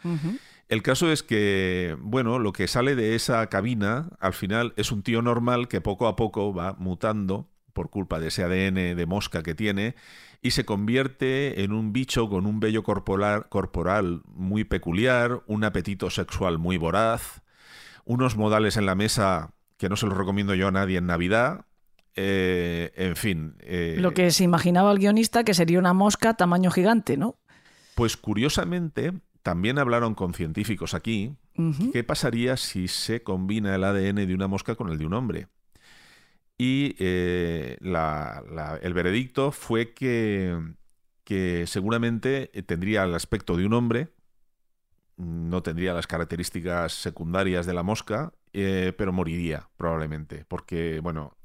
[0.69, 5.03] El caso es que, bueno, lo que sale de esa cabina al final es un
[5.03, 9.43] tío normal que poco a poco va mutando por culpa de ese ADN de mosca
[9.43, 9.95] que tiene
[10.41, 16.09] y se convierte en un bicho con un vello corporal, corporal muy peculiar, un apetito
[16.09, 17.43] sexual muy voraz,
[18.07, 21.67] unos modales en la mesa que no se los recomiendo yo a nadie en Navidad.
[22.15, 23.57] eh, en fin.
[23.61, 27.37] eh, Lo que se imaginaba el guionista que sería una mosca tamaño gigante, ¿no?
[27.95, 29.13] Pues curiosamente,
[29.43, 31.37] también hablaron con científicos aquí.
[31.93, 35.49] ¿Qué pasaría si se combina el ADN de una mosca con el de un hombre?
[36.59, 40.59] Y eh, la- el veredicto fue que,
[41.25, 44.09] que seguramente tendría el aspecto de un hombre,
[45.17, 51.37] no tendría las características secundarias de la mosca, eh, pero moriría probablemente, porque, bueno,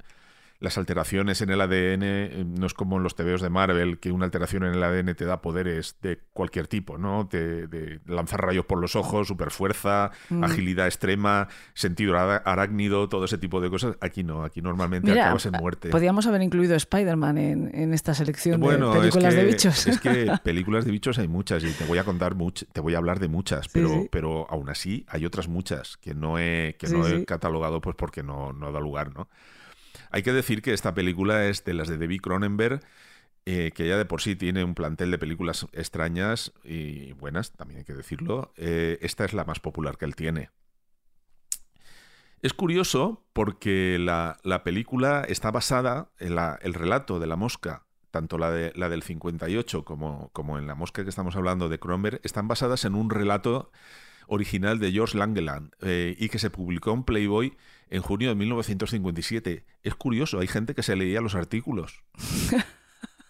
[0.62, 4.12] las alteraciones en el ADN eh, no es como en los tebeos de Marvel, que
[4.12, 7.28] una alteración en el ADN te da poderes de cualquier tipo, ¿no?
[7.28, 10.44] Te- de lanzar rayos por los ojos, superfuerza, Mm.
[10.44, 13.98] agilidad extrema, sentido arácnido, todo ese tipo de cosas.
[14.02, 15.90] Aquí no, aquí normalmente Mira, acabas en muerte.
[15.90, 19.88] podríamos haber incluido Spider-Man en, en esta selección Bueno, de películas es que, de bichos.
[19.88, 22.94] Es que películas de bichos hay muchas y te voy a contar much- te voy
[22.94, 24.08] a hablar de muchas, pero, sí.
[24.12, 27.96] pero aún así hay otras muchas que no he, que Sí, no he catalogado pues
[27.96, 29.28] porque no, no da lugar, ¿no?
[30.10, 32.82] Hay que decir que esta película es de las de David Cronenberg,
[33.46, 37.80] eh, que ya de por sí tiene un plantel de películas extrañas y buenas, también
[37.80, 38.54] hay que decirlo.
[38.58, 40.50] Eh, esta es la más popular que él tiene.
[42.42, 47.86] Es curioso porque la, la película está basada en la- el relato de la mosca,
[48.10, 51.80] tanto la, de, la del 58 como, como en la mosca que estamos hablando de
[51.80, 53.72] Cronenberg, están basadas en un relato
[54.28, 57.58] original de George Langeland eh, y que se publicó en Playboy
[57.90, 59.66] en junio de 1957.
[59.84, 62.04] Es curioso, hay gente que se leía los artículos.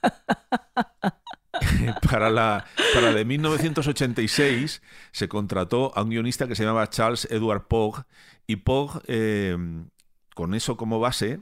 [2.09, 4.81] para, la, para de 1986
[5.11, 8.05] se contrató a un guionista que se llamaba Charles Edward Pogg
[8.47, 9.57] y Pogg, eh,
[10.35, 11.39] con eso como base,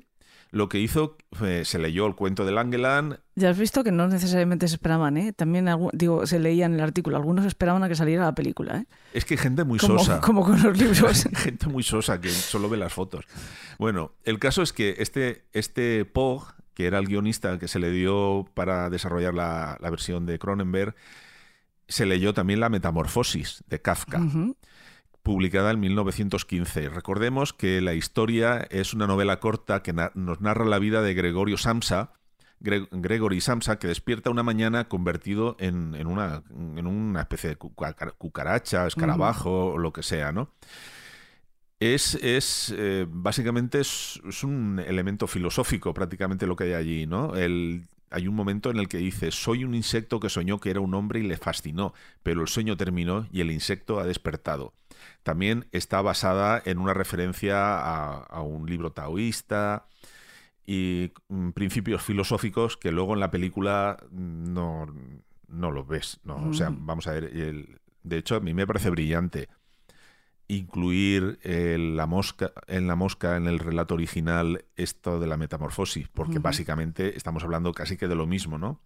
[0.52, 4.08] lo que hizo, fue- se leyó el cuento del Angelan, Ya has visto que no
[4.08, 5.32] necesariamente se esperaban, ¿eh?
[5.34, 8.86] También, digo, se leía en el artículo, algunos esperaban a que saliera la película, ¿eh?
[9.14, 10.20] es que hay gente muy Como, sosa.
[10.22, 11.26] como con los libros.
[11.26, 13.26] Hay gente muy sosa que solo ve las fotos.
[13.78, 17.92] Bueno, el caso es que este, este Pog, que era el guionista que se le
[17.92, 20.96] dio para desarrollar la, la versión de Cronenberg,
[21.88, 24.56] se leyó también La Metamorfosis de Kafka, Ujú.
[25.24, 26.90] Publicada en 1915.
[26.90, 31.14] Recordemos que la historia es una novela corta que na- nos narra la vida de
[31.14, 32.12] Gregorio Samsa,
[32.62, 37.58] Gre- Gregory Samsa, que despierta una mañana convertido en, en una, en una especie de
[37.58, 40.52] cuca- cucaracha, escarabajo, o lo que sea, ¿no?
[41.80, 47.36] Es, es eh, básicamente es, es un elemento filosófico prácticamente lo que hay allí, ¿no?
[47.36, 50.82] El, hay un momento en el que dice, soy un insecto que soñó que era
[50.82, 54.74] un hombre y le fascinó, pero el sueño terminó y el insecto ha despertado.
[55.30, 59.86] También está basada en una referencia a, a un libro taoísta
[60.66, 64.88] y mm, principios filosóficos que luego en la película no,
[65.48, 66.20] no los ves.
[66.24, 66.50] ¿no?
[66.50, 66.86] O sea, Mm.
[66.88, 69.50] vamos a ver, el- de hecho a mí me parece brillante
[70.48, 76.08] incluir eh, la mosca, en la mosca en el relato original esto de la metamorfosis,
[76.08, 78.82] porque básicamente estamos hablando casi que de lo mismo, ¿no?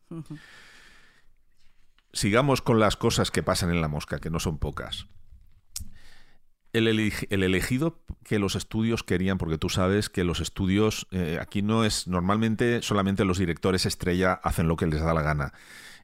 [2.11, 5.07] Sigamos con las cosas que pasan en la mosca, que no son pocas.
[6.73, 11.37] El, eleg- el elegido que los estudios querían, porque tú sabes que los estudios, eh,
[11.39, 15.53] aquí no es, normalmente solamente los directores estrella hacen lo que les da la gana.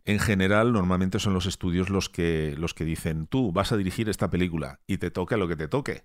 [0.05, 4.09] En general, normalmente son los estudios los que, los que dicen, tú vas a dirigir
[4.09, 6.03] esta película y te toque lo que te toque.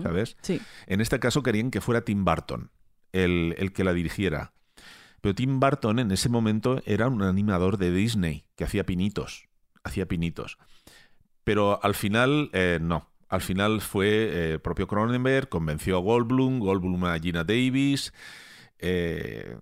[0.00, 0.36] ¿sabes?
[0.42, 0.60] Sí.
[0.86, 2.70] En este caso querían que fuera Tim Burton
[3.12, 4.52] el, el que la dirigiera.
[5.20, 9.48] Pero Tim Burton en ese momento era un animador de Disney que hacía pinitos.
[9.82, 10.58] Hacía pinitos.
[11.42, 13.10] Pero al final, eh, no.
[13.34, 18.12] Al final fue eh, propio Cronenberg, convenció a Goldblum, Goldblum a Gina Davis.
[18.78, 19.56] eh,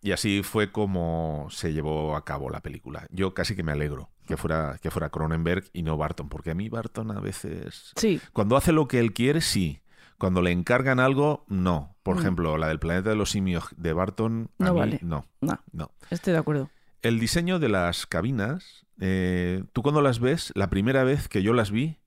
[0.00, 3.06] y así fue como se llevó a cabo la película.
[3.10, 6.54] Yo casi que me alegro que fuera, que fuera Cronenberg y no Barton, porque a
[6.54, 8.20] mí Barton a veces Sí.
[8.32, 9.80] cuando hace lo que él quiere, sí.
[10.16, 11.96] Cuando le encargan algo, no.
[12.04, 12.18] Por Mm.
[12.20, 14.98] ejemplo, la del planeta de los simios de Barton, a No mí, vale.
[15.02, 15.90] no, No, no.
[16.10, 16.70] estoy de acuerdo.
[17.02, 21.52] El diseño de las cabinas, eh, tú cuando las ves, la primera vez que yo
[21.54, 21.98] las vi,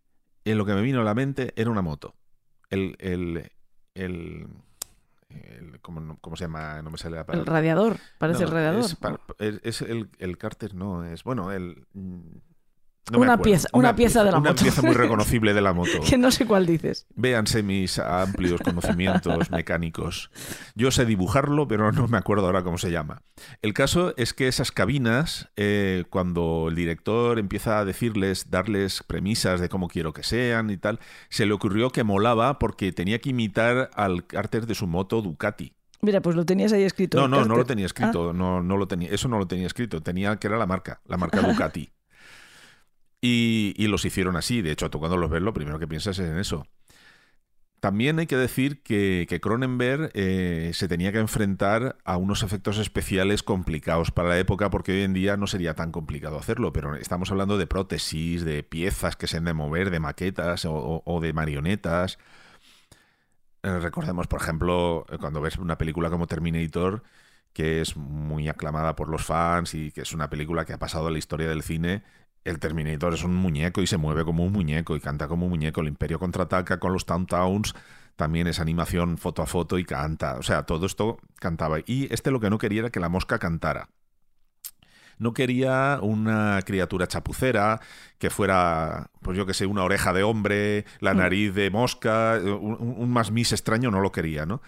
[0.45, 2.15] en lo que me vino a la mente era una moto.
[2.69, 3.51] El, el,
[3.95, 4.47] el,
[5.29, 6.81] el- ¿cómo, cómo se llama?
[6.81, 7.53] No me sale la El palabra.
[7.53, 8.79] radiador, parece No, el radiador.
[8.81, 11.85] Es, pa- es- es el, el cárter, no, es, bueno, el...
[13.11, 14.61] no Una pieza- una pieza de la Una moto.
[14.63, 15.99] pieza muy reconocible de la moto.
[16.07, 17.07] Que no sé cuál dices.
[17.15, 20.29] Véanse mis amplios conocimientos mecánicos.
[20.75, 23.23] Yo sé dibujarlo, pero no me acuerdo ahora cómo se llama.
[23.61, 29.59] El caso es que esas cabinas, eh, cuando el director empieza a decirles, darles premisas
[29.59, 30.99] de cómo quiero que sean y tal,
[31.29, 35.73] se le ocurrió que molaba porque tenía que imitar al cárter de su moto Ducati.
[36.03, 37.19] Mira, pues lo tenías ahí escrito.
[37.19, 38.33] No, no, no lo tenía escrito.
[38.33, 39.09] No, no lo tenía.
[39.11, 40.01] Eso no lo tenía escrito.
[40.01, 41.91] Tenía que era la marca, la marca Ducati.
[43.21, 44.61] Y, los hicieron así.
[44.61, 46.65] De hecho, tú cuando los ves, lo primero que piensas es en eso.
[47.79, 52.77] También hay que decir que, que Cronenberg eh, se tenía que enfrentar a unos efectos
[52.77, 56.95] especiales complicados para la época, porque hoy en día no sería tan complicado hacerlo, pero
[56.95, 61.33] estamos hablando de prótesis, de piezas que se han de mover, de maquetas o de
[61.33, 62.19] marionetas.
[63.63, 67.03] Eh, recordemos, por ejemplo, eh, cuando ves una película como Terminator,
[67.53, 71.07] que es muy aclamada por los fans y que es una película que ha pasado
[71.07, 72.03] a la historia del cine.
[72.43, 75.51] El Terminator es un muñeco y se mueve como un muñeco y canta como un
[75.51, 75.81] muñeco.
[75.81, 77.75] El Imperio contraataca con los Town Towns,
[78.15, 80.37] también es animación foto a foto y canta.
[80.37, 81.79] O sea, todo esto cantaba.
[81.85, 83.89] Y este lo que no quería era que la mosca cantara.
[85.19, 87.79] No quería una criatura chapucera
[88.17, 91.17] que fuera, pues yo que sé, una oreja de hombre, la Mm.
[91.17, 94.63] nariz de mosca, un, un- un más mis extraño no lo quería, ¿no?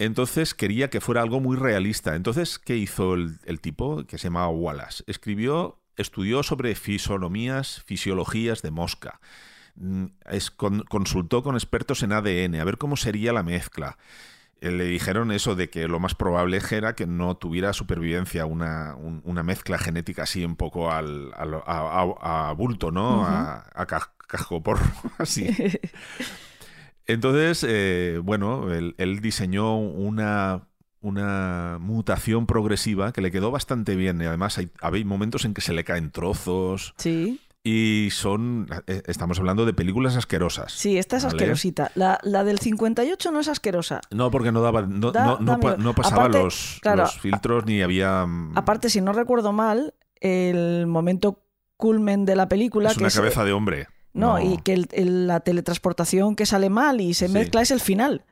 [0.00, 2.16] Entonces quería que fuera algo muy realista.
[2.16, 5.04] Entonces, ¿qué hizo el, el tipo que se llamaba Wallace?
[5.06, 9.20] Escribió, estudió sobre fisonomías, fisiologías de mosca.
[9.76, 13.98] Mm, Es, con- consultó con expertos en ADN a ver cómo sería la mezcla.
[14.60, 18.94] Eh, Le dijeron eso de que lo más probable era que no tuviera supervivencia una,
[18.96, 23.24] un- una mezcla genética así un poco al, al- a, a- a bulto, ¿no?
[23.26, 24.84] A, a ca- cascoporro,
[25.18, 25.46] así.
[27.06, 30.67] Entonces, eh, bueno, él, él diseñó una,
[31.00, 34.20] una mutación progresiva que le quedó bastante bien.
[34.20, 38.68] Y además, hay, hay momentos en que se le caen trozos Sí, y son.
[38.86, 40.72] eh, Estamos hablando de películas asquerosas.
[40.72, 41.36] sí, esta es ¿vale?
[41.36, 41.90] asquerosita.
[41.94, 44.00] La, la del 58 no es asquerosa.
[44.10, 45.82] No, porque no daba, no, Da- no, no da pa- miedo.
[45.82, 48.26] no pasaba Aparte, los, claro, los filtros ni había.
[48.26, 51.42] mm, Aparte, si no recuerdo mal, el momento
[51.76, 52.88] culmen de la película...
[52.90, 53.86] es que una es- cabeza de hombre.
[54.14, 57.32] No, y que el- el- la teletransportación que sale mal y se Sí.
[57.32, 58.24] mezcla es el final.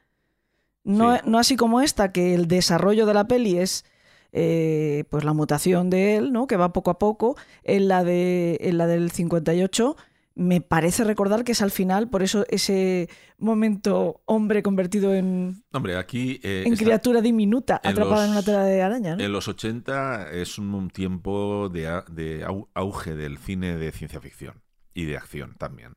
[0.87, 1.21] No, Sí.
[1.27, 3.85] no así como esta, que el desarrollo de la peli es
[4.33, 6.47] eh, pues la mutación de él, ¿no?
[6.47, 7.37] Que va poco a poco.
[7.65, 9.97] En la, de, en la del 58
[10.35, 13.09] me parece recordar que es al final, por eso ese
[13.39, 16.41] momento hombre convertido en, Hombre, aquí...
[16.43, 19.25] eh, en está- criatura diminuta, en atrapada en una tela de araña, ¿no?
[19.25, 24.21] En los 80 es un, un tiempo de, de au- auge del cine de ciencia
[24.21, 25.95] ficción y de acción también.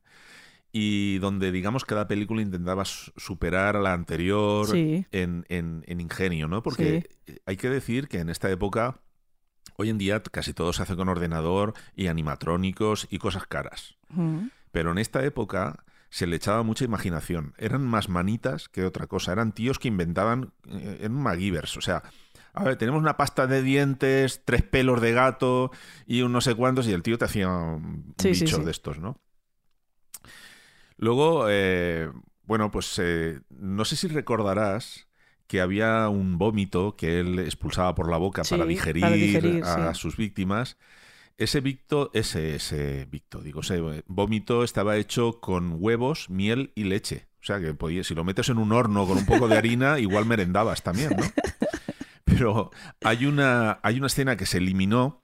[0.71, 5.05] Y donde, digamos, cada película intentaba su- superar a la anterior Sí.
[5.11, 6.61] en, en- en ingenio, ¿no?
[6.61, 7.07] Porque
[7.45, 8.99] hay que decir que en esta época,
[9.77, 13.97] hoy en día casi todo se hace con ordenador y animatrónicos y cosas caras.
[14.71, 17.53] Pero en esta época se le echaba mucha imaginación.
[17.57, 19.31] Eran más manitas que otra cosa.
[19.31, 21.77] Eran tíos que inventaban eh, en MacGyvers.
[21.77, 22.03] O sea,
[22.53, 25.71] a ver, tenemos una pasta de dientes, tres pelos de gato
[26.05, 28.99] y un no sé cuántos, y el tío te hacía un Sí, bicho de estos,
[28.99, 29.19] ¿no?
[30.99, 32.11] Luego, eh,
[32.43, 35.07] bueno, pues eh, no sé si recordarás
[35.47, 38.65] que había un vómito que él expulsaba por la boca Sí, para
[38.99, 39.99] para digerir, a sí.
[39.99, 40.77] sus víctimas.
[41.38, 47.30] Ese victo, ese, ese victo, digo, ese vómito estaba hecho con huevos, miel y leche.
[47.41, 49.99] O sea que podía, si lo metes en un horno con un poco de harina,
[50.01, 51.23] igual merendabas también, ¿no?
[52.26, 52.71] Pero
[53.03, 55.23] hay una, hay una escena que se eliminó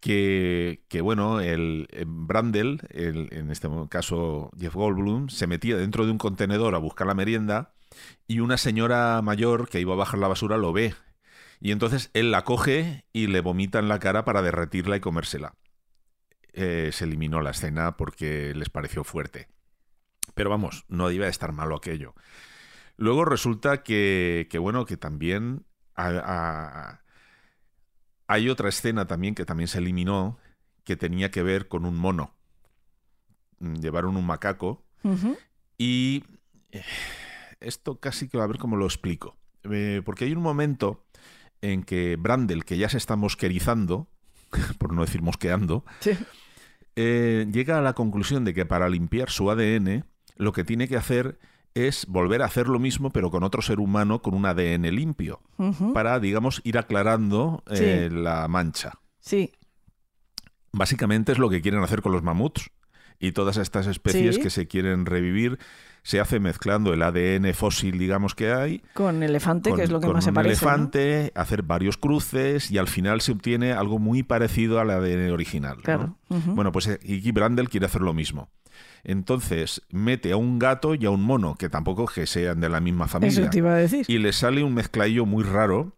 [0.00, 6.12] que, bueno, el, el Brandel, el- en este caso Jeff Goldblum, se metía dentro de
[6.12, 7.74] un contenedor a buscar la merienda
[8.26, 10.94] y una señora mayor que iba a bajar la basura lo ve.
[11.60, 15.54] Y entonces él la coge y le vomita en la cara para derretirla y comérsela.
[16.52, 19.48] Eh, se eliminó la escena porque les pareció fuerte.
[20.34, 22.14] Pero vamos, no iba a estar malo aquello.
[22.96, 25.66] Luego resulta que, que, bueno, que también
[25.96, 27.00] a-
[28.28, 30.38] hay otra escena también que también se eliminó
[30.84, 32.34] que tenía que ver con un mono.
[33.58, 34.84] Mm, Llevaron un macaco
[35.78, 36.24] y
[36.70, 36.82] eh,
[37.60, 39.36] esto casi que a ver cómo lo explico.
[39.64, 41.04] Eh, porque hay un momento
[41.62, 44.06] en que Brandel, que ya se está mosquerizando,
[44.78, 46.12] por no decir mosqueando, Sí.
[46.96, 50.04] eh, llega a la conclusión de que para limpiar su ADN
[50.36, 51.38] lo que tiene que hacer
[51.74, 55.40] es volver a hacer lo mismo pero con otro ser humano con un ADN limpio
[55.94, 58.92] para, digamos, ir aclarando eh, la mancha.
[59.20, 59.52] Sí.
[60.72, 62.70] Básicamente es lo que quieren hacer con los mamuts
[63.18, 64.42] y todas estas especies Sí.
[64.42, 65.58] que se quieren revivir.
[66.04, 70.00] Se hace mezclando el ADN fósil, digamos, que hay, Con elefante, con, que es lo
[70.00, 70.64] que más se parece.
[70.64, 70.70] ¿no?
[70.72, 75.78] elefante, hacer varios cruces y al final se obtiene algo muy parecido al ADN original.
[75.78, 75.82] ¿no?
[75.82, 76.16] Claro.
[76.28, 78.48] Bueno, pues eh, Iggy Brandel quiere hacer lo mismo.
[79.04, 82.80] Entonces mete a un gato y a un mono, que tampoco que sean de la
[82.80, 84.04] misma Eso familia, te iba a decir.
[84.08, 85.96] y le sale un mezcladillo muy raro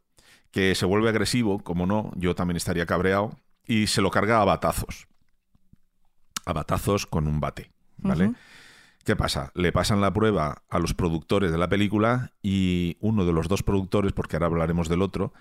[0.50, 4.44] que se vuelve agresivo, como no, yo también estaría cabreado, y se lo carga a
[4.44, 5.06] batazos.
[6.44, 8.32] A batazos con un bate, ¿vale?
[9.04, 9.50] ¿Qué pasa?
[9.54, 13.62] Le pasan la prueba a los productores de la película y uno de los dos
[13.62, 15.32] productores, porque ahora hablaremos del otro,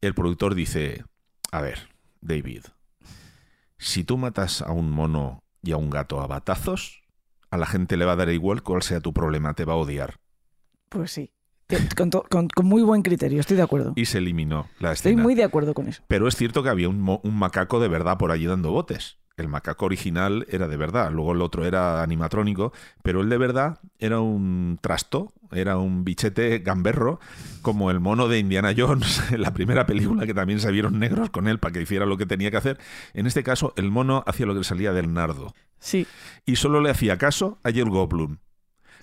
[0.00, 1.04] el productor dice,
[1.52, 1.88] a ver,
[2.20, 2.64] David,
[3.78, 7.02] si tú matas a un mono y a un gato a batazos,
[7.50, 9.76] a la gente le va a dar igual cuál sea tu problema, te va a
[9.76, 10.16] odiar.
[10.88, 11.30] Pues sí.
[11.96, 13.94] Con, to- con- con muy buen criterio, estoy de acuerdo.
[13.96, 15.22] Y se eliminó la Estoy escena.
[15.22, 16.02] muy de acuerdo con eso.
[16.08, 19.16] Pero es cierto que había un, un macaco de verdad por allí dando botes.
[19.36, 23.80] El macaco original era de verdad, luego el otro era animatrónico, pero el de verdad
[23.98, 27.18] era un trasto, era un bichete gamberro,
[27.62, 31.30] como el mono de Indiana Jones en la primera película, que también se vieron negros
[31.30, 32.78] con él para que hiciera lo que tenía que hacer.
[33.12, 35.52] En este caso, el mono hacía lo que le salía del nardo.
[35.80, 36.06] Sí.
[36.46, 38.38] Y solo le hacía caso a Jeff Goldblum.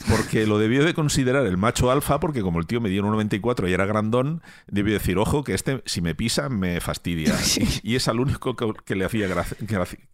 [0.10, 3.74] Porque lo debió de considerar el macho alfa, porque como el tío medía 1,94 y
[3.74, 7.34] era grandón, debió decir, ojo, que este si me pisa me fastidia.
[7.38, 7.68] Sí.
[7.84, 9.28] Y es al único que, que le hacía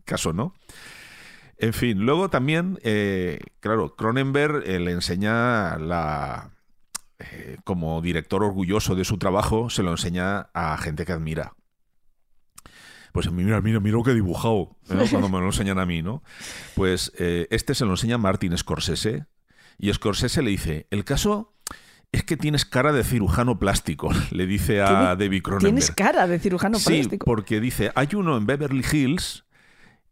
[0.06, 0.54] caso, ¿no?
[1.58, 6.52] En fin, luego también, eh, claro, Cronenberg eh, le enseña la...
[7.20, 11.54] eh, como director orgulloso de su trabajo, se lo enseña a gente que admira.
[13.12, 15.04] Pues mira, mira, mira lo que he dibujado, ¿no?
[15.10, 16.22] cuando me lo enseñan a mí, ¿no?
[16.76, 19.26] Pues eh, este se lo enseña Martin Scorsese
[19.78, 21.54] y Scorsese le dice, el caso
[22.12, 25.74] es que tienes cara de cirujano plástico, le dice a David Cronenberg.
[25.74, 27.26] Tienes cara de cirujano sí, plástico.
[27.26, 29.46] porque dice, hay uno en Beverly Hills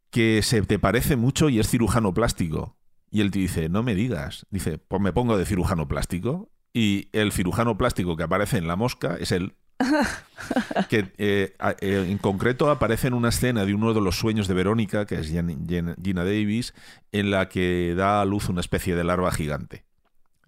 [0.09, 2.77] que se te parece mucho y es cirujano plástico.
[3.11, 4.45] Y él te dice, no me digas.
[4.49, 6.49] Dice, pues me pongo de cirujano plástico.
[6.73, 9.55] Y el cirujano plástico que aparece en La Mosca es él.
[10.89, 14.53] que eh, eh, en concreto aparece en una escena de uno de los sueños de
[14.53, 16.73] Verónica, que es Gina Davis,
[17.11, 19.83] en la que da a luz una especie de larva gigante.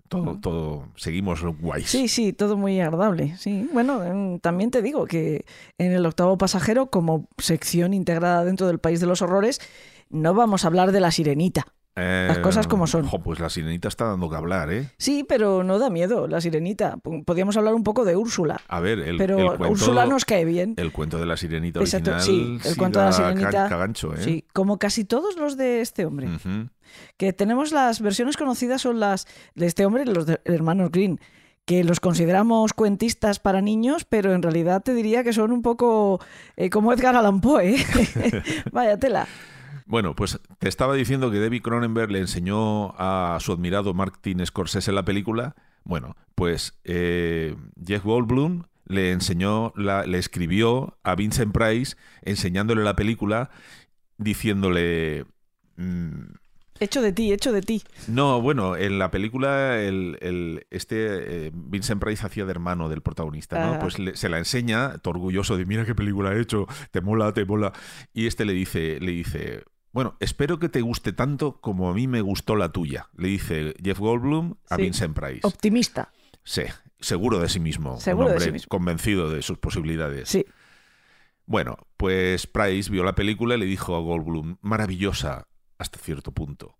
[0.07, 1.89] Todo, todo, seguimos guays.
[1.89, 3.35] Sí, sí, todo muy agradable.
[3.37, 5.43] Sí, bueno, también te digo que
[5.77, 9.59] en el octavo pasajero, como sección integrada dentro del país de los horrores,
[10.09, 11.67] no vamos a hablar de la sirenita.
[11.97, 13.05] Las cosas como son.
[13.07, 14.89] jo, pues la sirenita está dando que hablar, ¿eh?
[14.97, 16.97] Sí, pero no da miedo la sirenita.
[17.25, 18.61] Podríamos hablar un poco de Úrsula.
[18.67, 20.75] A ver, el, pero el cuento, Úrsula nos cae bien.
[20.77, 23.67] el cuento de la sirenita Exacto, original sí, el cuento de la sirenita.
[23.69, 24.23] cagancho, ¿eh?
[24.23, 26.27] Sí, como casi todos los de este hombre.
[27.17, 31.19] Que tenemos las versiones conocidas son las de este hombre los de hermanos Green,
[31.65, 36.21] que los consideramos cuentistas para niños, pero en realidad te diría que son un poco
[36.55, 37.75] eh, como Edgar Allan Poe.
[37.75, 37.85] ¿eh?
[38.71, 39.27] Vaya tela.
[39.87, 44.91] Bueno, pues te estaba diciendo que David Cronenberg le enseñó a su admirado Martin Scorsese
[44.91, 45.55] la película.
[45.85, 47.55] Bueno, pues eh,
[47.85, 53.49] Jeff Goldblum le enseñó, la, le escribió a Vincent Price enseñándole la película,
[54.17, 55.25] diciéndole...
[55.77, 56.33] mm,
[56.79, 57.81] Hecho de ti, hecho de ti.
[58.07, 63.01] no, bueno, en la película el, el- este eh, Vincent Price hacía de hermano del
[63.01, 63.71] protagonista, ¿no?
[63.71, 63.79] Ajá.
[63.79, 67.45] Pues le- se la enseña, orgulloso de mira qué película he hecho, te mola, te
[67.45, 67.73] mola.
[68.13, 72.07] Y este le dice, le dice, bueno, espero que te guste tanto como a mí
[72.07, 73.09] me gustó la tuya.
[73.17, 74.81] Le dice Jeff Goldblum a Sí.
[74.83, 75.41] Vincent Price.
[75.43, 76.11] Optimista.
[76.43, 76.63] Sí,
[76.99, 78.67] seguro de sí mismo, un Seguro de hombre sí mismo.
[78.69, 80.29] convencido de sus posibilidades.
[80.29, 80.45] Sí.
[81.45, 85.47] Bueno, pues Price vio la película y le dijo a Goldblum, maravillosa
[85.77, 86.77] hasta cierto punto.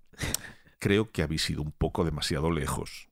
[0.79, 3.07] Creo que habéis ido un poco demasiado lejos.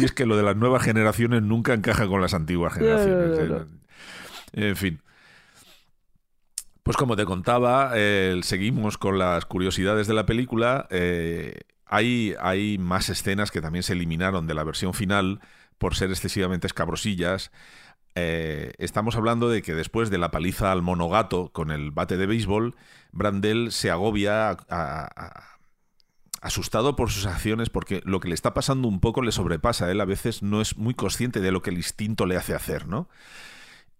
[0.00, 2.98] y es que lo de las nuevas generaciones nunca encaja con las antiguas No, no,
[2.98, 3.48] generaciones.
[3.48, 4.68] no, ¿eh?
[4.68, 5.02] En fin.
[6.82, 10.88] Pues como te contaba, eh, seguimos con las curiosidades de la película.
[10.90, 15.40] Eh, hay, más escenas que también se eliminaron de la versión final
[15.78, 17.52] por ser excesivamente escabrosillas.
[18.16, 22.26] Eh, estamos hablando de que después de la paliza al monogato con el bate de
[22.26, 22.74] béisbol,
[23.12, 24.56] Brandel se agobia
[26.40, 29.88] asustado por sus acciones porque lo que le está pasando un poco le sobrepasa.
[29.88, 32.88] Él a veces no es muy consciente de lo que el instinto le hace hacer,
[32.88, 33.08] ¿no?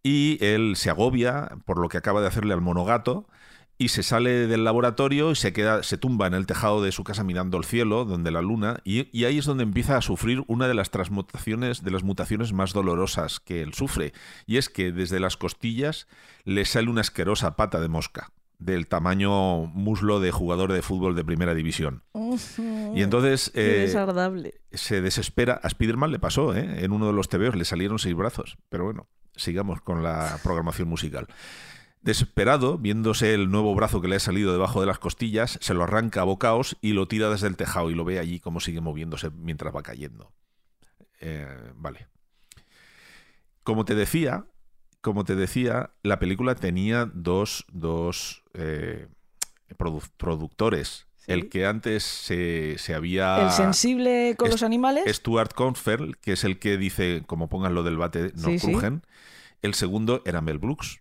[0.02, 3.26] Y él se agobia por lo que acaba de hacerle al monogato
[3.78, 7.02] y se sale del laboratorio y se queda, se tumba en el tejado de su
[7.04, 10.44] casa mirando el cielo, donde la luna, y, y ahí es donde empieza a sufrir
[10.46, 14.12] una de las transmutaciones, de las mutaciones más dolorosas que él sufre.
[14.46, 16.06] Y es que desde las costillas
[16.44, 21.24] le sale una asquerosa pata de mosca, del tamaño muslo de jugador de fútbol de
[21.24, 22.04] primera división.
[22.94, 23.92] Y entonces eh,
[24.70, 25.54] se desespera.
[25.62, 26.84] A Spiderman le pasó, ¿eh?
[26.84, 28.58] En uno de los TVOs le salieron seis brazos.
[28.68, 31.26] Pero bueno, sigamos con la programación musical.
[32.00, 35.84] Desesperado, viéndose el nuevo brazo que le ha salido debajo de las costillas, se lo
[35.84, 38.80] arranca a bocaos y lo tira desde el tejado y lo ve allí cómo sigue
[38.80, 40.32] moviéndose mientras va cayendo.
[41.20, 41.46] Eh,
[41.76, 42.08] vale.
[43.62, 44.46] Como te decía,
[45.00, 49.06] como te decía, la película tenía dos, dos eh,
[49.78, 51.06] produ- productores.
[51.18, 51.30] Sí.
[51.30, 53.44] El que antes se, se había...
[53.44, 55.04] El sensible con los animales.
[55.16, 58.66] Stuart Conferl, que es el que dice, como pongan lo del bate, no Sí, sí.
[59.62, 61.00] El segundo era Mel Brooks,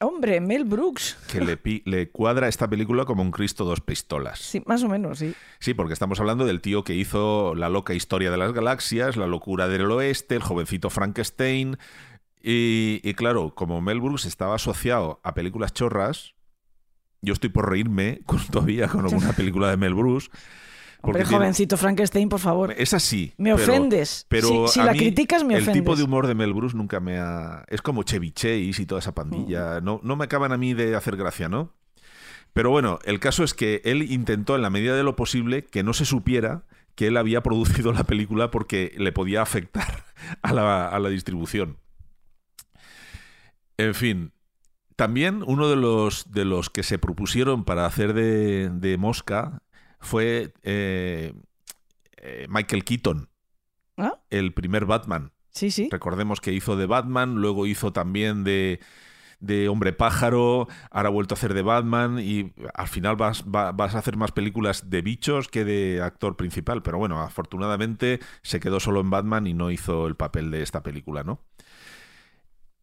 [0.00, 1.16] Hombre, Mel Brooks.
[1.30, 4.40] que le, pi- le cuadra esta película como un Cristo dos pistolas.
[4.40, 5.32] Sí, más o menos, sí.
[5.60, 9.28] Sí, porque estamos hablando del tío que hizo La loca historia de las galaxias, La
[9.28, 11.78] locura del oeste, El jovencito Frankenstein.
[12.42, 16.34] Y, y claro, como Mel Brooks estaba asociado a películas chorras,
[17.20, 20.30] yo estoy por reírme con- todavía con alguna película de Mel Brooks.
[21.02, 22.74] Hombre, tiene- jovencito Frankenstein, por favor.
[22.76, 23.32] Es así.
[23.36, 24.26] Me pero- ofendes.
[24.28, 25.82] Pero si la mí criticas, me el ofendes.
[25.82, 27.64] tipo de humor de Mel Brooks nunca me ha...
[27.68, 29.80] Es como Chevy Chase y toda esa pandilla.
[29.80, 29.84] Mm.
[29.84, 31.72] No, no me acaban a mí de hacer gracia, ¿no?
[32.52, 35.82] Pero bueno, el caso es que él intentó en la medida de lo posible que
[35.82, 36.64] no se supiera
[36.94, 40.04] que él había producido la película porque le podía afectar
[40.42, 41.78] a la, a la distribución.
[43.78, 44.32] En fin,
[44.96, 49.62] también uno de los, de los que se propusieron para hacer de, de Mosca
[50.02, 51.32] fue eh,
[52.18, 53.28] eh, Michael Keaton,
[53.96, 54.18] ¿Ah?
[54.30, 55.32] el primer Batman.
[55.50, 55.88] Sí, sí.
[55.90, 58.80] Recordemos que hizo de Batman, luego hizo también de,
[59.40, 63.72] de Hombre Pájaro, ahora ha vuelto a hacer de Batman y al final vas, va-
[63.72, 66.82] vas a hacer más películas de bichos que de actor principal.
[66.82, 70.82] Pero bueno, afortunadamente se quedó solo en Batman y no hizo el papel de esta
[70.82, 71.44] película, ¿no?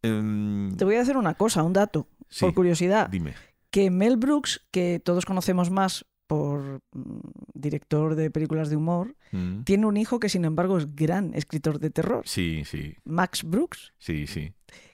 [0.02, 2.44] Em, Te voy a decir una cosa, un dato, Sí.
[2.44, 3.08] por curiosidad.
[3.08, 3.34] dime.
[3.70, 7.18] Que Mel Brooks, que todos conocemos más por mm,
[7.54, 9.62] director de películas de humor, Mm.
[9.64, 13.92] tiene un hijo que sin embargo es gran escritor de terror, Sí, sí, Max Brooks,
[13.98, 14.52] sí, sí.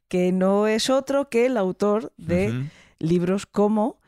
[0.08, 2.64] que no es otro que el autor de
[2.98, 4.00] libros como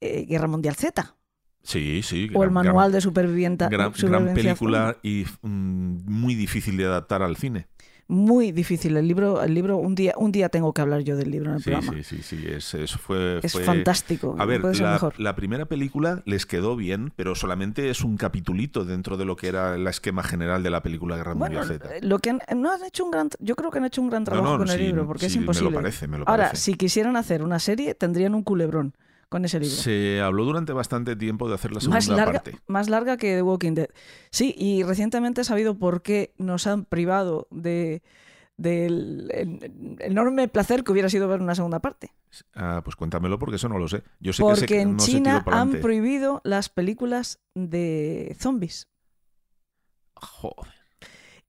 [0.00, 1.16] eh, Guerra Mundial Z
[1.64, 2.30] Sí, sí.
[2.34, 7.22] o el gran- manual de supervivienta, Gran, gran película y mm, muy difícil de adaptar
[7.22, 7.66] al cine.
[8.10, 11.30] Muy difícil el libro, el libro un día un día tengo que hablar yo del
[11.30, 11.92] libro en el Sí, programa.
[12.02, 12.44] sí, sí, sí.
[12.44, 14.34] Es, es- fue, Es fue- fantástico.
[14.36, 15.14] A no ver, la, mejor.
[15.20, 19.46] la primera película les quedó bien, pero solamente es un capitulito dentro de lo que
[19.46, 22.06] era el esquema general de la película Guerra Bueno, Mundial Z.
[22.06, 24.22] lo que han- no han hecho un gran, yo creo que han hecho un gran
[24.22, 25.70] No, trabajo no, con el sí, libro, porque sí, es imposible.
[25.70, 26.62] Me lo parece, me lo Ahora, parece.
[26.62, 28.92] si quisieran hacer una serie, tendrían un culebrón.
[29.30, 29.74] Con ese libro.
[29.74, 32.58] Se habló durante bastante tiempo de hacer la segunda Más larga, parte.
[32.66, 33.88] más larga que The Walking Dead.
[34.30, 38.02] Sí, y recientemente he sabido por qué nos han privado de
[38.58, 42.12] del en- enorme placer que hubiera sido ver una segunda parte.
[42.54, 44.02] Ah, pues cuéntamelo porque eso no lo sé.
[44.18, 48.86] Yo sé que Porque se, en no China han prohibido las películas de zombies.
[50.14, 50.74] Joder.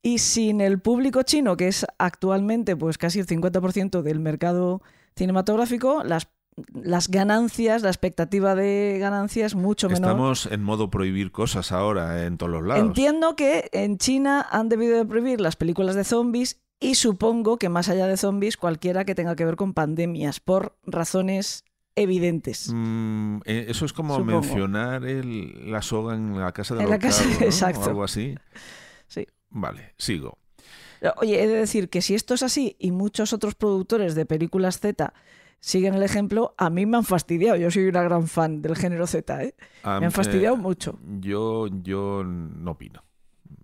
[0.02, 4.82] Y sin el público chino, que es actualmente pues casi el 50% del mercado
[5.16, 6.30] cinematográfico, las,
[6.74, 10.10] las ganancias, la expectativa de ganancias mucho menor.
[10.12, 12.84] Estamos en modo prohibir cosas ahora en todos los lados.
[12.86, 17.70] Entiendo que en China han debido de prohibir las películas de zombies y supongo que
[17.70, 21.64] más allá de zombies cualquiera que tenga que ver con pandemias por razones
[21.96, 22.70] evidentes.
[22.74, 24.42] Mm, eh, eso es como Supongo.
[24.42, 27.82] mencionar el- la soga en la casa En la casa- exacto.
[27.82, 28.36] O algo así.
[29.08, 29.28] Sí.
[29.50, 30.38] Vale, sigo.
[31.18, 34.80] Oye, he de decir que si esto es así y muchos otros productores de películas
[34.80, 35.14] Z
[35.62, 37.56] siguen el ejemplo, a mí me han fastidiado.
[37.56, 39.56] Yo soy una gran fan del género Z, ¿eh?
[39.86, 41.00] Me han fastidiado eh, mucho.
[41.20, 43.02] Yo, yo no opino.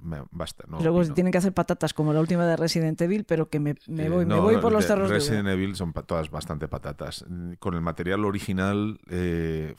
[0.02, 1.14] Me- basta, no Luego opino.
[1.15, 4.10] tienen que hacer patatas como la última de Resident Evil, pero que me, me Eh,
[4.10, 5.53] voy, me no, voy por los de- cerros de Resident Úbeda.
[5.53, 7.26] Evil son todas bastante patatas.
[7.60, 9.76] Con el material original eh,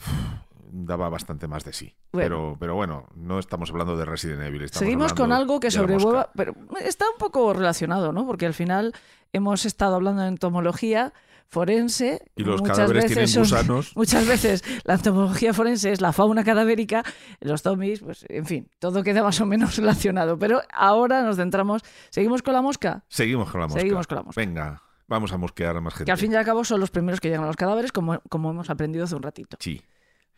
[0.70, 1.95] daba bastante más de sí.
[2.12, 2.24] Bueno.
[2.28, 4.69] Pero, pero bueno, no estamos hablando de Resident Evil.
[4.70, 6.55] Seguimos con algo que de la sobrevuela, pero
[6.85, 8.27] está un poco relacionado, ¿no?
[8.27, 8.95] Porque al final
[9.32, 11.12] hemos estado hablando de entomología
[11.49, 12.20] forense.
[12.37, 13.93] Y los muchas cadáveres veces tienen son- gusanos.
[13.97, 17.03] Muchas veces la entomología forense es la fauna cadavérica,
[17.41, 20.39] los zombies, pues en fin, todo queda más o menos relacionado.
[20.39, 21.83] Pero ahora nos centramos.
[22.11, 23.05] ¿Seguimos con la mosca?
[23.09, 23.81] Seguimos con la mosca.
[23.81, 24.41] Seguimos con la mosca.
[24.41, 26.05] Venga, vamos a mosquear a más gente.
[26.07, 28.20] Que al fin y al cabo son los primeros que llegan a los cadáveres, como,
[28.29, 29.57] como hemos aprendido hace un ratito.
[29.61, 29.81] Sí.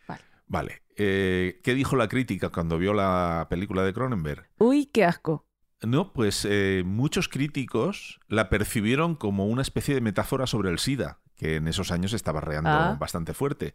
[0.07, 0.21] Vale.
[0.47, 0.81] Vale.
[0.95, 4.49] Eh, ¿Qué dijo la crítica cuando vio la película de Cronenberg?
[4.59, 5.45] Uy, qué asco.
[5.83, 11.17] No, pues eh, muchos críticos la percibieron como una especie de metáfora sobre el SIDA,
[11.37, 12.97] que en esos años estaba reando Ah.
[12.99, 13.73] bastante fuerte.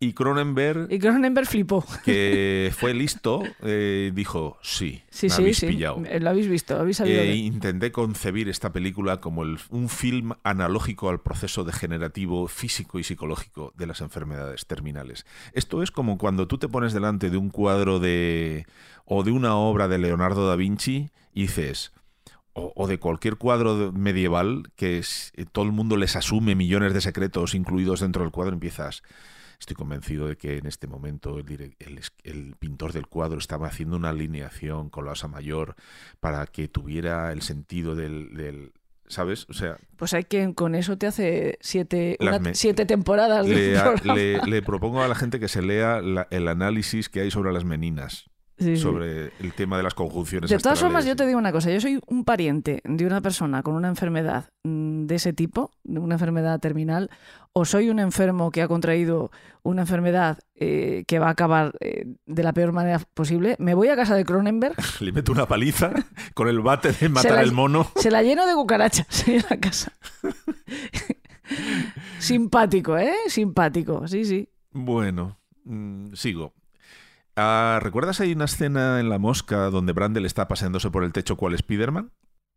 [0.00, 1.84] Y Cronenberg, Y Cronenberg flipó.
[2.04, 5.66] que fue listo, eh, dijo, sí, Sí, me sí, habéis sí.
[5.68, 6.02] pillado.
[6.20, 7.20] Lo habéis visto, lo habéis sabido.
[7.20, 13.04] Eh, intenté concebir esta película como el- un film analógico al proceso degenerativo físico y
[13.04, 15.24] psicológico de las enfermedades terminales.
[15.54, 18.66] Esto es como cuando tú te pones delante de un cuadro de
[19.06, 21.08] o de una obra de Leonardo da Vinci
[21.38, 21.92] y dices
[22.52, 26.54] o, o de cualquier cuadro de- medieval que es- eh, todo el mundo les asume
[26.56, 29.02] millones de secretos incluidos dentro del cuadro empiezas
[29.60, 34.88] Estoy convencido de que en este momento el, pintor del cuadro estaba haciendo una alineación
[34.88, 35.74] con la osa mayor
[36.20, 38.72] para que tuviera el sentido del, del-
[39.08, 39.46] ¿sabes?
[39.48, 43.46] O sea, Pues hay quien con eso te hace siete, Las una- me- siete temporadas
[43.48, 46.46] de le, un a- le- le propongo a la gente que se lea la- el
[46.46, 48.82] análisis que hay sobre las meninas, Sí, sí.
[48.82, 50.50] sobre el tema de las conjunciones.
[50.50, 53.62] De todas formas, yo te digo una cosa, yo soy un pariente de una persona
[53.62, 57.08] con una enfermedad mm, de ese tipo, de una enfermedad terminal,
[57.52, 59.30] o soy un enfermo que ha contraído
[59.62, 63.88] una enfermedad eh, que va a acabar eh, de la peor manera posible, me voy
[63.88, 65.92] a casa de Cronenberg, Le meto una paliza
[66.34, 67.88] con el bate de matar la- al mono.
[67.96, 69.92] se la lleno de cucarachas en la casa.
[72.18, 73.12] Simpático, ¿eh?
[73.28, 74.48] Simpático, sí, sí.
[74.72, 76.54] Bueno, mm, sigo.
[77.40, 81.36] Ah, ¿Recuerdas hay una escena en La Mosca donde Brandel está paseándose por el techo
[81.36, 82.10] cual Spiderman?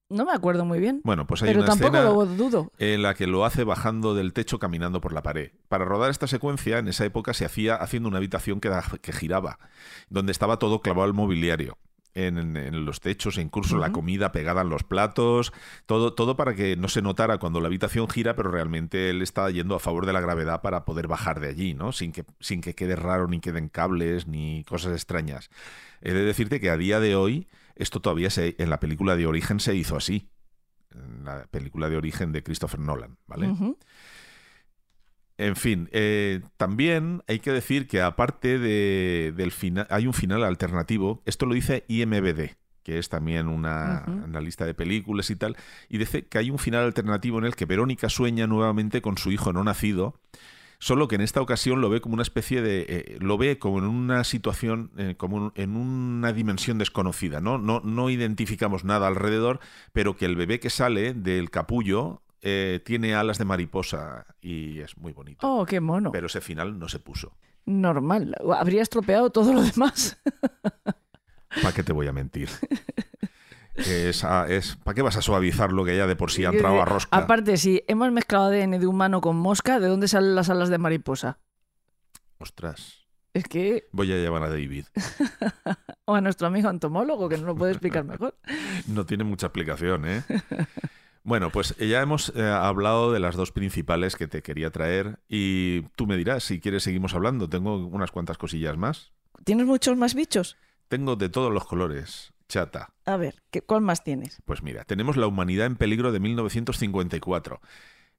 [0.10, 2.72] No me acuerdo muy bien, Bueno, pues hay pero una tampoco escena lo dudo.
[2.80, 5.52] en la que lo hace bajando del techo caminando por la pared.
[5.70, 9.14] Para rodar esta secuencia, en esa época se hacía haciendo una habitación que, da- que
[9.14, 9.60] giraba,
[10.10, 11.78] donde estaba todo clavado al mobiliario.
[12.14, 13.94] En, los techos, e incluso la Ujú.
[13.94, 15.54] comida pegada en los platos,
[15.86, 19.50] todo, todo para que no se notara cuando la habitación gira, pero realmente él está
[19.50, 21.94] yendo a favor de la gravedad para poder bajar de allí, ¿no?
[21.94, 25.50] Sin que, sin que quede raro, ni queden cables, ni cosas extrañas.
[26.02, 29.28] He de decirte que a día de hoy, esto todavía se, en la película de
[29.28, 30.28] Origen se hizo así.
[30.94, 33.54] En la película de Origen de Christopher Nolan, ¿vale?
[35.42, 40.44] En fin, eh, también hay que decir que aparte de- del final, hay un final
[40.44, 41.24] alternativo.
[41.26, 44.06] Esto lo dice IMBD, que es también una,
[44.42, 45.58] lista de películas y tal,
[45.90, 49.32] y dice que hay un final alternativo en el que Verónica sueña nuevamente con su
[49.32, 50.20] hijo no nacido,
[50.78, 53.78] solo que en esta ocasión lo ve como una especie de, eh, lo ve como
[53.80, 57.58] en una situación, eh, como un- en una dimensión desconocida, ¿no?
[57.60, 57.82] ¿no?
[57.84, 59.60] No identificamos nada alrededor,
[59.94, 64.98] pero que el bebé que sale del capullo eh, tiene alas de mariposa y es
[64.98, 65.48] muy bonito.
[65.48, 66.12] Oh, qué mono.
[66.12, 67.38] Pero ese final no se puso.
[67.66, 68.36] Normal.
[68.58, 70.20] Habría estropeado todo lo demás.
[71.62, 72.50] ¿Para qué te voy a mentir?
[73.76, 76.50] Es, a- es, ¿Para qué vas a suavizar lo que ya de por sí ha
[76.50, 77.16] entrado a rosca?
[77.18, 80.78] Aparte, si hemos mezclado ADN de humano con mosca, ¿de dónde salen las alas de
[80.78, 81.40] mariposa?
[82.38, 84.86] Ostras, Es que, voy a llevar a David.
[86.06, 88.36] o a nuestro amigo entomólogo, que nos lo puede explicar mejor.
[88.88, 90.24] No tiene mucha explicación, ¿eh?
[91.24, 95.82] Bueno, pues ya hemos eh, hablado de las dos principales que te quería traer y
[95.96, 97.48] tú me dirás si quieres seguimos hablando.
[97.48, 99.12] Tengo unas cuantas cosillas más.
[99.44, 100.58] ¿Tienes muchos más bichos?
[100.88, 102.94] Tengo de todos los colores, chata.
[103.06, 104.42] A ver, ¿qué, ¿cuál más tienes?
[104.46, 107.62] Pues mira, tenemos La humanidad en peligro de 1954,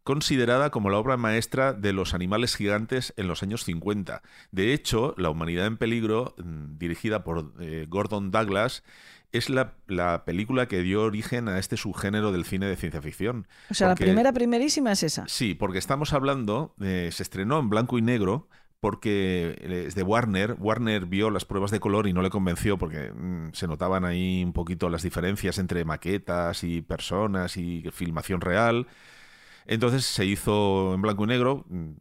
[0.05, 4.23] considerada como la obra maestra de los animales gigantes en los años 50.
[4.53, 8.85] De hecho, La humanidad en peligro, mm, dirigida por eh, Gordon Douglas,
[9.33, 13.47] es la, la película que dio origen a este subgénero del cine de ciencia ficción.
[13.71, 15.25] O sea, Porque- la primera, primerísima es esa.
[15.29, 18.49] Sí, porque estamos hablando, eh, se estrenó en blanco y negro
[18.81, 20.57] porque es de Warner.
[20.59, 24.43] Warner vio las pruebas de color y no le convenció porque mm, se notaban ahí
[24.45, 28.89] un poquito las diferencias entre maquetas y personas y filmación real.
[29.67, 31.65] Entonces se hizo en blanco y negro.
[31.69, 31.93] Mm,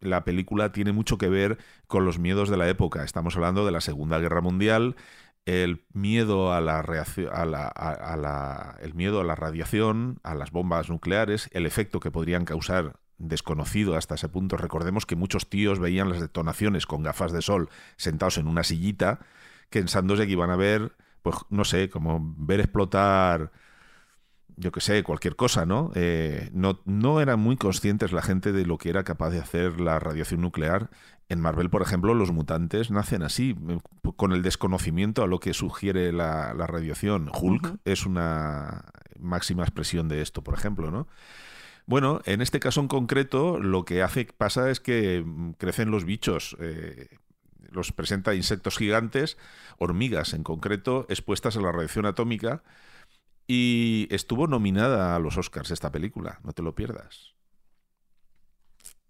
[0.00, 3.04] La película tiene mucho que ver con los miedos de la época.
[3.04, 4.96] Estamos hablando de la Segunda Guerra Mundial,
[5.44, 7.44] el miedo a la a
[8.16, 13.00] la- el miedo a la radiación, a las bombas nucleares, el efecto que podrían causar
[13.18, 14.56] desconocido hasta ese punto.
[14.56, 19.20] Recordemos que muchos tíos veían las detonaciones con gafas de sol sentados en una sillita,
[19.70, 20.92] pensándose que iban a ver,
[21.22, 23.52] pues no sé, como ver explotar,
[24.56, 25.90] yo qué sé, cualquier cosa, ¿no?
[25.94, 29.80] Eh, no, no eran muy conscientes la gente de lo que era capaz de hacer
[29.80, 30.90] la radiación nuclear.
[31.28, 33.56] En Marvel, por ejemplo, los mutantes nacen así,
[34.16, 37.30] con el desconocimiento a lo que sugiere la, la radiación.
[37.32, 38.84] Hulk es una
[39.18, 41.08] máxima expresión de esto, por ejemplo, ¿no?
[41.86, 46.04] Bueno, en este caso en concreto, lo que hace pasa es que mm, crecen los
[46.04, 46.56] bichos.
[46.60, 47.08] eh,
[47.72, 49.38] los presenta insectos gigantes,
[49.78, 52.62] hormigas en concreto, expuestas a la radiación atómica.
[53.46, 57.34] Y estuvo nominada a los Oscars esta película, no te lo pierdas.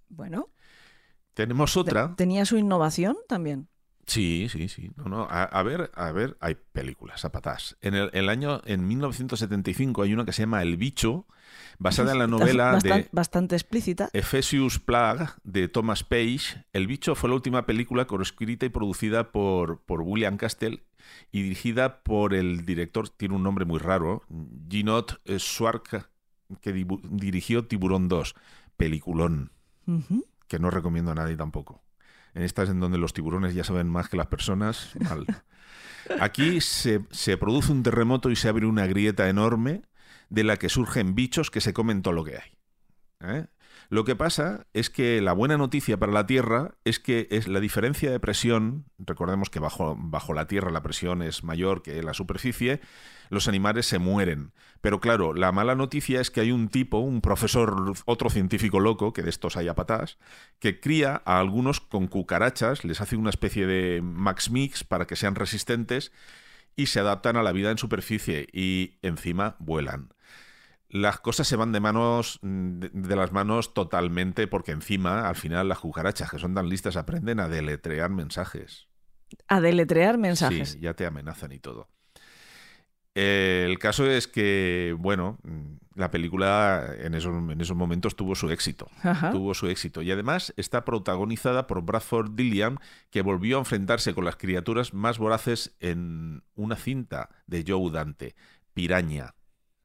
[0.09, 0.48] Bueno,
[1.35, 2.15] Tenemos otra.
[2.17, 3.69] tenía su innovación también.
[4.07, 4.91] Sí, sí, sí.
[4.97, 5.23] No, no.
[5.31, 7.77] A, a ver, a ver, hay películas, a patás.
[7.81, 11.27] En el, el año, en 1975 hay una que se llama El Bicho,
[11.79, 14.11] basada en la novela de Bastante explícita.
[14.13, 16.65] Ephesius Plague de Thomas Page.
[16.73, 20.83] El bicho fue la última película coescrita y producida por, por William Castle
[21.31, 24.23] y dirigida por el director, tiene un nombre muy raro,
[24.69, 26.09] Ginot Schwark,
[26.61, 28.35] que dirigió Tiburón 2,
[28.77, 29.51] peliculón.
[30.48, 31.82] Que no recomiendo a nadie tampoco.
[32.35, 35.27] En estas en donde los tiburones ya saben más que las personas, mal.
[36.20, 39.82] Aquí se, se produce un terremoto y se abre una grieta enorme
[40.31, 42.59] de la que surgen bichos que se comen todo lo que hay.
[43.20, 43.47] ¿eh?
[43.90, 47.60] Lo que pasa es que la buena noticia para la Tierra es que es la
[47.60, 52.14] diferencia de presión, recordemos que bajo, bajo la Tierra la presión es mayor que la
[52.14, 52.81] superficie,
[53.33, 54.53] los animales se mueren.
[54.83, 59.15] Pero claro, la mala noticia es que hay un tipo, un profesor, otro científico loco,
[59.15, 60.19] que de estos hay a patás,
[60.59, 65.17] que cría a algunos con cucarachas, les hace una especie de max mix para que
[65.17, 66.13] sean resistentes
[66.77, 70.13] y se adaptan a la vida en superficie y encima vuelan.
[70.91, 75.71] Las cosas se van de manos de, de las manos totalmente porque encima al final
[75.71, 78.89] las cucarachas que son tan listas aprenden a deletrear mensajes.
[79.49, 80.73] A deletrear mensajes.
[80.73, 81.89] Sí, ya te amenazan y todo.
[83.14, 88.34] Eh, el caso es que, bueno, mm, la película en esos, en esos momentos tuvo
[88.34, 88.89] su éxito.
[89.02, 89.30] Ajá.
[89.30, 90.02] Tuvo su éxito.
[90.02, 92.78] Y además está protagonizada por Bradford Dilliam,
[93.10, 98.34] que volvió a enfrentarse con las criaturas más voraces en una cinta de Joe Dante,
[98.72, 99.34] Piraña.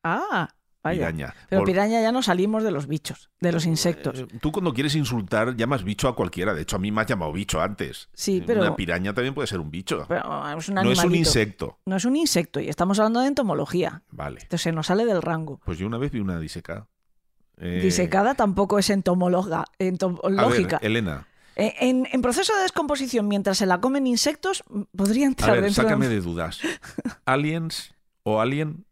[0.03, 0.49] Ah,
[0.87, 0.99] vaya.
[1.07, 1.35] Piraña.
[1.49, 4.19] Pero piraña ya no salimos de los bichos, de los insectos.
[4.19, 6.53] Eh, Tú cuando quieres insultar llamas bicho a cualquiera.
[6.53, 8.09] De hecho, a mí me has llamado bicho antes.
[8.13, 10.05] Sí, pero- Una piraña también puede ser un bicho.
[10.07, 11.79] Pero es un no es un insecto.
[11.85, 14.03] No es un insecto y estamos hablando de entomología.
[14.11, 14.41] Vale.
[14.41, 15.59] Entonces se nos sale del rango.
[15.65, 16.87] Pues yo una vez vi una disecada.
[17.59, 20.77] Eh, Disecada tampoco es entomóloga, a ver, entomológica.
[20.81, 24.63] Elena, Eh, En, en proceso de descomposición, mientras se la comen insectos,
[24.95, 26.59] podría a entrar ver, dentro de- sácame de dudas.
[27.25, 28.85] ¿Aliens o alien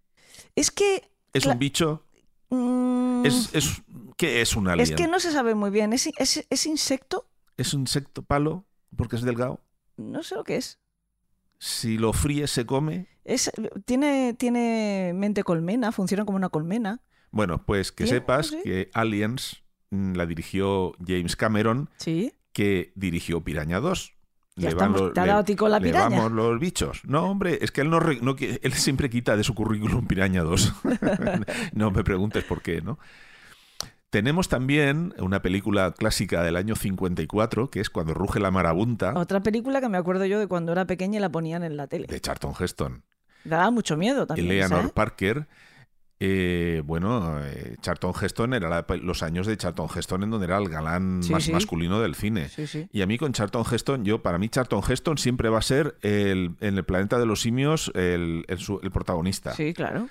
[0.56, 1.10] Es que...
[1.38, 2.04] es un bicho?
[2.50, 3.82] mm, ¿Es, es,
[4.18, 4.84] ¿Qué es un alien?
[4.88, 5.94] es que no se sabe muy bien.
[5.94, 7.28] ¿Es, es, es insecto?
[7.58, 9.62] ¿Es un insecto palo porque es delgado?
[9.98, 10.80] No sé lo que es.
[11.60, 13.08] Si lo fríes se come.
[13.24, 13.50] es
[13.86, 17.02] tiene, tiene mente colmena, funciona como una colmena.
[17.32, 18.60] Bueno, pues que sepas sí.
[18.64, 22.34] que Aliens mm, la dirigió James Cameron, Sí.
[22.54, 24.15] que dirigió Piraña 2.
[24.58, 26.10] Ya Le van estamos, los- te ha le- dado tico la le piraña.
[26.18, 27.02] vamos los bichos.
[27.06, 30.74] No, hombre, es que él no, no él siempre quita de su currículum Piraña 2.
[31.74, 32.98] no me preguntes por qué, ¿no?
[34.10, 39.42] Tenemos también una película clásica del año 54, que es Cuando ruge la marabunta, Otra
[39.42, 42.08] película que me acuerdo yo de cuando era pequeña y la ponían en la tele.
[42.08, 43.04] de Charlton Heston.
[43.44, 44.48] Daba mucho miedo también.
[44.48, 44.92] Eleanor esa, ¿eh?
[44.94, 45.48] Parker.
[46.20, 50.58] Eh, bueno, eh, Charlton Heston era la- los años de Charlton Heston en donde era
[50.58, 51.52] el galán Sí, más sí.
[51.52, 52.48] masculino del cine.
[52.50, 52.88] Sí.
[52.92, 55.98] Y a mí con Charlton Heston, yo para mí Charlton Heston siempre va a ser
[56.02, 59.54] el, en el planeta de los simios el, el su- el protagonista.
[59.54, 60.08] Sí, claro.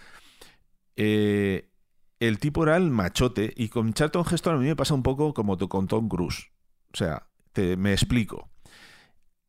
[0.97, 1.71] Eh,
[2.21, 5.35] el tipo era el machote y con Charlton Heston a mí me pasa un poco
[5.35, 6.49] como con Tom Cruise.
[6.93, 8.51] O sea, te, me explico.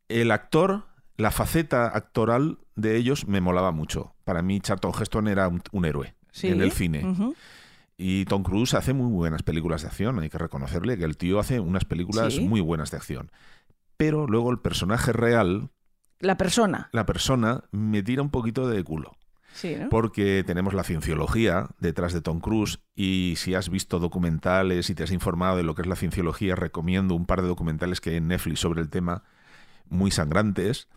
[0.08, 0.86] El actor,
[1.18, 4.16] la faceta actoral de ellos me molaba mucho.
[4.24, 6.48] Para mí Charlton Heston era un, un héroe Sí.
[6.50, 7.34] en el cine.
[7.98, 11.40] Y Tom Cruise hace muy buenas películas de acción, hay que reconocerle que el tío
[11.40, 12.42] hace unas películas Sí.
[12.42, 13.32] muy buenas de acción.
[13.96, 15.70] Pero luego el personaje real,
[16.20, 16.90] La persona.
[16.92, 19.16] la persona, me tira un poquito de culo.
[19.54, 19.88] Sí, ¿no?
[19.88, 25.04] Porque tenemos la cienciología detrás de Tom Cruise y si has visto documentales y te
[25.04, 28.16] has informado de lo que es la cienciología, recomiendo un par de documentales que hay
[28.18, 29.24] en Netflix sobre el tema,
[29.88, 30.90] muy sangrantes.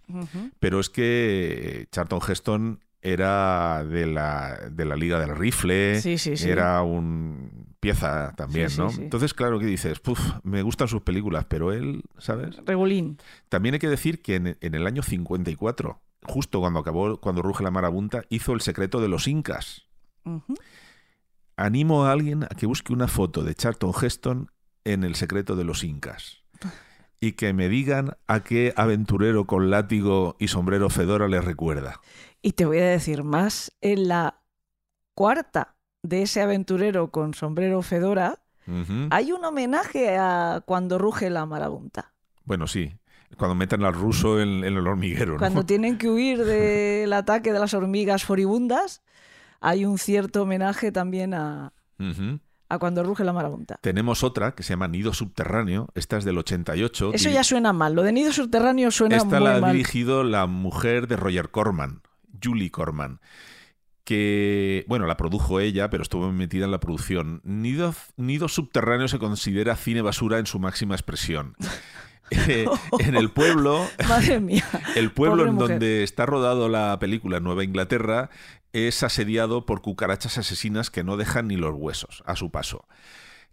[0.59, 6.37] Pero es que Charlton Heston era de la, de la Liga del Rifle, Sí, sí,
[6.37, 6.49] sí.
[6.49, 8.91] era un pieza también, ¿no?
[8.91, 10.01] Entonces, claro que dices,
[10.43, 12.57] me gustan sus películas, pero él, ¿sabes?
[12.67, 13.19] Regulín.
[13.49, 17.63] También hay que decir que en, en el año 54, justo cuando acabó, cuando ruge
[17.63, 19.87] la marabunta, hizo El secreto de los incas.
[21.57, 24.51] Animo a alguien a que busque una foto de Charlton Heston
[24.85, 26.39] en El secreto de los incas.
[27.21, 32.01] Y que me digan a qué aventurero con látigo y sombrero fedora le recuerda.
[32.43, 33.73] Y te voy a decir más.
[33.81, 34.41] En la
[35.15, 38.41] cuarta de ese aventurero con sombrero fedora,
[39.11, 42.13] hay un homenaje a cuando ruge la marabunta.
[42.45, 42.95] Bueno, sí.
[43.37, 45.39] Cuando meten al ruso en, en el hormiguero, ¿no?
[45.39, 49.03] Cuando tienen que huir del ataque de las hormigas furibundas,
[49.61, 51.73] hay un cierto homenaje también a.
[52.69, 53.79] a cuando ruge la marabunta.
[53.81, 55.89] Tenemos otra que se llama Nido Subterráneo.
[55.95, 57.13] Esta es del 88.
[57.15, 57.95] Eso ya suena mal.
[57.95, 59.73] Lo de nido subterráneo suena Esta muy la ha mal.
[59.73, 62.03] dirigido la mujer de Roger Corman,
[62.43, 63.21] Julie Corman,
[64.05, 67.41] que, bueno, la produjo ella, pero estuvo metida en la producción.
[67.45, 71.55] Nido, Nido Subterráneo se considera cine basura en su máxima expresión.
[72.31, 72.67] Eh,
[73.01, 74.65] en el pueblo, Madre mía.
[74.97, 75.69] el pueblo Pobre en mujer.
[75.71, 78.31] donde está rodado la película Nueva Inglaterra
[78.73, 82.87] es asediado por cucarachas asesinas que no dejan ni los huesos a su paso.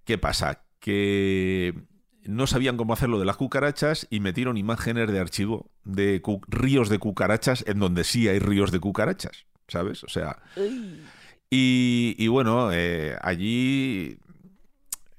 [0.04, 0.64] ¿Qué pasa?
[0.80, 1.74] Que
[2.24, 6.90] no sabían cómo hacer lo de las cucarachas y metieron imágenes de archivo de ríos
[6.90, 10.04] de cucarachas en donde sí hay ríos de cucarachas, ¿sabes?
[10.04, 10.40] O sea,
[11.50, 14.18] y, y bueno, eh, allí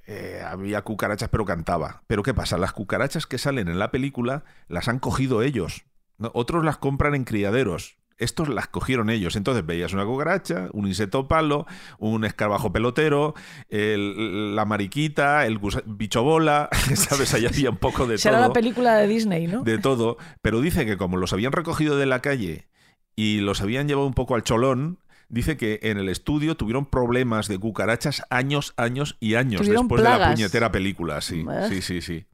[0.07, 2.03] eh, había cucarachas, pero cantaba.
[2.07, 2.59] Pero ¿qué pasa?
[2.59, 5.85] Las cucarachas que salen en la película las han cogido ellos.
[6.19, 6.31] ¿no?
[6.35, 7.99] Otros las compran en criaderos.
[8.19, 9.37] Estos las cogieron ellos.
[9.37, 11.67] Entonces veías una cucaracha, un insecto palo,
[11.99, 13.35] un escarabajo pelotero,
[13.69, 17.35] el- la mariquita, el bicho bola, ¿sabes?
[17.35, 19.63] Ahí había un poco de Será todo la película de Disney, ¿no?
[19.63, 22.69] de todo, pero dice que como los habían recogido de la calle
[23.15, 24.99] y los habían llevado un poco al cholón,
[25.29, 30.03] dice que en el estudio tuvieron problemas de cucarachas años, años y años Tuvieron después
[30.03, 32.27] de la puñetera película, sí, sí, sí, sí.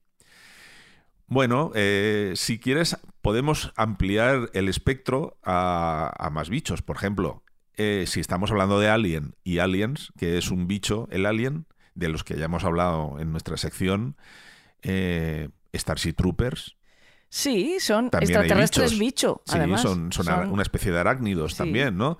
[1.27, 6.82] Bueno, eh, si quieres, podemos ampliar el espectro a, a más bichos.
[6.82, 7.43] Por ejemplo,
[7.77, 11.64] eh, si estamos hablando de Alien y Aliens, que es un bicho, el Alien,
[11.94, 14.16] de los que ya hemos hablado en nuestra sección,
[14.82, 16.77] eh, Starship Troopers,
[17.35, 18.98] Sí, son También extraterrestres bichos.
[18.98, 19.43] bicho.
[19.47, 19.81] Sí, además.
[19.81, 21.59] son, son una especie de arácnidos Sí.
[21.59, 22.19] también, ¿no?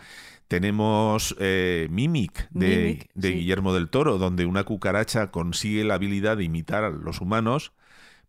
[0.53, 3.35] Tenemos eh, Mimic de, Mimic, de sí.
[3.37, 7.73] Guillermo del Toro, donde una cucaracha consigue la habilidad de imitar a los humanos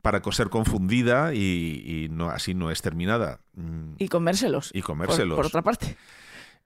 [0.01, 3.41] para ser confundida y, y no, así no es terminada.
[3.55, 4.71] Mm, Y comérselos.
[4.73, 5.35] Y Por- comérselos.
[5.35, 5.97] Por, otra parte.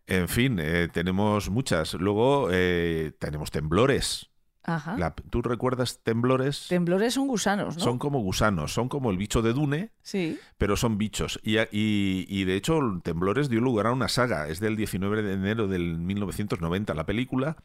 [0.06, 1.96] En fin, eh, tenemos muchas.
[1.96, 4.30] Luego eh, tenemos temblores.
[4.68, 4.96] Ajá.
[4.98, 6.68] La- ¿Tú recuerdas temblores?
[6.70, 7.84] Temblores son gusanos, ¿no?
[7.84, 10.38] Son como gusanos, son como el bicho de Dune, Sí.
[10.58, 11.40] pero son bichos.
[11.42, 14.48] Y, y- y, de hecho, Temblores dio lugar a una saga.
[14.50, 17.58] Es del 19 de enero del 1990 la película.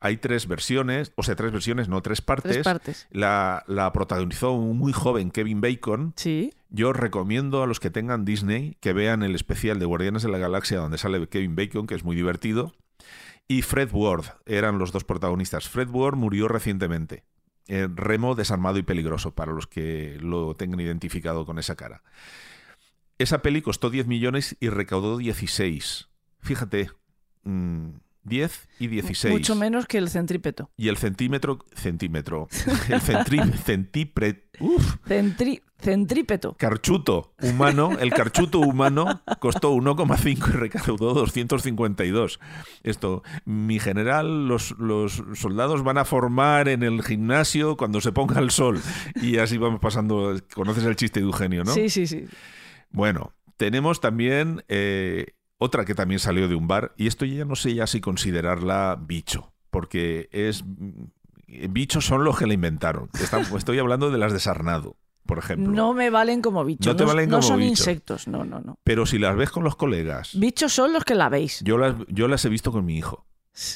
[0.00, 2.52] Hay tres versiones, o sea, tres versiones, no tres partes.
[2.52, 3.06] Tres partes.
[3.10, 6.12] La, la protagonizó un muy joven Kevin Bacon.
[6.16, 6.52] Sí.
[6.68, 10.38] Yo recomiendo a los que tengan Disney que vean el especial de Guardianes de la
[10.38, 12.74] Galaxia donde sale Kevin Bacon, que es muy divertido.
[13.46, 15.68] Y Fred Ward eran los dos protagonistas.
[15.68, 17.24] Fred Ward murió recientemente.
[17.66, 22.02] Eh, Remo desarmado y peligroso, para los que lo tengan identificado con esa cara.
[23.18, 26.08] Esa peli costó 10 millones y recaudó 16.
[26.40, 26.90] Fíjate,
[27.44, 27.90] mm,
[28.24, 29.32] 10 y 16.
[29.32, 30.70] Mucho menos que el centrípeto.
[30.76, 32.48] Y el centímetro, centímetro,
[32.88, 36.54] el centrí, centípre, uf, Centri- centrípeto.
[36.58, 42.40] carchuto humano, el carchuto humano costó 1,5 y recaudó 252.
[42.82, 48.40] Esto, mi general, los, los soldados van a formar en el gimnasio cuando se ponga
[48.40, 48.80] el sol.
[49.20, 50.34] Y así vamos pasando.
[50.54, 51.72] Conoces el chiste de Eugenio, ¿no?
[51.74, 52.24] Sí, sí, sí.
[52.90, 57.56] Bueno, tenemos también eh, otra que también salió de un bar, y esto ya no
[57.56, 61.04] sé ya si considerarla bicho, porque es mm,
[61.70, 63.08] bichos son los que la inventaron.
[63.56, 65.72] Estoy hablando de las de Sarnado, por ejemplo.
[65.72, 66.86] No me valen como bichos.
[66.86, 67.70] No te valen como son bicho.
[67.70, 68.28] insectos.
[68.28, 68.78] No, no, no.
[68.84, 71.60] Pero si las ves con los colegas, Bichos son los que la veis.
[71.64, 73.26] yo las, yo las he visto con mi hijo.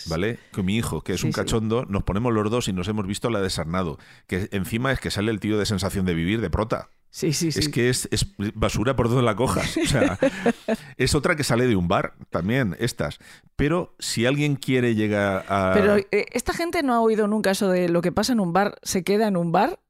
[0.08, 0.40] ¿vale?
[0.50, 1.36] Con mi hijo, que es Sí, un sí.
[1.36, 3.96] cachondo, nos ponemos los dos y nos hemos visto la de Sarnado,
[4.26, 6.88] que encima es que sale el tío de sensación de vivir, de prota.
[7.10, 7.60] Sí, sí, sí.
[7.60, 9.76] Es que es, es basura por donde la cojas.
[9.76, 10.18] O sea,
[10.96, 13.18] es otra que sale de un bar también, estas.
[13.56, 15.72] Pero si alguien quiere llegar a...
[15.74, 18.52] Pero eh, esta gente no ha oído nunca eso de lo que pasa en un
[18.52, 19.80] bar se queda en un bar,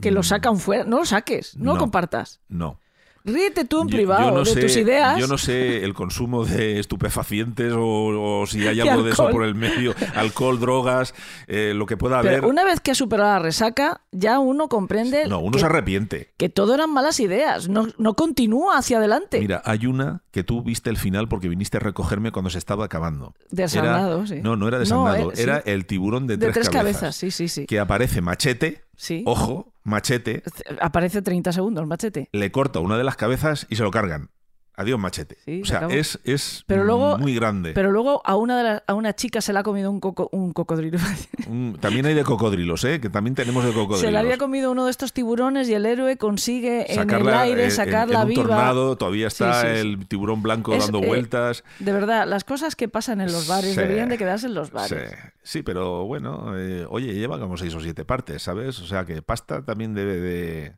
[0.00, 0.84] que lo Mm, sacan fuera.
[0.84, 1.80] No lo saques, no, lo No.
[1.80, 2.40] compartas.
[2.48, 2.78] No.
[3.24, 5.18] Ríete tú en Yo- privado yo no de sé, tus ideas.
[5.18, 9.44] Yo no sé el consumo de estupefacientes o, o si hay algo de eso por
[9.44, 9.94] el medio.
[10.14, 11.14] Alcohol, drogas,
[11.46, 12.44] eh, lo que pueda Pero haber.
[12.50, 16.32] una vez que ha superado la resaca, ya uno comprende No, uno que, se arrepiente.
[16.36, 17.68] que todo eran malas ideas.
[17.68, 19.40] No, no continúa hacia adelante.
[19.40, 22.86] Mira, hay una que tú viste el final porque viniste a recogerme cuando se estaba
[22.86, 23.34] acabando.
[23.50, 24.40] De Era- sí.
[24.42, 25.42] No, no era de No, eh, sí.
[25.42, 27.00] era el tiburón de, de tres, tres cabezas.
[27.00, 27.16] cabezas.
[27.16, 27.66] Sí, sí, sí.
[27.66, 29.22] Que aparece machete, sí.
[29.26, 30.42] ojo, machete,
[30.80, 32.28] Aparece 30 segundos, machete.
[32.32, 34.30] le corta una de las cabezas y se lo cargan.
[34.74, 35.36] Adiós, machete.
[35.44, 37.72] Sí, o se sea, es, es Pero luego- muy grande.
[37.74, 40.52] Pero luego a una, de a una chica se le ha comido un, coco- un
[40.54, 40.98] cocodrilo.
[41.46, 42.98] Un- también hay de cocodrilos, ¿eh?
[43.00, 44.00] Que también tenemos de cocodrilos.
[44.00, 47.40] Se le había comido uno de estos tiburones y el héroe consigue en el Sacarla,
[47.42, 48.42] aire eh, en- sacarla en, un viva.
[48.44, 49.78] tornado, todavía está sí, sí.
[49.80, 51.64] el tiburón blanco Es, dando eh, vueltas.
[51.78, 55.12] De verdad, las cosas que pasan en los bares deberían de quedarse en los bares.
[55.42, 58.80] sí, pero bueno, eh, oye, lleva como seis o siete partes, ¿sabes?
[58.80, 60.76] O sea que pasta también debe de...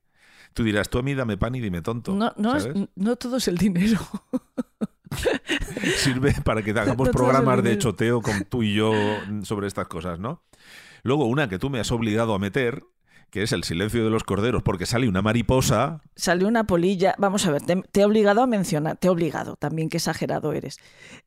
[0.54, 2.14] Tú dirás, tú a mí dame pan y dime tonto.
[2.14, 3.98] No, no, es- no todo es el dinero.
[5.96, 8.92] Sirve para que hagamos No programas de choteo con tú y yo
[9.42, 10.42] sobre estas cosas, ¿no?
[11.02, 12.82] Luego una que tú me has obligado a meter,
[13.30, 16.00] que es el silencio de los corderos, porque sale una mariposa.
[16.16, 17.14] Salió una polilla.
[17.18, 18.96] Vamos a ver, te, te he obligado a mencionar.
[18.96, 20.78] Te he obligado también, qué exagerado eres.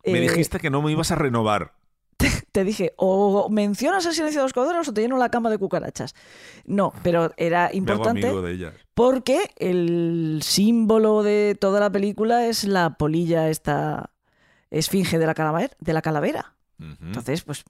[0.05, 1.73] Me Eh, dijiste que no me ibas a renovar.
[2.51, 5.57] Te dije, o mencionas el silencio de los corderos o te lleno la cama de
[5.57, 6.15] cucarachas.
[6.65, 8.73] No, pero era importante amigo de ellas.
[8.93, 14.11] porque el símbolo de toda la película es la polilla, esta
[14.71, 15.73] esfinge de la calavera.
[15.79, 16.55] De la calavera.
[16.79, 17.63] Entonces, pues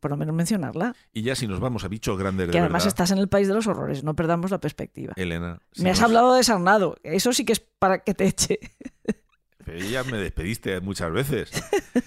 [0.00, 0.94] por lo menos mencionarla.
[1.12, 3.28] Y ya si nos vamos a bichos grandes de Que además verdad, estás en el
[3.28, 5.12] país de los horrores, no perdamos la perspectiva.
[5.16, 5.60] Elena.
[5.72, 8.58] si Me has hablado de Sarnado, eso sí que es para que te eche.
[9.64, 11.50] Pero ya me despediste muchas veces.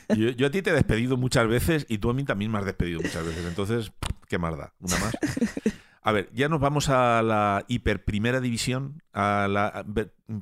[0.10, 2.60] Yo, yo a ti te he despedido muchas veces y tú a mí también me
[2.60, 3.46] has despedido muchas veces.
[3.46, 3.92] Entonces,
[4.28, 4.74] ¿qué más da?
[4.80, 5.18] Una más.
[6.02, 9.84] A ver, ya nos vamos a la hiper primera división, a la a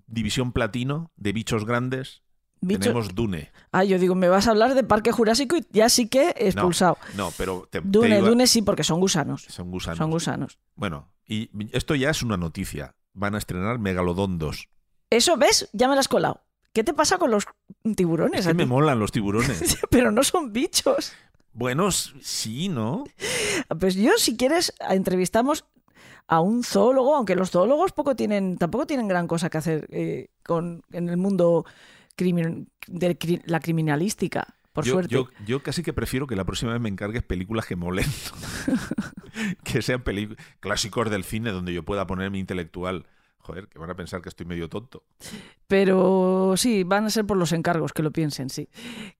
[0.07, 2.21] división platino de bichos grandes.
[2.61, 3.51] Bicho- Tenemos Dune.
[3.71, 6.97] Ah, yo digo, me vas a hablar de Parque Jurásico y ya sí que expulsado.
[7.15, 9.43] No, pero te, te Dune, Dune sí, porque son gusanos.
[9.49, 9.97] son gusanos.
[9.97, 10.59] Son gusanos.
[10.75, 12.95] Bueno, y esto ya es una noticia.
[13.13, 14.69] Van a estrenar Megalodon 2.
[15.09, 15.69] Eso, ¿ves?
[15.73, 16.41] Ya me lo has colado.
[16.75, 17.45] ¿Qué te pasa con los
[17.95, 18.41] tiburones?
[18.41, 19.77] Es a que me molan los tiburones.
[19.89, 21.13] Pero no son bichos.
[21.53, 23.05] Bueno, sí, ¿no?
[23.79, 25.63] Pues yo, si quieres, entrevistamos
[26.27, 30.27] a un zoólogo, aunque los zoólogos poco tienen, tampoco tienen gran cosa que hacer eh,
[30.43, 31.65] con, en el mundo
[32.17, 35.13] crimin- de cri- la criminalística, por yo, suerte.
[35.15, 38.05] Yo, yo casi que prefiero que la próxima vez me encargues películas que molen.
[39.63, 40.03] que sean
[40.59, 43.05] clásicos del cine donde yo pueda ponerme intelectual.
[43.45, 45.03] Joder, que van a pensar que estoy medio tonto.
[45.67, 48.67] Pero sí, van a ser por los encargos que lo piensen, sí.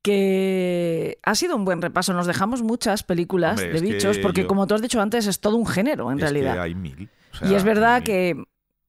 [0.01, 2.11] Que ha sido un buen repaso.
[2.13, 5.39] Nos dejamos muchas películas Hombre, de bichos, porque yo- como tú has dicho antes, es
[5.39, 6.53] todo un género en es realidad.
[6.55, 7.09] que hay mil.
[7.43, 8.35] o y es verdad que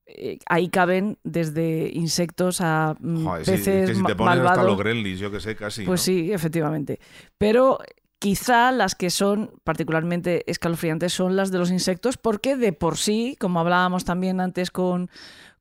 [0.07, 4.67] eh, ahí caben desde insectos a mm, sí, peces que si te pones hasta malvados.
[4.67, 5.85] los gremlins, yo que sé, casi.
[5.85, 6.05] Pues ¿no?
[6.05, 6.99] sí, efectivamente.
[7.37, 7.79] Pero
[8.19, 13.37] quizá las que son particularmente escalofriantes son las de los insectos, porque de por sí,
[13.39, 15.11] como hablábamos también antes con,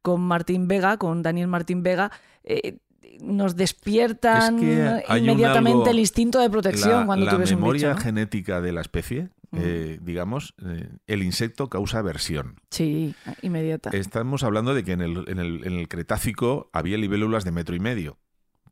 [0.02, 2.12] con Martín Vega, con Daniel Martín Vega,
[2.44, 2.78] eh,
[3.22, 4.62] nos despiertan Es
[5.06, 7.98] que inmediatamente algo- el instinto de protección la, cuando la tú ves un memoria bicho.
[7.98, 8.04] ¿no?
[8.04, 12.60] genética de la especie, eh, digamos, eh, el insecto causa aversión.
[12.72, 13.90] Sí, inmediata.
[13.94, 17.74] Estamos hablando de que en el, en el- en el Cretácico había libélulas de metro
[17.76, 18.18] y medio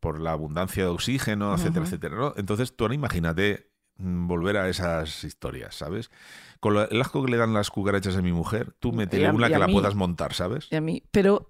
[0.02, 2.16] por la abundancia de oxígeno, etcétera, etcétera.
[2.18, 2.34] ¿no?
[2.36, 3.70] Entonces, tú ahora imagínate
[4.04, 6.12] volver a esas historias, ¿sabes?
[6.60, 8.92] Con el asco que le dan las cucarachas a mi mujer, tú
[9.28, 9.74] a- una que la mí.
[9.74, 10.68] puedas montar, ¿sabes?
[10.72, 11.04] Y a mí.
[11.12, 11.50] Pero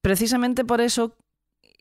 [0.00, 1.16] precisamente por eso,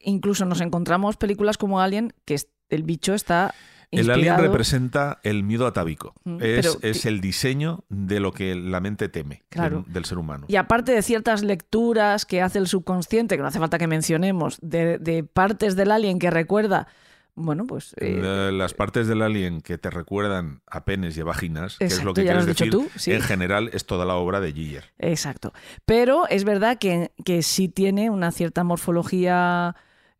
[0.03, 2.37] incluso nos encontramos películas como Alien, que
[2.69, 3.53] el bicho está
[3.91, 6.13] El alien inspirado- representa el miedo atávico.
[6.23, 9.83] Mm, Es, es el diseño de lo que la mente teme Claro.
[9.83, 10.45] del, del ser humano.
[10.47, 14.57] Y aparte de ciertas lecturas que hace el subconsciente, que no hace falta que mencionemos,
[14.61, 16.87] de, de partes del alien que recuerda,
[17.35, 17.93] bueno, pues...
[17.97, 21.85] eh, La- Las partes del alien que te recuerdan a penes y a vaginas, que
[21.85, 23.11] es lo que lo quieres dicho decir, tú, sí.
[23.11, 24.85] en general es toda la obra de Giger.
[24.99, 25.53] Exacto.
[25.85, 29.75] Pero es verdad que, que sí tiene una cierta morfología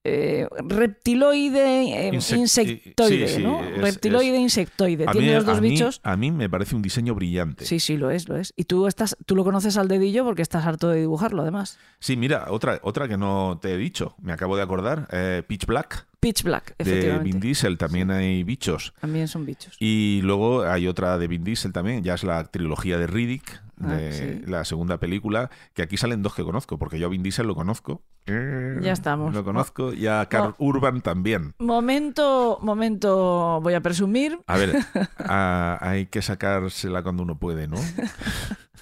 [0.06, 3.64] eh, reptiloide, eh, Insec- insectoide, sí, sí, ¿no?
[3.64, 5.06] es- reptiloide, es- insectoide.
[5.07, 6.02] A Tiene mí, los dos a mí- bichos.
[6.03, 7.65] a mí me parece un diseño brillante.
[7.65, 8.53] Sí, sí, lo es, lo es.
[8.57, 11.80] Y tú estás, tú lo conoces al dedillo porque estás harto de dibujarlo, además.
[11.99, 15.65] Sí, mira, otra, otra que no te he dicho, me acabo de acordar, eh, Pitch
[15.65, 17.19] Black Pitch Black, de.
[17.19, 18.93] Vin Diesel también hay bichos.
[19.01, 19.75] También son bichos.
[19.79, 23.95] Y luego hay otra de Vin Diesel también, ya es la trilogía de Riddick, Ah,
[23.95, 24.41] de sí.
[24.49, 27.55] la segunda película, que aquí salen dos que conozco, porque yo a Vin Diesel lo
[27.55, 28.01] conozco.
[28.25, 29.33] Ya estamos.
[29.33, 31.53] Lo conozco, y a Carl Urban también.
[31.59, 34.39] Momento, momento, voy a presumir.
[34.47, 34.77] A ver,
[35.17, 37.75] a- hay que sacársela cuando uno puede, ¿no?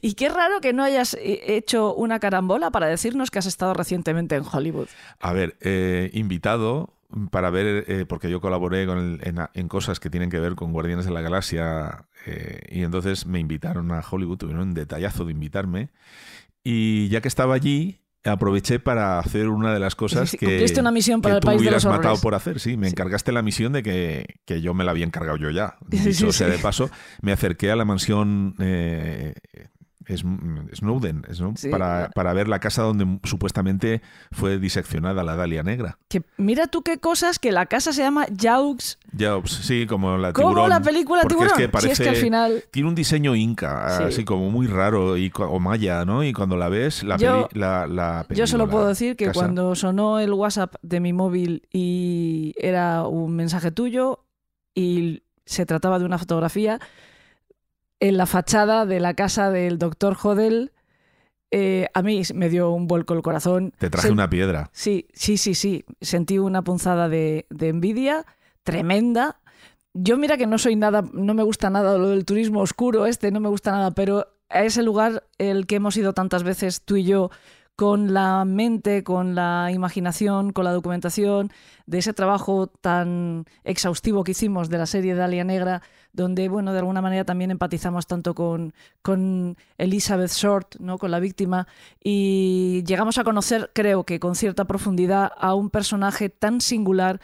[0.00, 3.74] Y qué raro que no hayas eh, hecho una carambola para decirnos que has estado
[3.74, 4.88] recientemente en Hollywood.
[5.20, 6.94] A ver, eh, invitado
[7.30, 11.06] para ver, eh, porque yo colaboré con en, cosas que tienen que ver con Guardianes
[11.06, 12.04] de la Galaxia
[12.70, 15.88] y entonces me invitaron a Hollywood, tuvieron un detallazo de invitarme
[16.62, 20.90] y ya que estaba allí aproveché para hacer una de las cosas que, cumpliste una
[20.90, 22.22] misión para el país de hubieras los matado horrores.
[22.22, 25.36] por hacer, sí, me encargaste la misión de que, que yo me la había encargado
[25.36, 25.76] yo ya.
[25.88, 26.52] Dicho sí, sea sí.
[26.52, 26.90] de paso,
[27.22, 29.34] me acerqué a la mansión eh,
[30.08, 30.24] es-
[30.74, 31.68] Snowden Snow- Sí.
[31.68, 34.02] para, para ver la casa donde supuestamente
[34.32, 35.98] fue diseccionada la Dalia Negra.
[36.08, 38.98] Que mira tú qué cosas que la casa se llama Jaux.
[39.18, 40.68] Jobs, sí, como la ¿Cómo tiburón.
[40.70, 41.60] la película porque Tiburón?
[41.60, 44.02] Es que Si es que al final- Tiene un diseño inca, Sí.
[44.04, 46.22] así como muy raro, y, o maya, ¿no?
[46.24, 49.26] Y cuando la ves, la, Yo- peli- la, la Yo solo película, puedo decir que
[49.26, 54.24] casa- cuando sonó el WhatsApp de mi móvil y era un mensaje tuyo
[54.74, 56.78] y se trataba de una fotografía,
[58.00, 60.72] en la fachada de la casa del doctor Hodel,
[61.50, 63.72] eh, a mí me dio un vuelco el corazón.
[63.78, 64.70] Te traje Sen- una piedra.
[64.72, 65.84] Sí, sí, sí, sí.
[66.00, 68.26] Sentí una punzada de, de envidia
[68.62, 69.40] tremenda.
[69.94, 73.30] Yo mira que no soy nada, no me gusta nada lo del turismo oscuro este,
[73.30, 76.96] no me gusta nada, pero a ese lugar el que hemos ido tantas veces tú
[76.96, 77.30] y yo
[77.74, 81.50] con la mente, con la imaginación, con la documentación,
[81.86, 85.82] de ese trabajo tan exhaustivo que hicimos de la serie Dalia Negra,
[86.12, 88.72] donde, bueno, de alguna manera también empatizamos tanto con,
[89.02, 90.98] con Elizabeth Short, ¿no?
[90.98, 91.66] con la víctima,
[92.02, 97.20] y llegamos a conocer, creo que con cierta profundidad, a un personaje tan singular,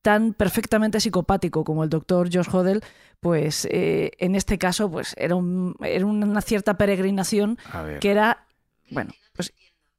[0.00, 2.82] tan perfectamente psicopático como el doctor Josh Hodel,
[3.20, 7.56] pues eh, en este caso pues era, un- era una cierta peregrinación
[8.00, 8.46] que era,
[8.90, 9.52] bueno, pues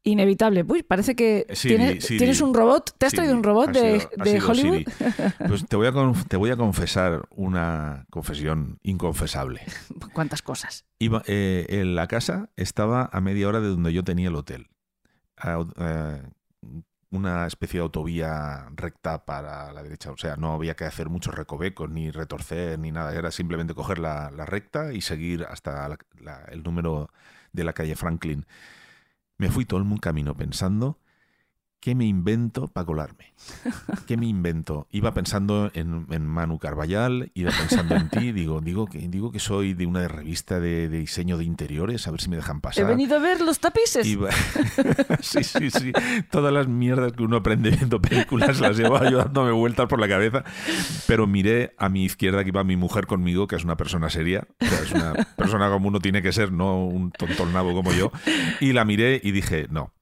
[0.03, 0.63] inevitable.
[0.67, 2.17] Uy, parece que Eh, Siri, tiene- Siri.
[2.19, 2.91] tienes un robot.
[2.97, 4.83] ¿Te has traído un robot de, sido- Hollywood?
[5.47, 5.93] Pues te voy, a
[6.27, 9.61] te voy a confesar una confesión inconfesable.
[10.13, 10.85] ¿Cuántas cosas?
[10.99, 14.67] Iba, eh, en la casa estaba a media hora de donde yo tenía el hotel.
[15.37, 16.21] A- eh,
[17.11, 20.11] una especie de autovía recta para la derecha.
[20.11, 23.13] O sea, no había que hacer muchos recovecos, ni retorcer, ni nada.
[23.13, 27.09] Era simplemente coger la, la recta y seguir hasta la- la- el número
[27.51, 28.45] de la calle Franklin.
[29.37, 30.99] Me fui todo el camino pensando
[31.79, 33.32] ¿qué me invento para colarme?
[34.07, 34.87] ¿Qué me invento?
[34.91, 39.39] Iba pensando en, en Manu Carballal, iba pensando en ti, digo, digo que, digo que
[39.39, 42.61] soy de una revista de, de diseño de interiores, a ver si me dejan He
[42.61, 42.85] pasar.
[42.87, 44.05] venido a ver los tapices.
[44.05, 44.29] Iba-
[45.21, 45.91] sí, sí, sí.
[46.31, 50.07] Todas las mierdas que uno aprende viendo películas las llevaba yo dándome vueltas por la
[50.07, 50.43] cabeza.
[51.07, 54.47] Pero miré a mi izquierda que iba mi mujer conmigo, que es una persona seria.
[54.61, 58.11] O sea, es una persona como uno tiene que ser, no un tontornabo como yo.
[58.59, 59.93] Y la miré y dije, no.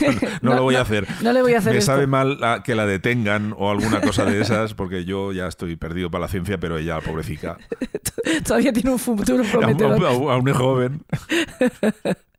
[0.00, 1.06] No, no, no lo voy a hacer.
[1.22, 1.92] No le voy a hacer Me esto.
[1.92, 2.38] sabe mal
[2.68, 6.28] que la detengan o alguna cosa de esas, porque yo ya estoy perdido para la
[6.28, 7.56] ciencia, pero ella, pobrecita,
[8.46, 10.04] Todavía tiene un futuro aún, prometedor.
[10.04, 11.02] aún- aún es joven.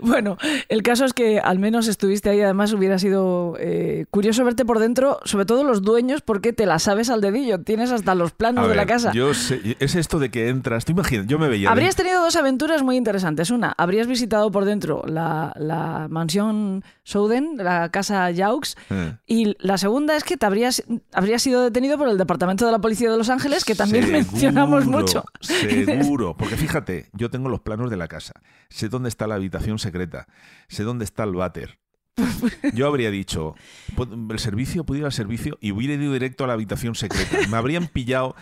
[0.00, 0.36] Bueno,
[0.68, 2.40] el caso es que al menos estuviste ahí.
[2.40, 6.78] Además, hubiera sido eh, curioso verte por dentro, sobre todo los dueños, porque te la
[6.78, 7.60] sabes al dedillo.
[7.62, 9.12] Tienes hasta los planos de la casa.
[9.12, 11.70] Yo sé- es esto de que entras, tú imaginas, yo me veía...
[11.70, 13.50] Habrías tenido dos aventuras muy interesantes.
[13.50, 18.76] Una, habrías visitado por dentro la, la mansión Souden, la casa Jaux.
[18.90, 19.14] Eh.
[19.26, 20.82] Y la segunda es que te habrías,
[21.12, 24.18] habrías sido detenido por el Departamento de la Policía de Los Ángeles, que también Seguro,
[24.32, 25.24] mencionamos mucho.
[25.40, 28.32] Seguro, porque fíjate, yo tengo los planos de la casa,
[28.68, 30.26] sé dónde está la habitación secreta,
[30.68, 31.78] sé dónde está el váter.
[32.72, 33.54] Yo habría dicho,
[33.94, 37.46] "Pu- el servicio, puedo ir al servicio y hubiera ido directo a la habitación secreta.
[37.50, 38.34] Me habrían pillado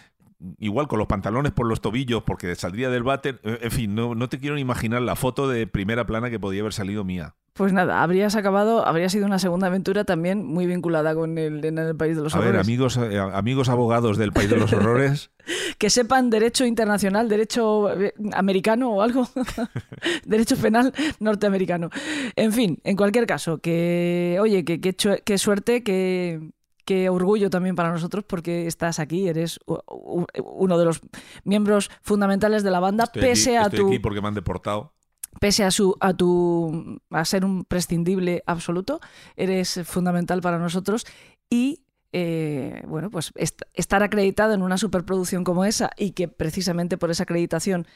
[0.58, 3.40] igual con los pantalones por los tobillos porque saldría del váter.
[3.44, 6.38] Eh, En fin, no, no te quiero ni imaginar la foto de primera plana que
[6.40, 7.34] podía haber salido mía.
[7.56, 11.78] Pues nada, habrías acabado, habría sido una segunda aventura también muy vinculada con el, en
[11.78, 12.66] el país de los A ver, horrores.
[12.66, 15.30] amigos, eh, amigos abogados del País de los Horrores,
[15.78, 19.28] que sepan derecho internacional, derecho eh, americano o algo,
[20.26, 21.90] derecho penal norteamericano.
[22.34, 26.40] En fin, en cualquier caso, que oye, que, que qué suerte, que,
[26.84, 31.00] qué orgullo también para nosotros porque estás aquí, eres uno de los
[31.44, 34.34] miembros fundamentales de la banda, estoy, pese aquí, a estoy tu aquí porque me han
[34.34, 34.92] deportado.
[35.40, 39.00] pese a su a tu a ser un prescindible absoluto,
[39.36, 41.06] eres fundamental para nosotros
[41.50, 41.83] y
[42.16, 47.10] eh, bueno, pues est- estar acreditado en una superproducción como esa y que precisamente por
[47.10, 47.88] esa acreditación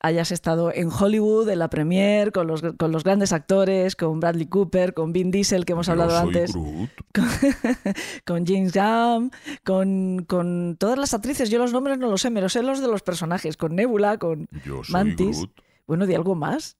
[0.00, 4.46] hayas estado en Hollywood, en la premiere, con los, con los grandes actores, con Bradley
[4.46, 6.52] Cooper, con Vin Diesel, que hemos hablado antes,
[7.14, 7.26] con,
[8.24, 9.30] con James Gunn,
[9.62, 11.50] con, con todas las actrices.
[11.50, 14.16] Yo los nombres no los sé, me los sé los de los personajes, con Nebula,
[14.16, 15.36] con Yo soy Mantis.
[15.36, 15.50] Groot.
[15.86, 16.78] Bueno, de algo más.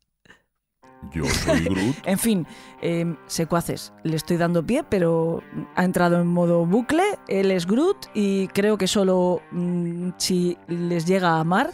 [1.12, 1.97] Yo soy Groot.
[2.05, 2.47] En fin,
[2.82, 5.43] eh, secuaces, le estoy dando pie, pero
[5.74, 11.06] ha entrado en modo bucle, él es Groot y creo que solo mm, si les
[11.06, 11.70] llega a amar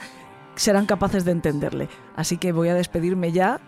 [0.55, 1.89] serán capaces de entenderle.
[2.17, 3.61] Así que voy a despedirme ya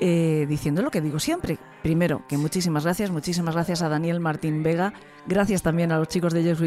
[0.00, 1.58] eh, diciendo lo que digo siempre.
[1.82, 4.92] Primero, que muchísimas gracias, muchísimas gracias a Daniel Martín Vega,
[5.26, 6.58] gracias también a los chicos de Yes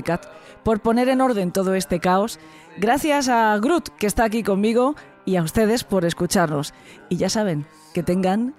[0.63, 2.39] por poner en orden todo este caos,
[2.77, 6.73] gracias a Groot que está aquí conmigo y a ustedes por escucharnos.
[7.09, 7.65] Y ya saben,
[7.97, 8.53] que tengan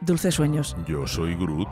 [0.00, 0.76] dulces sueños.
[0.88, 1.68] Yo soy Groot.